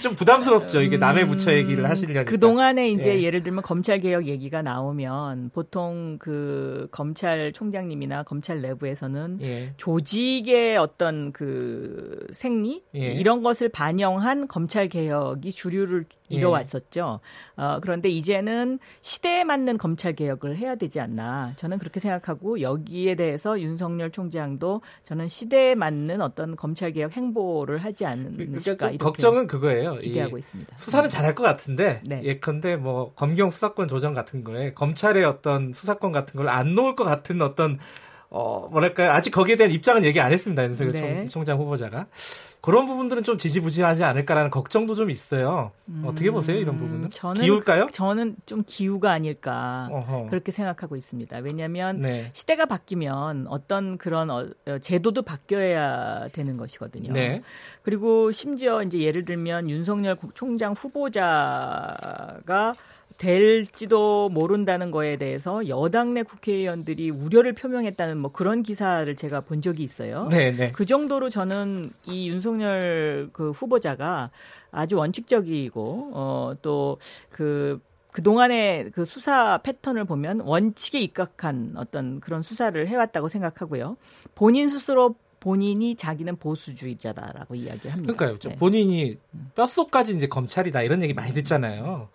[0.00, 0.82] 좀 부담스럽죠.
[0.82, 2.24] 이게 남의 부처 얘기를 음, 하시려니까.
[2.24, 3.30] 그 동안에 이제 예.
[3.30, 9.74] 를 들면 검찰 개혁 얘기가 나오면 보통 그 검찰총장님이나 검찰 내부에서는 예.
[9.76, 13.12] 조직의 어떤 그 생리 예.
[13.12, 16.36] 이런 것을 반영한 검찰 개혁이 주류를 예.
[16.36, 17.20] 이뤄왔었죠.
[17.56, 21.52] 어, 그런데 이제는 시대에 맞는 검찰 개혁을 해야 되지 않나.
[21.56, 28.06] 저는 그렇게 생각하고 여기에 대해서 윤석열 총장도 저는 시대에 맞는 어떤 검찰 개혁 행보를 하지
[28.06, 28.58] 않을까.
[28.62, 29.96] 그러니까 걱정은 그거 예요.
[29.98, 30.76] 기대하고 있습니다.
[30.76, 32.22] 수사는 잘할 것 같은데 네.
[32.24, 37.04] 예컨대 뭐 검경 수사권 조정 같은 거에 검찰의 어떤 수사권 같은 걸 안 놓을 것
[37.04, 37.78] 같은 어떤
[38.30, 41.26] 어 뭐랄까요 아직 거기에 대한 입장은 얘기 안 했습니다 윤석열 네.
[41.28, 42.06] 총장 후보자가
[42.66, 45.70] 그런 부분들은 좀 지지부진하지 않을까라는 걱정도 좀 있어요.
[45.88, 47.10] 음, 어떻게 보세요 이런 부분은?
[47.10, 47.86] 저는 기울까요?
[47.92, 50.26] 저는 좀 기우가 아닐까 어허.
[50.30, 51.38] 그렇게 생각하고 있습니다.
[51.44, 52.30] 왜냐하면 네.
[52.32, 57.12] 시대가 바뀌면 어떤 그런 어, 어, 제도도 바뀌어야 되는 것이거든요.
[57.12, 57.40] 네.
[57.82, 62.74] 그리고 심지어 이제 예를 들면 윤석열 총장 후보자가
[63.18, 69.84] 될지도 모른다는 거에 대해서 여당 내 국회의원들이 우려를 표명했다는 뭐 그런 기사를 제가 본 적이
[69.84, 70.28] 있어요.
[70.30, 70.72] 네, 네.
[70.72, 74.30] 그 정도로 저는 이 윤석열 그 후보자가
[74.70, 77.80] 아주 원칙적이고 어또그
[78.12, 83.98] 그동안의 그 수사 패턴을 보면 원칙에 입각한 어떤 그런 수사를 해왔다고 생각하고요.
[84.34, 88.14] 본인 스스로 본인이 자기는 보수주의자다라고 이야기합니다.
[88.14, 88.38] 그러니까요.
[88.38, 88.56] 네.
[88.56, 89.18] 본인이
[89.54, 92.08] 뼛속까지 이제 검찰이다 이런 얘기 많이 듣잖아요.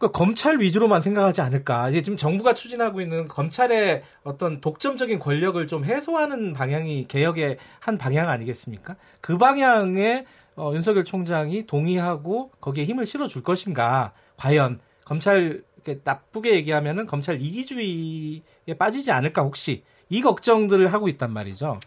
[0.00, 1.90] 그러니까 검찰 위주로만 생각하지 않을까.
[1.90, 8.30] 이제 지금 정부가 추진하고 있는 검찰의 어떤 독점적인 권력을 좀 해소하는 방향이 개혁의 한 방향
[8.30, 8.96] 아니겠습니까?
[9.20, 10.24] 그 방향에
[10.56, 14.12] 어, 윤석열 총장이 동의하고 거기에 힘을 실어줄 것인가.
[14.38, 21.78] 과연 검찰 이렇게 나쁘게 얘기하면은 검찰 이기주의에 빠지지 않을까 혹시 이 걱정들을 하고 있단 말이죠.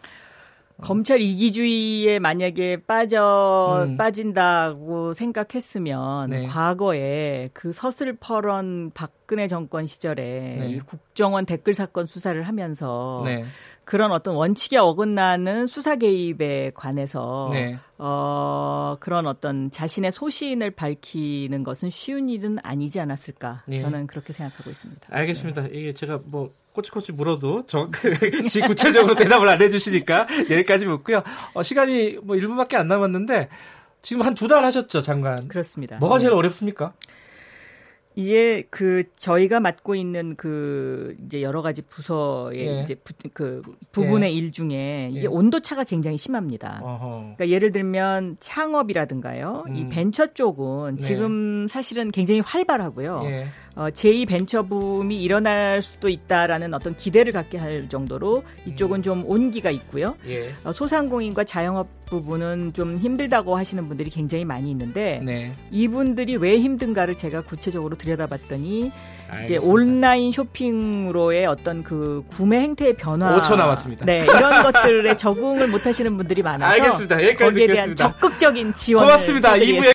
[0.80, 3.96] 검찰 이기주의에 만약에 빠져 음.
[3.96, 6.46] 빠진다고 생각했으면 네.
[6.46, 10.22] 과거에 그 서슬퍼런 박근혜 정권 시절에
[10.58, 10.78] 네.
[10.84, 13.44] 국정원 댓글 사건 수사를 하면서 네.
[13.84, 17.78] 그런 어떤 원칙에 어긋나는 수사 개입에 관해서 네.
[17.98, 23.78] 어 그런 어떤 자신의 소신을 밝히는 것은 쉬운 일은 아니지 않았을까 네.
[23.78, 25.08] 저는 그렇게 생각하고 있습니다.
[25.10, 25.66] 알겠습니다.
[25.66, 27.88] 이게 제가 뭐 꼬치꼬치 물어도 저
[28.66, 31.22] 구체적으로 대답을 안 해주시니까 여기까지 묻고요.
[31.54, 33.48] 어, 시간이 뭐 1분밖에 안 남았는데
[34.02, 35.48] 지금 한 두 달 하셨죠 장관?
[35.48, 35.96] 그렇습니다.
[35.96, 36.36] 뭐가 제일 네.
[36.36, 36.92] 어렵습니까?
[38.16, 42.82] 이제 그 저희가 맡고 있는 그 이제 여러 가지 부서의 예.
[42.82, 43.62] 이제 부, 그
[43.92, 44.36] 부분의 예.
[44.36, 45.26] 일 중에 이게 예.
[45.26, 46.80] 온도 차가 굉장히 심합니다.
[46.82, 47.08] 어허.
[47.36, 49.76] 그러니까 예를 들면 창업이라든가요, 음.
[49.76, 51.02] 이 벤처 쪽은 네.
[51.02, 53.22] 지금 사실은 굉장히 활발하고요.
[53.24, 53.46] 예.
[53.74, 59.02] 어, 제2 벤처 붐이 일어날 수도 있다라는 어떤 기대를 갖게 할 정도로 이쪽은 음.
[59.02, 60.16] 좀 온기가 있고요.
[60.28, 60.50] 예.
[60.62, 65.52] 어, 소상공인과 자영업 부분은 좀 힘들다고 하시는 분들이 굉장히 많이 있는데 네.
[65.70, 68.92] 이분들이 왜 힘든가를 제가 구체적으로 들여다봤더니
[69.28, 69.44] 알겠습니다.
[69.44, 74.04] 이제 온라인 쇼핑으로의 어떤 그 구매 행태의 변화 5초 남았습니다.
[74.04, 77.16] 네, 이런 것들에 적응을 못 하시는 분들이 많아서 알겠습니다.
[77.16, 77.74] 거기에 듣겠습니다.
[77.74, 79.54] 대한 적극적인 지원을 고맙습니다.
[79.54, 79.92] 2부에